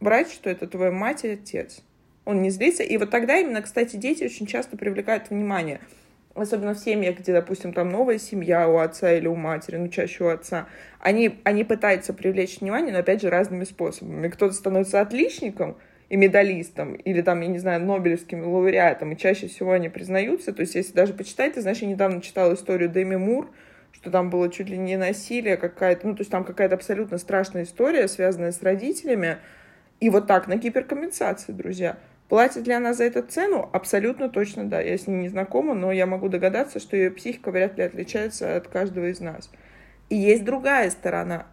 брать, 0.00 0.30
что 0.32 0.50
это 0.50 0.66
твоя 0.66 0.90
мать 0.90 1.24
и 1.24 1.30
отец. 1.30 1.80
Он 2.24 2.42
не 2.42 2.50
злится. 2.50 2.82
И 2.82 2.96
вот 2.96 3.10
тогда 3.10 3.38
именно, 3.38 3.62
кстати, 3.62 3.96
дети 3.96 4.24
очень 4.24 4.46
часто 4.46 4.76
привлекают 4.76 5.30
внимание. 5.30 5.80
Особенно 6.34 6.74
в 6.74 6.78
семьях, 6.78 7.18
где, 7.18 7.32
допустим, 7.32 7.74
там 7.74 7.90
новая 7.90 8.18
семья 8.18 8.66
у 8.68 8.78
отца 8.78 9.12
или 9.12 9.26
у 9.26 9.34
матери, 9.34 9.76
ну, 9.76 9.88
чаще 9.88 10.24
у 10.24 10.28
отца. 10.28 10.66
Они, 10.98 11.40
они 11.44 11.64
пытаются 11.64 12.14
привлечь 12.14 12.60
внимание, 12.60 12.92
но, 12.92 13.00
опять 13.00 13.20
же, 13.20 13.28
разными 13.28 13.64
способами. 13.64 14.28
Кто-то 14.28 14.54
становится 14.54 15.02
отличником 15.02 15.76
и 16.12 16.16
медалистом, 16.16 16.92
или 16.92 17.22
там, 17.22 17.40
я 17.40 17.46
не 17.46 17.58
знаю, 17.58 17.80
нобелевским 17.80 18.46
лауреатом, 18.46 19.12
и 19.12 19.16
чаще 19.16 19.46
всего 19.46 19.72
они 19.72 19.88
признаются. 19.88 20.52
То 20.52 20.60
есть, 20.60 20.74
если 20.74 20.92
даже 20.92 21.14
почитать, 21.14 21.54
ты 21.54 21.62
знаешь, 21.62 21.78
я 21.78 21.88
недавно 21.88 22.20
читала 22.20 22.52
историю 22.52 22.90
Дэми 22.90 23.16
Мур, 23.16 23.50
что 23.92 24.10
там 24.10 24.28
было 24.28 24.50
чуть 24.50 24.68
ли 24.68 24.76
не 24.76 24.98
насилие 24.98 25.56
какая-то, 25.56 26.06
ну, 26.06 26.14
то 26.14 26.20
есть 26.20 26.30
там 26.30 26.44
какая-то 26.44 26.74
абсолютно 26.74 27.16
страшная 27.16 27.62
история, 27.62 28.08
связанная 28.08 28.52
с 28.52 28.62
родителями, 28.62 29.38
и 30.00 30.10
вот 30.10 30.26
так, 30.26 30.48
на 30.48 30.56
гиперкомпенсации, 30.56 31.52
друзья. 31.52 31.96
Платит 32.28 32.66
ли 32.66 32.74
она 32.74 32.92
за 32.92 33.04
эту 33.04 33.22
цену? 33.22 33.70
Абсолютно 33.72 34.28
точно 34.28 34.66
да. 34.66 34.82
Я 34.82 34.98
с 34.98 35.06
ней 35.06 35.16
не 35.16 35.28
знакома, 35.30 35.72
но 35.72 35.92
я 35.92 36.04
могу 36.04 36.28
догадаться, 36.28 36.78
что 36.78 36.94
ее 36.94 37.10
психика 37.10 37.50
вряд 37.50 37.78
ли 37.78 37.84
отличается 37.84 38.54
от 38.54 38.68
каждого 38.68 39.06
из 39.06 39.20
нас. 39.20 39.50
И 40.10 40.16
есть 40.16 40.44
другая 40.44 40.90
сторона. 40.90 41.46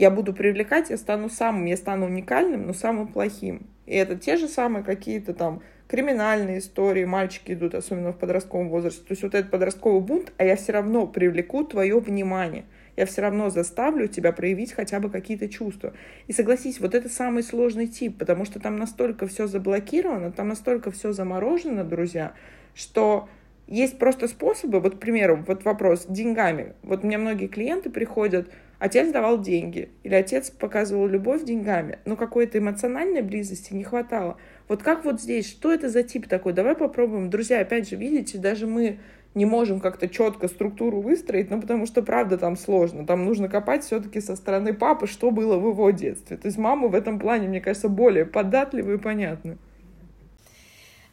Я 0.00 0.10
буду 0.10 0.32
привлекать, 0.32 0.88
я 0.88 0.96
стану 0.96 1.28
самым, 1.28 1.66
я 1.66 1.76
стану 1.76 2.06
уникальным, 2.06 2.66
но 2.66 2.72
самым 2.72 3.08
плохим. 3.08 3.66
И 3.84 3.94
это 3.94 4.16
те 4.16 4.38
же 4.38 4.48
самые 4.48 4.82
какие-то 4.82 5.34
там 5.34 5.60
криминальные 5.88 6.60
истории, 6.60 7.04
мальчики 7.04 7.52
идут, 7.52 7.74
особенно 7.74 8.12
в 8.12 8.18
подростковом 8.18 8.70
возрасте. 8.70 9.02
То 9.02 9.12
есть 9.12 9.22
вот 9.22 9.34
этот 9.34 9.50
подростковый 9.50 10.00
бунт, 10.00 10.32
а 10.38 10.44
я 10.44 10.56
все 10.56 10.72
равно 10.72 11.06
привлеку 11.06 11.64
твое 11.64 12.00
внимание– 12.00 12.64
я 12.96 13.06
все 13.06 13.22
равно 13.22 13.50
заставлю 13.50 14.08
тебя 14.08 14.32
проявить 14.32 14.72
хотя 14.72 15.00
бы 15.00 15.10
какие-то 15.10 15.48
чувства. 15.48 15.94
И 16.26 16.32
согласись, 16.32 16.80
вот 16.80 16.94
это 16.94 17.08
самый 17.08 17.42
сложный 17.42 17.86
тип, 17.86 18.18
потому 18.18 18.44
что 18.44 18.60
там 18.60 18.76
настолько 18.76 19.26
все 19.26 19.46
заблокировано, 19.46 20.32
там 20.32 20.48
настолько 20.48 20.90
все 20.90 21.12
заморожено, 21.12 21.84
друзья, 21.84 22.34
что 22.74 23.28
есть 23.66 23.98
просто 23.98 24.28
способы, 24.28 24.80
вот, 24.80 24.96
к 24.96 24.98
примеру, 24.98 25.42
вот 25.46 25.64
вопрос 25.64 26.06
деньгами. 26.08 26.74
Вот 26.82 27.04
меня 27.04 27.18
многие 27.18 27.46
клиенты 27.46 27.88
приходят, 27.88 28.50
отец 28.80 29.12
давал 29.12 29.40
деньги, 29.40 29.90
или 30.02 30.14
отец 30.14 30.50
показывал 30.50 31.06
любовь 31.06 31.44
деньгами, 31.44 32.00
но 32.04 32.16
какой-то 32.16 32.58
эмоциональной 32.58 33.22
близости 33.22 33.72
не 33.72 33.84
хватало. 33.84 34.36
Вот 34.66 34.82
как 34.82 35.04
вот 35.04 35.20
здесь, 35.20 35.48
что 35.48 35.72
это 35.72 35.88
за 35.88 36.02
тип 36.02 36.26
такой? 36.26 36.52
Давай 36.52 36.74
попробуем. 36.74 37.30
Друзья, 37.30 37.60
опять 37.60 37.88
же, 37.88 37.94
видите, 37.94 38.38
даже 38.38 38.66
мы 38.66 38.98
не 39.34 39.44
можем 39.44 39.78
как-то 39.78 40.08
четко 40.08 40.48
структуру 40.48 41.00
выстроить, 41.00 41.50
ну, 41.50 41.60
потому 41.60 41.86
что, 41.86 42.02
правда, 42.02 42.36
там 42.36 42.56
сложно. 42.56 43.06
Там 43.06 43.24
нужно 43.24 43.48
копать 43.48 43.84
все-таки 43.84 44.20
со 44.20 44.34
стороны 44.34 44.74
папы, 44.74 45.06
что 45.06 45.30
было 45.30 45.56
в 45.56 45.68
его 45.68 45.90
детстве. 45.90 46.36
То 46.36 46.46
есть 46.46 46.58
мама 46.58 46.88
в 46.88 46.94
этом 46.94 47.20
плане, 47.20 47.46
мне 47.46 47.60
кажется, 47.60 47.88
более 47.88 48.24
податливы 48.24 48.94
и 48.94 48.98
понятны. 48.98 49.58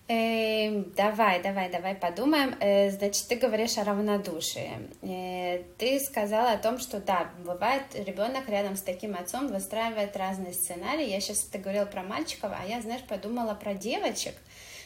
Э, 0.09 0.83
давай, 0.95 1.41
давай, 1.41 1.69
давай 1.69 1.93
подумаем. 1.93 2.55
Э, 2.61 2.89
значит, 2.91 3.27
ты 3.27 3.35
говоришь 3.35 3.77
о 3.77 3.83
равнодушии. 3.83 4.71
Э, 5.01 5.63
ты 5.77 5.99
сказала 5.99 6.51
о 6.51 6.57
том, 6.57 6.79
что 6.79 7.01
да, 7.01 7.29
бывает 7.45 7.83
ребенок 7.93 8.47
рядом 8.47 8.77
с 8.77 8.81
таким 8.81 9.15
отцом 9.15 9.47
выстраивает 9.47 10.15
разные 10.15 10.53
сценарии. 10.53 11.09
Я 11.09 11.19
сейчас 11.19 11.41
ты 11.41 11.57
говорила 11.57 11.85
про 11.85 12.03
мальчиков, 12.03 12.53
а 12.57 12.65
я, 12.65 12.81
знаешь, 12.81 13.03
подумала 13.03 13.53
про 13.53 13.73
девочек, 13.73 14.35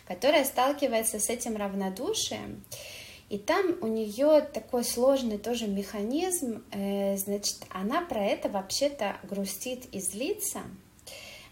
которые 0.08 0.44
сталкиваются 0.44 1.20
с 1.20 1.30
этим 1.30 1.56
равнодушием. 1.56 2.64
И 3.30 3.38
там 3.38 3.78
у 3.82 3.88
нее 3.88 4.42
такой 4.42 4.84
сложный 4.84 5.38
тоже 5.38 5.68
механизм, 5.68 6.64
э, 6.72 7.16
значит, 7.16 7.58
она 7.70 8.02
про 8.02 8.26
это 8.26 8.50
вообще-то 8.50 9.18
грустит 9.24 9.86
и 9.94 10.02
злится, 10.02 10.62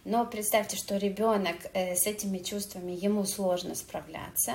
но 0.06 0.26
представьте, 0.26 0.78
что 0.78 0.98
ребенок 0.98 1.58
э, 1.74 1.96
с 1.96 2.06
этими 2.08 2.40
чувствами 2.40 2.92
ему 2.92 3.26
сложно 3.26 3.76
справляться, 3.76 4.54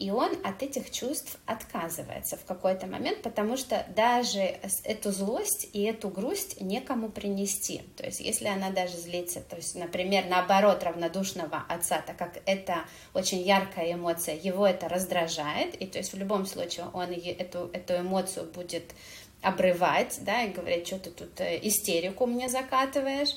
и 0.00 0.10
он 0.10 0.34
от 0.44 0.62
этих 0.62 0.90
чувств 0.90 1.38
отказывается 1.44 2.38
в 2.38 2.46
какой-то 2.46 2.86
момент, 2.86 3.20
потому 3.20 3.58
что 3.58 3.84
даже 3.94 4.40
эту 4.84 5.12
злость 5.12 5.68
и 5.74 5.82
эту 5.82 6.08
грусть 6.08 6.58
некому 6.62 7.10
принести. 7.10 7.82
То 7.98 8.06
есть 8.06 8.20
если 8.20 8.46
она 8.46 8.70
даже 8.70 8.96
злится, 8.96 9.40
то 9.40 9.56
есть, 9.56 9.74
например, 9.74 10.24
наоборот 10.24 10.82
равнодушного 10.82 11.64
отца, 11.68 12.00
так 12.00 12.16
как 12.16 12.40
это 12.46 12.84
очень 13.12 13.42
яркая 13.42 13.92
эмоция, 13.92 14.36
его 14.36 14.66
это 14.66 14.88
раздражает, 14.88 15.74
и 15.74 15.86
то 15.86 15.98
есть 15.98 16.14
в 16.14 16.16
любом 16.16 16.46
случае 16.46 16.86
он 16.94 17.10
эту, 17.10 17.68
эту 17.74 17.98
эмоцию 17.98 18.50
будет 18.50 18.94
обрывать, 19.42 20.18
да, 20.22 20.44
и 20.44 20.52
говорить, 20.52 20.86
что 20.86 20.98
ты 20.98 21.10
тут 21.10 21.40
э, 21.40 21.58
истерику 21.62 22.26
мне 22.26 22.48
закатываешь, 22.48 23.36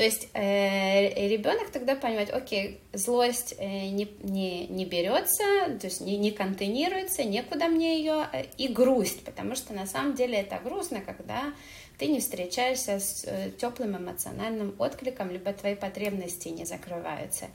то 0.00 0.04
есть 0.04 0.28
э, 0.32 1.28
ребенок 1.28 1.68
тогда 1.70 1.94
понимает, 1.94 2.32
окей, 2.32 2.80
злость 2.94 3.54
э, 3.58 3.88
не, 3.90 4.10
не, 4.22 4.66
не 4.66 4.86
берется, 4.86 5.44
то 5.78 5.88
есть 5.88 6.00
не, 6.00 6.16
не 6.16 6.30
контейнируется, 6.30 7.22
некуда 7.22 7.66
мне 7.68 7.98
ее, 7.98 8.26
э, 8.32 8.44
и 8.56 8.68
грусть, 8.68 9.22
потому 9.26 9.54
что 9.54 9.74
на 9.74 9.84
самом 9.84 10.14
деле 10.14 10.38
это 10.38 10.58
грустно, 10.64 11.02
когда 11.02 11.52
ты 11.98 12.06
не 12.06 12.20
встречаешься 12.20 12.98
с 12.98 13.26
э, 13.26 13.50
теплым 13.50 13.94
эмоциональным 13.94 14.74
откликом, 14.78 15.30
либо 15.30 15.52
твои 15.52 15.74
потребности 15.74 16.48
не 16.48 16.64
закрываются. 16.64 17.48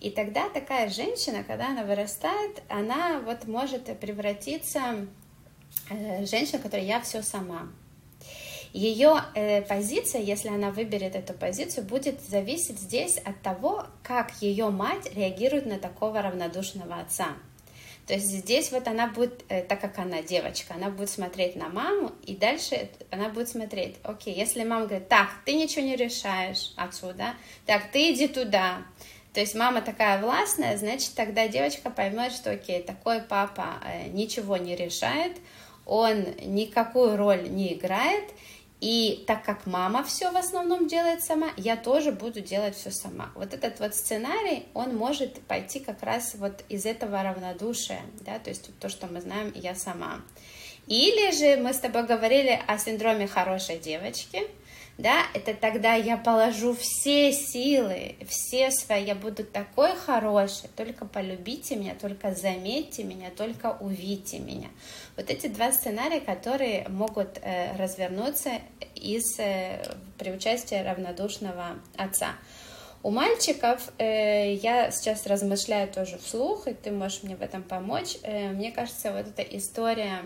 И 0.00 0.08
тогда 0.08 0.48
такая 0.48 0.88
женщина, 0.88 1.44
когда 1.44 1.66
она 1.66 1.84
вырастает, 1.84 2.62
она 2.70 3.20
вот 3.20 3.46
может 3.46 3.84
превратиться 3.98 5.08
э, 5.90 6.24
женщина, 6.24 6.58
которая 6.58 6.86
я 6.86 7.02
все 7.02 7.20
сама. 7.20 7.70
Ее 8.72 9.22
э, 9.34 9.60
позиция, 9.62 10.22
если 10.22 10.48
она 10.48 10.70
выберет 10.70 11.14
эту 11.14 11.34
позицию, 11.34 11.84
будет 11.84 12.22
зависеть 12.22 12.78
здесь 12.78 13.18
от 13.18 13.40
того, 13.42 13.86
как 14.02 14.32
ее 14.40 14.70
мать 14.70 15.14
реагирует 15.14 15.66
на 15.66 15.78
такого 15.78 16.22
равнодушного 16.22 17.00
отца. 17.00 17.28
То 18.06 18.14
есть 18.14 18.26
здесь 18.26 18.72
вот 18.72 18.88
она 18.88 19.08
будет, 19.08 19.44
э, 19.48 19.62
так 19.62 19.80
как 19.80 19.98
она 19.98 20.22
девочка, 20.22 20.74
она 20.74 20.88
будет 20.88 21.10
смотреть 21.10 21.54
на 21.54 21.68
маму, 21.68 22.12
и 22.24 22.34
дальше 22.34 22.88
она 23.10 23.28
будет 23.28 23.48
смотреть, 23.48 23.96
окей, 24.02 24.34
если 24.34 24.64
мама 24.64 24.86
говорит, 24.86 25.08
так, 25.08 25.28
ты 25.44 25.54
ничего 25.54 25.84
не 25.84 25.94
решаешь 25.94 26.72
отсюда, 26.76 27.34
так, 27.66 27.90
ты 27.92 28.12
иди 28.12 28.26
туда, 28.26 28.82
то 29.32 29.40
есть 29.40 29.54
мама 29.54 29.82
такая 29.82 30.20
властная, 30.20 30.76
значит, 30.76 31.14
тогда 31.14 31.46
девочка 31.46 31.90
поймет, 31.90 32.32
что, 32.32 32.50
окей, 32.50 32.82
такой 32.82 33.20
папа 33.20 33.80
э, 33.84 34.08
ничего 34.08 34.56
не 34.56 34.74
решает, 34.74 35.36
он 35.86 36.24
никакую 36.42 37.16
роль 37.16 37.48
не 37.48 37.74
играет, 37.74 38.24
и 38.82 39.22
так 39.28 39.44
как 39.44 39.64
мама 39.66 40.02
все 40.02 40.32
в 40.32 40.36
основном 40.36 40.88
делает 40.88 41.22
сама, 41.22 41.50
я 41.56 41.76
тоже 41.76 42.10
буду 42.10 42.40
делать 42.40 42.74
все 42.74 42.90
сама. 42.90 43.30
Вот 43.36 43.54
этот 43.54 43.78
вот 43.78 43.94
сценарий, 43.94 44.66
он 44.74 44.96
может 44.96 45.40
пойти 45.42 45.78
как 45.78 46.02
раз 46.02 46.34
вот 46.34 46.64
из 46.68 46.84
этого 46.84 47.22
равнодушия, 47.22 48.00
да, 48.22 48.40
то 48.40 48.50
есть 48.50 48.76
то, 48.80 48.88
что 48.88 49.06
мы 49.06 49.20
знаем, 49.20 49.52
я 49.54 49.76
сама. 49.76 50.20
Или 50.88 51.30
же 51.30 51.62
мы 51.62 51.74
с 51.74 51.78
тобой 51.78 52.04
говорили 52.04 52.60
о 52.66 52.76
синдроме 52.76 53.28
хорошей 53.28 53.78
девочки, 53.78 54.48
да, 54.98 55.22
это 55.34 55.54
тогда 55.54 55.94
я 55.94 56.16
положу 56.16 56.74
все 56.74 57.32
силы, 57.32 58.16
все 58.28 58.70
свои, 58.70 59.04
я 59.04 59.14
буду 59.14 59.42
такой 59.42 59.96
хороший, 59.96 60.68
только 60.76 61.06
полюбите 61.06 61.76
меня, 61.76 61.94
только 61.94 62.34
заметьте 62.34 63.02
меня, 63.02 63.30
только 63.30 63.76
увидите 63.80 64.38
меня. 64.38 64.68
Вот 65.16 65.30
эти 65.30 65.46
два 65.46 65.72
сценария, 65.72 66.20
которые 66.20 66.86
могут 66.88 67.38
э, 67.42 67.74
развернуться 67.76 68.50
из, 68.94 69.38
э, 69.38 69.82
при 70.18 70.30
участии 70.30 70.74
равнодушного 70.74 71.78
отца. 71.96 72.34
У 73.02 73.10
мальчиков 73.10 73.92
э, 73.98 74.54
я 74.54 74.92
сейчас 74.92 75.26
размышляю 75.26 75.92
тоже 75.92 76.18
вслух, 76.18 76.68
и 76.68 76.74
ты 76.74 76.92
можешь 76.92 77.24
мне 77.24 77.34
в 77.34 77.42
этом 77.42 77.64
помочь. 77.64 78.16
Э, 78.22 78.50
мне 78.50 78.70
кажется, 78.70 79.10
вот 79.10 79.26
эта 79.26 79.42
история 79.42 80.22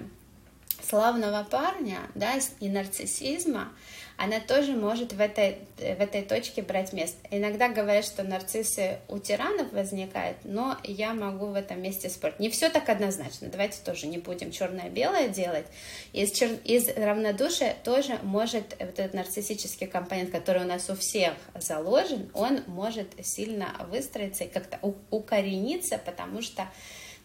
славного 0.83 1.45
парня, 1.45 1.99
да, 2.15 2.35
и 2.61 2.69
нарциссизма, 2.69 3.73
она 4.17 4.41
тоже 4.41 4.73
может 4.73 5.13
в 5.13 5.21
этой, 5.21 5.59
в 5.77 5.81
этой 6.01 6.23
точке 6.23 6.63
брать 6.63 6.93
место. 6.93 7.19
Иногда 7.31 7.69
говорят, 7.69 8.05
что 8.05 8.23
нарциссы 8.23 8.99
у 9.09 9.19
тиранов 9.19 9.73
возникают, 9.73 10.39
но 10.45 10.79
я 10.85 11.13
могу 11.13 11.47
в 11.47 11.55
этом 11.55 11.83
месте 11.83 12.09
спорить. 12.09 12.39
Не 12.39 12.49
все 12.49 12.71
так 12.71 12.89
однозначно, 12.89 13.49
давайте 13.49 13.79
тоже 13.85 14.07
не 14.07 14.19
будем 14.19 14.51
черное-белое 14.51 15.29
делать. 15.29 15.67
Из, 16.13 16.33
чер... 16.33 16.51
из 16.65 16.89
равнодушия 16.89 17.77
тоже 17.85 18.19
может 18.23 18.77
вот 18.79 18.99
этот 18.99 19.15
нарциссический 19.15 19.87
компонент, 19.87 20.31
который 20.31 20.63
у 20.63 20.67
нас 20.67 20.89
у 20.89 20.97
всех 20.97 21.35
заложен, 21.55 22.31
он 22.33 22.63
может 22.67 23.09
сильно 23.23 23.75
выстроиться 23.91 24.45
и 24.45 24.49
как-то 24.49 24.79
укорениться, 25.11 25.99
потому 25.99 26.41
что 26.41 26.67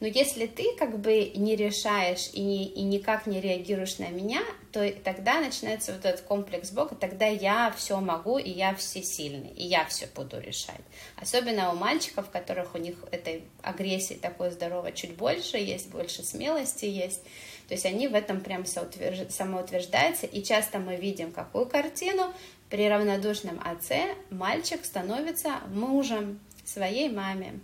но 0.01 0.07
если 0.07 0.47
ты 0.47 0.75
как 0.77 0.99
бы 0.99 1.31
не 1.35 1.55
решаешь 1.55 2.31
и, 2.33 2.41
не, 2.41 2.65
и 2.65 2.81
никак 2.81 3.27
не 3.27 3.39
реагируешь 3.39 3.99
на 3.99 4.09
меня, 4.09 4.41
то 4.71 4.91
тогда 5.03 5.39
начинается 5.39 5.93
вот 5.93 6.05
этот 6.05 6.21
комплекс 6.21 6.71
Бога, 6.71 6.95
тогда 6.95 7.27
я 7.27 7.71
все 7.77 7.99
могу, 7.99 8.39
и 8.39 8.49
я 8.49 8.73
всесильный, 8.73 9.51
и 9.51 9.63
я 9.63 9.85
все 9.85 10.07
буду 10.07 10.39
решать. 10.39 10.81
Особенно 11.17 11.71
у 11.71 11.75
мальчиков, 11.75 12.27
у 12.27 12.31
которых 12.31 12.73
у 12.73 12.79
них 12.79 12.95
этой 13.11 13.43
агрессии 13.61 14.15
такой 14.15 14.49
здоровой 14.49 14.91
чуть 14.93 15.15
больше 15.15 15.57
есть, 15.57 15.91
больше 15.91 16.23
смелости 16.23 16.85
есть. 16.85 17.23
То 17.67 17.75
есть 17.75 17.85
они 17.85 18.07
в 18.07 18.15
этом 18.15 18.41
прям 18.41 18.65
самоутверждаются, 18.65 20.25
и 20.25 20.41
часто 20.41 20.79
мы 20.79 20.95
видим 20.95 21.31
какую 21.31 21.67
картину, 21.67 22.33
при 22.71 22.89
равнодушном 22.89 23.61
отце 23.63 24.15
мальчик 24.31 24.83
становится 24.83 25.59
мужем 25.67 26.39
своей 26.65 27.09
маме. 27.09 27.59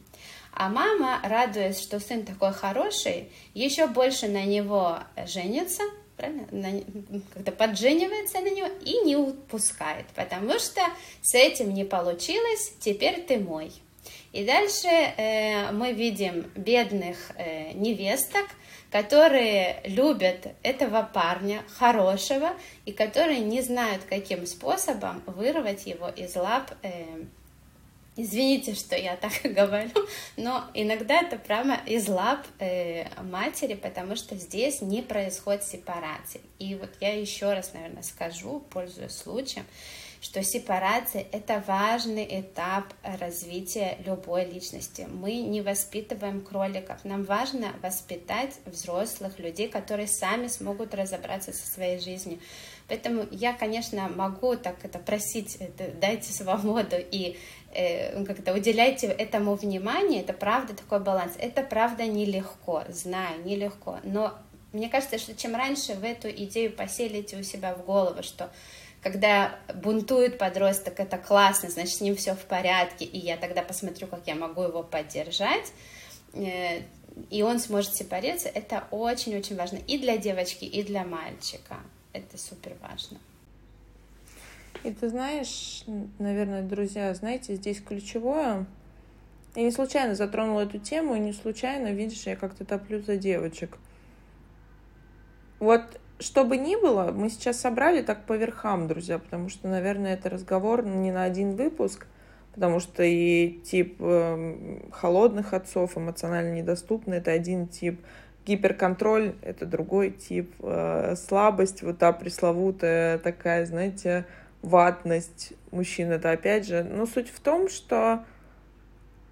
А 0.59 0.69
мама, 0.69 1.19
радуясь, 1.23 1.79
что 1.79 1.99
сын 1.99 2.25
такой 2.25 2.51
хороший, 2.51 3.31
еще 3.53 3.85
больше 3.85 4.27
на 4.27 4.43
него 4.43 4.97
женится, 5.27 5.83
правильно, 6.15 6.83
как-то 7.31 7.51
подженивается 7.51 8.39
на 8.39 8.49
него 8.49 8.67
и 8.83 9.05
не 9.05 9.15
упускает, 9.15 10.07
потому 10.15 10.53
что 10.53 10.81
с 11.21 11.35
этим 11.35 11.75
не 11.75 11.85
получилось, 11.85 12.73
теперь 12.79 13.21
ты 13.21 13.37
мой. 13.37 13.71
И 14.31 14.45
дальше 14.45 14.87
э, 14.87 15.71
мы 15.73 15.93
видим 15.93 16.49
бедных 16.55 17.17
э, 17.35 17.73
невесток, 17.73 18.47
которые 18.89 19.81
любят 19.85 20.47
этого 20.63 21.07
парня 21.13 21.61
хорошего 21.77 22.49
и 22.85 22.93
которые 22.93 23.41
не 23.41 23.61
знают, 23.61 24.05
каким 24.09 24.47
способом 24.47 25.21
вырвать 25.27 25.85
его 25.85 26.09
из 26.09 26.35
лап 26.35 26.71
э, 26.81 27.05
Извините, 28.19 28.73
что 28.73 28.95
я 28.97 29.15
так 29.15 29.31
говорю, 29.43 29.91
но 30.37 30.65
иногда 30.73 31.21
это 31.21 31.37
прямо 31.37 31.79
из 31.85 32.07
лап 32.09 32.45
э, 32.59 33.05
матери, 33.21 33.75
потому 33.75 34.15
что 34.15 34.35
здесь 34.35 34.81
не 34.81 35.03
происходит 35.03 35.63
сепарации. 35.63 36.41
И 36.57 36.73
вот 36.75 36.89
я 36.99 37.17
еще 37.17 37.53
раз, 37.53 37.73
наверное, 37.73 38.01
скажу, 38.01 38.63
пользуясь 38.71 39.15
случаем, 39.15 39.65
что 40.19 40.43
сепарация— 40.43 41.25
это 41.31 41.63
важный 41.67 42.27
этап 42.41 42.85
развития 43.03 43.99
любой 44.03 44.45
личности. 44.45 45.07
Мы 45.07 45.41
не 45.41 45.61
воспитываем 45.61 46.41
кроликов, 46.41 47.05
нам 47.05 47.23
важно 47.23 47.73
воспитать 47.83 48.55
взрослых 48.65 49.37
людей, 49.37 49.69
которые 49.69 50.07
сами 50.07 50.47
смогут 50.47 50.95
разобраться 50.95 51.53
со 51.53 51.67
своей 51.67 51.99
жизнью. 51.99 52.39
Поэтому 52.87 53.27
я, 53.31 53.53
конечно, 53.53 54.07
могу 54.07 54.55
так 54.55 54.83
это 54.83 54.97
просить, 54.97 55.57
это, 55.57 55.91
дайте 55.91 56.31
свободу 56.31 56.95
и 56.99 57.37
как-то 57.73 58.53
уделяйте 58.53 59.07
этому 59.07 59.55
внимание, 59.55 60.21
это 60.21 60.33
правда 60.33 60.73
такой 60.73 60.99
баланс. 60.99 61.33
Это 61.37 61.61
правда 61.61 62.05
нелегко, 62.05 62.83
знаю, 62.89 63.43
нелегко, 63.45 63.99
но 64.03 64.33
мне 64.73 64.89
кажется, 64.89 65.17
что 65.17 65.35
чем 65.35 65.55
раньше 65.55 65.93
вы 65.93 66.07
эту 66.07 66.29
идею 66.29 66.71
поселите 66.71 67.37
у 67.37 67.43
себя 67.43 67.73
в 67.73 67.85
голову, 67.85 68.21
что 68.23 68.49
когда 69.01 69.57
бунтует 69.73 70.37
подросток, 70.37 70.99
это 70.99 71.17
классно, 71.17 71.69
значит, 71.69 71.95
с 71.95 72.01
ним 72.01 72.15
все 72.15 72.33
в 72.35 72.45
порядке, 72.45 73.05
и 73.05 73.17
я 73.17 73.37
тогда 73.37 73.61
посмотрю, 73.61 74.07
как 74.07 74.21
я 74.25 74.35
могу 74.35 74.63
его 74.63 74.83
поддержать, 74.83 75.71
э, 76.33 76.81
и 77.29 77.41
он 77.41 77.59
сможет 77.59 77.95
сепарироваться, 77.95 78.49
это 78.49 78.87
очень-очень 78.91 79.55
важно 79.55 79.77
и 79.87 79.97
для 79.97 80.17
девочки, 80.17 80.65
и 80.65 80.83
для 80.83 81.05
мальчика. 81.05 81.77
Это 82.13 82.37
супер 82.37 82.73
важно. 82.81 83.17
И 84.83 84.91
ты 84.91 85.09
знаешь, 85.09 85.83
наверное, 86.19 86.61
друзья, 86.61 87.13
знаете, 87.13 87.55
здесь 87.55 87.81
ключевое, 87.81 88.65
я 89.55 89.63
не 89.63 89.71
случайно 89.71 90.15
затронула 90.15 90.61
эту 90.61 90.77
тему, 90.77 91.15
и 91.15 91.19
не 91.19 91.33
случайно, 91.33 91.91
видишь, 91.91 92.23
я 92.23 92.35
как-то 92.35 92.63
топлю 92.63 93.01
за 93.01 93.17
девочек. 93.17 93.77
Вот 95.59 95.99
что 96.19 96.43
бы 96.43 96.57
ни 96.57 96.75
было, 96.75 97.11
мы 97.11 97.29
сейчас 97.29 97.59
собрали 97.59 98.01
так 98.01 98.25
по 98.25 98.33
верхам, 98.33 98.87
друзья, 98.87 99.19
потому 99.19 99.49
что, 99.49 99.67
наверное, 99.67 100.13
это 100.13 100.29
разговор 100.29 100.85
не 100.85 101.11
на 101.11 101.23
один 101.23 101.55
выпуск, 101.55 102.07
потому 102.53 102.79
что 102.79 103.03
и 103.03 103.59
тип 103.63 103.97
э, 103.99 104.79
холодных 104.91 105.53
отцов, 105.53 105.97
эмоционально 105.97 106.53
недоступный, 106.55 107.17
это 107.17 107.31
один 107.31 107.67
тип, 107.67 108.01
гиперконтроль— 108.45 109.35
это 109.41 109.65
другой 109.65 110.11
тип, 110.11 110.53
э, 110.59 111.15
слабость, 111.15 111.83
вот 111.83 111.99
та 111.99 112.13
пресловутая 112.13 113.19
такая, 113.19 113.65
знаете, 113.65 114.25
ватность 114.61 115.53
мужчин, 115.71 116.11
это 116.11 116.31
опять 116.31 116.67
же, 116.67 116.83
но 116.83 117.05
суть 117.05 117.29
в 117.29 117.39
том, 117.39 117.69
что 117.69 118.23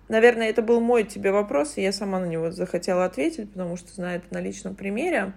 Наверное, 0.07 0.51
это 0.51 0.61
был 0.61 0.81
мой 0.81 1.03
тебе 1.03 1.31
вопрос, 1.31 1.77
и 1.77 1.81
я 1.81 1.91
сама 1.91 2.19
на 2.19 2.25
него 2.25 2.51
захотела 2.51 3.05
ответить, 3.05 3.51
потому 3.51 3.75
что 3.75 3.91
знаю 3.91 4.19
это 4.19 4.31
на 4.31 4.39
личном 4.39 4.75
примере 4.75 5.33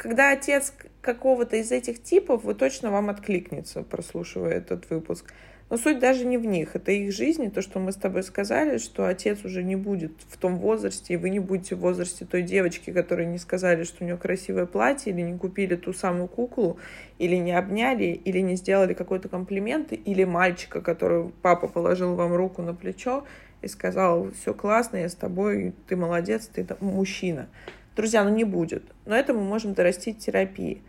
когда 0.00 0.30
отец 0.30 0.72
какого-то 1.02 1.56
из 1.56 1.70
этих 1.70 2.02
типов, 2.02 2.42
вы 2.44 2.54
точно 2.54 2.90
вам 2.90 3.10
откликнется, 3.10 3.82
прослушивая 3.82 4.52
этот 4.52 4.88
выпуск. 4.88 5.34
Но 5.70 5.76
суть 5.76 6.00
даже 6.00 6.26
не 6.26 6.36
в 6.36 6.44
них, 6.44 6.74
это 6.74 6.90
их 6.90 7.12
жизни, 7.12 7.48
то, 7.48 7.62
что 7.62 7.78
мы 7.78 7.92
с 7.92 7.96
тобой 7.96 8.24
сказали, 8.24 8.78
что 8.78 9.06
отец 9.06 9.44
уже 9.44 9.62
не 9.62 9.76
будет 9.76 10.10
в 10.28 10.36
том 10.36 10.56
возрасте, 10.56 11.14
и 11.14 11.16
вы 11.16 11.30
не 11.30 11.38
будете 11.38 11.76
в 11.76 11.78
возрасте 11.78 12.24
той 12.24 12.42
девочки, 12.42 12.90
которые 12.90 13.28
не 13.28 13.38
сказали, 13.38 13.84
что 13.84 14.02
у 14.02 14.04
нее 14.04 14.16
красивое 14.16 14.66
платье, 14.66 15.12
или 15.12 15.20
не 15.20 15.38
купили 15.38 15.76
ту 15.76 15.92
самую 15.92 16.26
куклу, 16.26 16.78
или 17.18 17.36
не 17.36 17.52
обняли, 17.52 18.06
или 18.06 18.40
не 18.40 18.56
сделали 18.56 18.94
какой-то 18.94 19.28
комплимент, 19.28 19.92
или 19.92 20.24
мальчика, 20.24 20.80
который 20.80 21.30
папа 21.40 21.68
положил 21.68 22.16
вам 22.16 22.34
руку 22.34 22.62
на 22.62 22.74
плечо 22.74 23.24
и 23.62 23.68
сказал, 23.68 24.32
все 24.32 24.52
классно, 24.52 24.96
я 24.96 25.08
с 25.08 25.14
тобой, 25.14 25.72
ты 25.86 25.94
молодец, 25.94 26.50
ты 26.52 26.66
мужчина. 26.80 27.48
Друзья, 27.94 28.24
ну 28.24 28.30
не 28.30 28.44
будет. 28.44 28.82
Но 29.06 29.14
это 29.14 29.34
мы 29.34 29.42
можем 29.42 29.74
дорастить 29.74 30.18
терапии. 30.18 30.82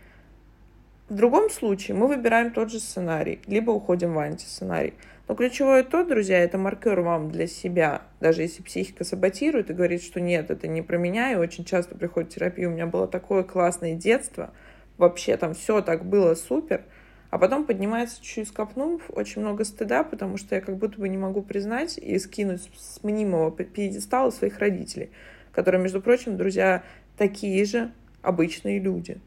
В 1.12 1.14
другом 1.14 1.50
случае 1.50 1.98
мы 1.98 2.08
выбираем 2.08 2.52
тот 2.52 2.72
же 2.72 2.80
сценарий, 2.80 3.42
либо 3.46 3.72
уходим 3.72 4.14
в 4.14 4.20
антисценарий. 4.20 4.94
Но 5.28 5.36
ключевое 5.36 5.84
то, 5.84 6.06
друзья, 6.06 6.40
это 6.40 6.58
маркер 6.58 7.02
вам 7.02 7.30
для 7.30 7.48
себя. 7.48 8.04
Даже 8.22 8.44
если 8.44 8.64
психика 8.64 9.04
саботирует 9.04 9.70
и 9.70 9.74
говорит, 9.74 10.02
что 10.02 10.22
нет, 10.22 10.50
это 10.50 10.70
не 10.70 10.82
про 10.82 10.96
меня, 10.96 11.34
и 11.34 11.36
очень 11.36 11.66
часто 11.66 11.96
приходит 11.96 12.30
терапия, 12.30 12.70
у 12.70 12.72
меня 12.72 12.86
было 12.86 13.10
такое 13.10 13.44
классное 13.44 13.94
детство, 13.94 14.54
вообще 14.98 15.36
там 15.36 15.54
все 15.54 15.82
так 15.82 16.06
было 16.06 16.34
супер, 16.34 16.86
а 17.30 17.38
потом 17.38 17.66
поднимается 17.66 18.24
чуть-чуть 18.24 18.48
скопнув, 18.48 19.02
очень 19.10 19.42
много 19.42 19.66
стыда, 19.66 20.06
потому 20.06 20.38
что 20.38 20.56
я 20.56 20.62
как 20.62 20.78
будто 20.78 20.98
бы 20.98 21.10
не 21.10 21.18
могу 21.18 21.42
признать 21.42 21.98
и 21.98 22.18
скинуть 22.20 22.70
с 22.78 23.04
мнимого 23.04 23.52
пьедестала 23.52 24.30
своих 24.30 24.60
родителей 24.60 25.12
которые, 25.52 25.82
между 25.82 26.02
прочим, 26.02 26.38
друзья, 26.38 26.82
такие 27.18 27.66
же 27.66 27.92
обычные 28.22 28.80
люди. 28.80 29.20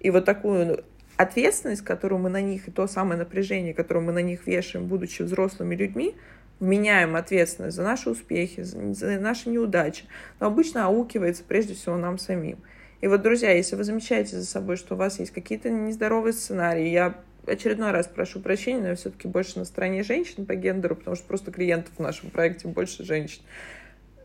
И 0.00 0.10
вот 0.10 0.24
такую 0.24 0.82
ответственность, 1.18 1.82
которую 1.82 2.20
мы 2.20 2.30
на 2.30 2.40
них, 2.40 2.68
и 2.68 2.70
то 2.70 2.86
самое 2.86 3.18
напряжение, 3.18 3.74
которое 3.74 4.00
мы 4.00 4.12
на 4.12 4.22
них 4.22 4.46
вешаем, 4.46 4.86
будучи 4.86 5.22
взрослыми 5.22 5.74
людьми, 5.74 6.14
вменяем 6.60 7.16
ответственность 7.16 7.76
за 7.76 7.82
наши 7.82 8.08
успехи, 8.08 8.62
за 8.62 9.20
наши 9.20 9.50
неудачи, 9.50 10.04
но 10.40 10.46
обычно 10.46 10.86
аукивается 10.86 11.44
прежде 11.46 11.74
всего 11.74 11.96
нам 11.96 12.18
самим. 12.18 12.58
И 13.00 13.06
вот, 13.06 13.20
друзья, 13.22 13.52
если 13.52 13.76
вы 13.76 13.84
замечаете 13.84 14.38
за 14.38 14.46
собой, 14.46 14.76
что 14.76 14.94
у 14.94 14.98
вас 14.98 15.18
есть 15.18 15.32
какие-то 15.32 15.68
нездоровые 15.68 16.32
сценарии, 16.32 16.88
я 16.88 17.14
очередной 17.46 17.90
раз 17.90 18.06
прошу 18.06 18.40
прощения, 18.40 18.80
но 18.80 18.88
я 18.88 18.94
все-таки 18.94 19.28
больше 19.28 19.58
на 19.58 19.64
стороне 19.66 20.02
женщин 20.02 20.46
по 20.46 20.54
гендеру, 20.54 20.96
потому 20.96 21.16
что 21.16 21.26
просто 21.26 21.52
клиентов 21.52 21.92
в 21.96 22.00
нашем 22.00 22.30
проекте 22.30 22.66
больше 22.68 23.04
женщин 23.04 23.42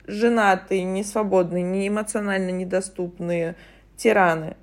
женатые, 0.05 0.83
несвободные, 0.83 1.63
не 1.63 1.87
эмоционально 1.87 2.49
недоступные, 2.49 3.55
тираны. 3.95 4.57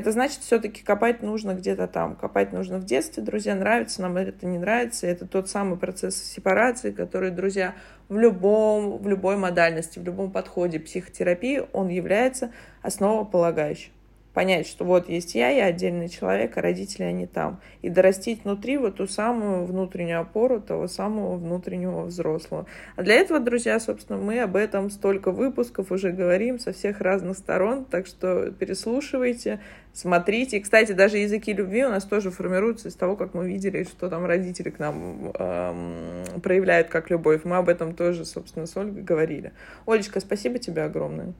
Это 0.00 0.12
значит, 0.12 0.38
все-таки 0.40 0.82
копать 0.82 1.22
нужно 1.22 1.52
где-то 1.52 1.86
там. 1.86 2.16
Копать 2.16 2.54
нужно 2.54 2.78
в 2.78 2.86
детстве, 2.86 3.22
друзья, 3.22 3.54
нравится 3.54 4.00
нам 4.00 4.16
это, 4.16 4.46
не 4.46 4.56
нравится. 4.56 5.06
Это 5.06 5.26
тот 5.26 5.50
самый 5.50 5.78
процесс 5.78 6.16
сепарации, 6.16 6.90
который, 6.90 7.30
друзья, 7.30 7.74
в 8.08 8.16
любом, 8.16 8.96
в 8.96 9.06
любой 9.06 9.36
модальности, 9.36 9.98
в 9.98 10.02
любом 10.02 10.30
подходе 10.30 10.80
психотерапии, 10.80 11.64
он 11.74 11.88
является 11.88 12.50
основополагающим. 12.80 13.92
Понять, 14.32 14.66
что 14.66 14.84
вот 14.84 15.08
есть 15.08 15.34
я, 15.34 15.50
я 15.50 15.66
отдельный 15.66 16.08
человек, 16.08 16.56
а 16.56 16.62
родители 16.62 17.02
они 17.02 17.26
там. 17.26 17.60
И 17.82 17.88
дорастить 17.88 18.44
внутри 18.44 18.78
вот 18.78 18.96
ту 18.96 19.06
самую 19.06 19.64
внутреннюю 19.64 20.20
опору 20.20 20.60
того 20.60 20.86
самого 20.86 21.36
внутреннего 21.36 22.02
взрослого. 22.02 22.66
А 22.96 23.02
для 23.02 23.14
этого, 23.14 23.40
друзья, 23.40 23.78
собственно, 23.80 24.18
мы 24.18 24.40
об 24.40 24.56
этом 24.56 24.90
столько 24.90 25.32
выпусков 25.32 25.90
уже 25.90 26.10
говорим 26.12 26.58
со 26.58 26.72
всех 26.72 27.00
разных 27.00 27.36
сторон, 27.36 27.84
так 27.84 28.06
что 28.06 28.52
переслушивайте, 28.52 29.60
смотрите. 29.92 30.58
И, 30.58 30.60
кстати, 30.60 30.92
даже 30.92 31.18
языки 31.18 31.52
любви 31.52 31.84
у 31.84 31.90
нас 31.90 32.04
тоже 32.04 32.30
формируются 32.30 32.88
из 32.88 32.94
того, 32.94 33.16
как 33.16 33.34
мы 33.34 33.48
видели, 33.48 33.82
что 33.82 34.08
там 34.08 34.26
родители 34.26 34.70
к 34.70 34.78
нам 34.78 35.32
эм, 35.34 36.40
проявляют 36.40 36.88
как 36.88 37.10
любовь. 37.10 37.42
Мы 37.44 37.56
об 37.56 37.68
этом 37.68 37.94
тоже, 37.94 38.24
собственно, 38.24 38.66
с 38.66 38.76
Ольгой 38.76 39.02
говорили. 39.02 39.52
Олечка, 39.86 40.20
спасибо 40.20 40.58
тебе 40.58 40.82
огромное. 40.82 41.34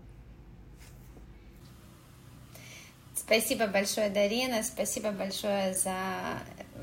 Спасибо 3.31 3.69
большое, 3.69 4.11
Дарина, 4.11 4.65
спасибо 4.65 5.13
большое 5.13 5.73
за, 5.73 5.95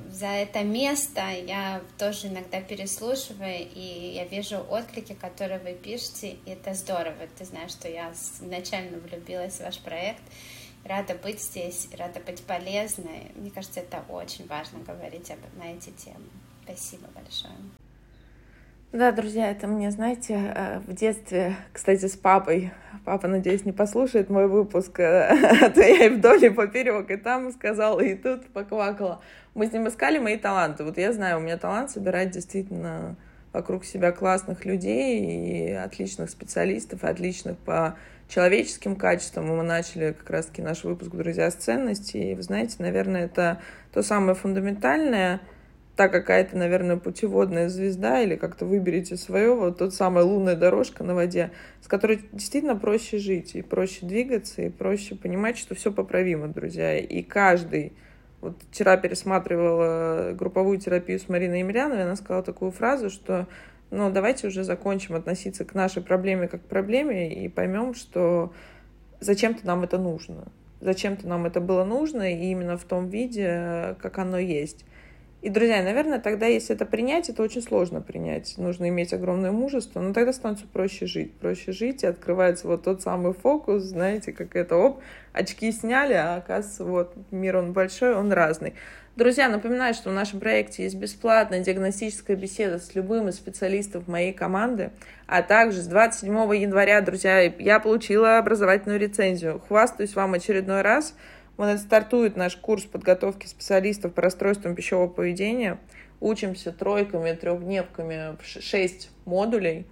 за 0.10 0.28
это 0.28 0.64
место. 0.64 1.20
Я 1.45 1.82
тоже 1.98 2.28
иногда 2.28 2.62
переслушиваю, 2.62 3.68
и 3.76 4.14
я 4.16 4.24
вижу 4.24 4.66
отклики, 4.70 5.12
которые 5.12 5.60
вы 5.60 5.74
пишете, 5.74 6.38
и 6.45 6.52
это 6.52 6.74
здорово. 6.74 7.18
Ты 7.38 7.43
знаешь, 7.43 7.72
что 7.72 7.89
я 7.89 8.14
изначально 8.14 8.98
влюбилась 9.00 9.56
в 9.56 9.66
ваш 9.66 9.78
проект. 9.80 10.22
Рада 10.86 11.16
быть 11.16 11.41
здесь, 11.41 11.89
рада 11.98 12.22
быть 12.22 12.41
полезной. 12.43 13.30
Мне 13.36 13.52
кажется, 13.52 13.82
это 13.82 14.06
очень 14.08 14.48
важно 14.48 14.80
говорить 14.80 15.30
об, 15.30 15.39
на 15.62 15.74
эти 15.74 15.89
темы. 15.89 16.30
Спасибо 16.64 17.08
большое. 17.14 17.56
Да, 18.93 19.12
друзья, 19.12 19.52
это 19.52 19.68
мне, 19.68 19.91
знаете, 19.91 20.34
э, 20.34 20.80
в 20.80 20.93
детстве, 20.95 21.58
кстати, 21.74 22.08
с 22.08 22.16
папой. 22.16 22.72
Папа, 23.08 23.30
надеюсь, 23.30 23.64
не 23.64 23.72
послушает 23.72 24.30
мой 24.30 24.47
выпуск, 24.47 24.99
э, 24.99 25.30
а 25.62 25.70
то 25.70 25.80
я 25.80 26.08
и 26.08 26.10
вдоль, 26.10 26.43
и 26.43 26.49
поперек, 26.49 27.10
и 27.10 27.16
там 27.16 27.53
сказала, 27.53 28.01
и 28.01 28.16
тут 28.16 28.45
поквакала. 28.47 29.22
Мы 29.55 29.68
с 29.68 29.72
ним 29.72 29.88
искали 29.88 30.20
мои 30.20 30.36
таланты. 30.36 30.84
Вот 30.84 30.97
я 30.97 31.14
знаю, 31.14 31.38
у 31.38 31.39
меня 31.39 31.55
талант 31.58 31.89
собирать 31.89 32.32
действительно 32.32 33.16
вокруг 33.53 33.86
себя 33.86 34.12
классных 34.12 34.66
людей 34.66 35.22
и 35.22 35.72
отличных 35.72 36.30
специалистов, 36.30 37.05
отличных 37.05 37.58
по 37.58 37.97
человеческим 38.28 38.97
качествам. 38.97 39.45
И 39.45 39.55
мы 39.55 39.64
начали 39.64 40.12
как 40.12 40.30
раз-таки 40.30 40.62
наш 40.62 40.84
выпуск 40.84 41.12
«Друзья 41.12 41.49
с 41.49 41.53
ценностей». 41.53 42.34
И 42.34 42.36
вы 42.36 42.41
знаете, 42.41 42.76
наверное, 42.80 43.24
это 43.24 43.62
то 43.93 44.03
самое 44.03 44.36
фундаментальное— 44.36 45.39
та 45.98 46.10
какая-то, 46.10 46.56
наверное, 46.56 46.98
путеводная 46.98 47.70
звезда 47.70 48.22
или 48.22 48.36
как-то 48.36 48.66
выберите 48.66 49.18
свое, 49.18 49.56
вот 49.56 49.80
тот 49.80 49.95
самая 49.95 50.24
лунная 50.24 50.56
дорожка 50.56 51.04
на 51.04 51.16
воде, 51.16 51.50
с 51.82 51.88
которой 51.88 52.22
действительно 52.32 52.76
проще 52.76 53.18
жить 53.18 53.56
и 53.56 53.64
проще 53.64 54.06
двигаться, 54.06 54.62
и 54.62 54.70
проще 54.70 55.16
понимать, 55.16 55.58
что 55.58 55.74
все 55.74 55.91
поправимо, 55.91 56.50
друзья. 56.50 57.00
И 57.00 57.24
каждый, 57.24 57.93
вот 58.41 58.62
вчера 58.70 58.95
пересматривала 58.95 60.34
групповую 60.34 60.78
терапию 60.78 61.20
с 61.20 61.30
Мариной 61.30 61.60
Емельяновой, 61.60 62.04
она 62.04 62.16
сказала 62.16 62.43
такую 62.43 62.70
фразу, 62.70 63.10
что 63.10 63.48
ну, 63.89 64.12
давайте 64.12 64.48
уже 64.48 64.64
закончим 64.64 65.16
относиться 65.16 65.66
к 65.66 65.74
нашей 65.74 66.04
проблеме 66.04 66.48
как 66.48 66.62
к 66.62 66.66
проблеме 66.66 67.43
и 67.43 67.50
поймем, 67.50 67.95
что 67.95 68.54
зачем-то 69.20 69.66
нам 69.66 69.84
это 69.84 69.98
нужно. 69.98 70.43
Зачем-то 70.80 71.28
нам 71.28 71.48
это 71.48 71.60
было 71.60 71.84
нужно, 71.86 72.32
и 72.32 72.52
именно 72.52 72.78
в 72.78 72.84
том 72.84 73.10
виде, 73.10 73.95
как 74.00 74.20
оно 74.20 74.38
есть. 74.38 74.86
И, 75.43 75.49
друзья, 75.49 75.83
наверное, 75.83 76.19
тогда, 76.19 76.47
если 76.47 76.75
это 76.75 76.85
принять, 76.85 77.29
это 77.29 77.43
очень 77.43 77.61
сложно 77.61 78.01
принять. 78.01 78.55
Нужно 78.57 78.89
иметь 78.89 79.13
огромное 79.13 79.51
мужество, 79.51 79.99
но 80.01 80.11
тогда 80.11 80.33
становится 80.33 80.65
проще 80.65 81.05
жить. 81.05 81.33
Проще 81.35 81.71
жить, 81.71 82.03
и 82.03 82.07
открывается 82.07 82.67
вот 82.67 82.83
тот 82.83 83.03
самый 83.03 83.33
фокус, 83.33 83.83
знаете, 83.83 84.31
как 84.33 84.55
это, 84.55 84.75
оп, 84.75 84.99
очки 85.33 85.71
сняли, 85.71 86.13
а 86.13 86.38
оказывается, 86.38 86.85
вот, 86.85 87.13
мир 87.29 87.57
он 87.57 87.73
большой, 87.73 88.15
он 88.15 88.31
разный. 88.31 88.73
Друзья, 89.15 89.47
напоминаю, 89.47 89.93
что 89.93 90.09
в 90.09 90.13
нашем 90.13 90.39
проекте 90.39 90.83
есть 90.83 90.95
бесплатная 90.95 91.59
диагностическая 91.59 92.35
беседа 92.35 92.79
с 92.79 92.95
любым 92.95 93.29
из 93.29 93.35
специалистов 93.35 94.07
моей 94.07 94.33
команды, 94.33 94.91
а 95.27 95.43
также 95.43 95.81
с 95.81 95.88
27 95.88 96.33
января, 96.55 97.01
друзья, 97.01 97.41
я 97.41 97.79
получила 97.79 98.39
образовательную 98.39 98.99
рецензию. 98.99 99.61
Хвастаюсь 99.67 100.15
вам 100.15 100.33
очередной 100.33 100.81
раз– 100.81 101.15
вот 101.58 101.80
стартует 101.80 102.36
наш 102.36 102.55
курс 102.55 102.84
подготовки 102.86 103.47
специалистов 103.47 104.14
по 104.14 104.22
расстройствам 104.22 104.76
пищевого 104.76 105.08
поведения. 105.08 105.80
Учимся 106.20 106.72
тройками, 106.72 107.34
трехдневками, 107.34 108.38
шесть 108.43 109.12
модулей. 109.26 109.86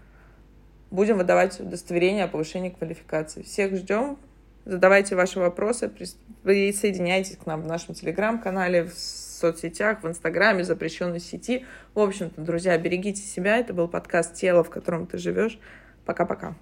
Будем 0.92 1.18
выдавать 1.18 1.60
удостоверение 1.60 2.26
о 2.26 2.28
повышении 2.28 2.70
квалификации. 2.70 3.42
Всех 3.42 3.76
ждем. 3.76 4.18
Задавайте 4.66 5.16
ваши 5.16 5.40
вопросы, 5.40 5.92
присоединяйтесь 6.44 7.38
к 7.38 7.46
нам 7.46 7.62
в 7.62 7.68
нашем 7.68 7.94
телеграм-канале, 7.94 8.86
в 8.86 8.94
соцсетях, 8.96 10.02
в 10.02 10.08
инстаграме, 10.08 10.64
запрещенной 10.64 11.20
сети. 11.20 11.66
В 11.94 12.00
общем-то, 12.00 12.42
друзья, 12.42 12.76
берегите 12.80 13.22
себя. 13.22 13.58
Это 13.58 13.74
был 13.76 13.88
подкаст 13.88 14.34
«Тело, 14.34 14.64
в 14.64 14.72
котором 14.72 15.06
ты 15.06 15.20
живешь». 15.20 15.60
Пока-пока. 16.06 16.56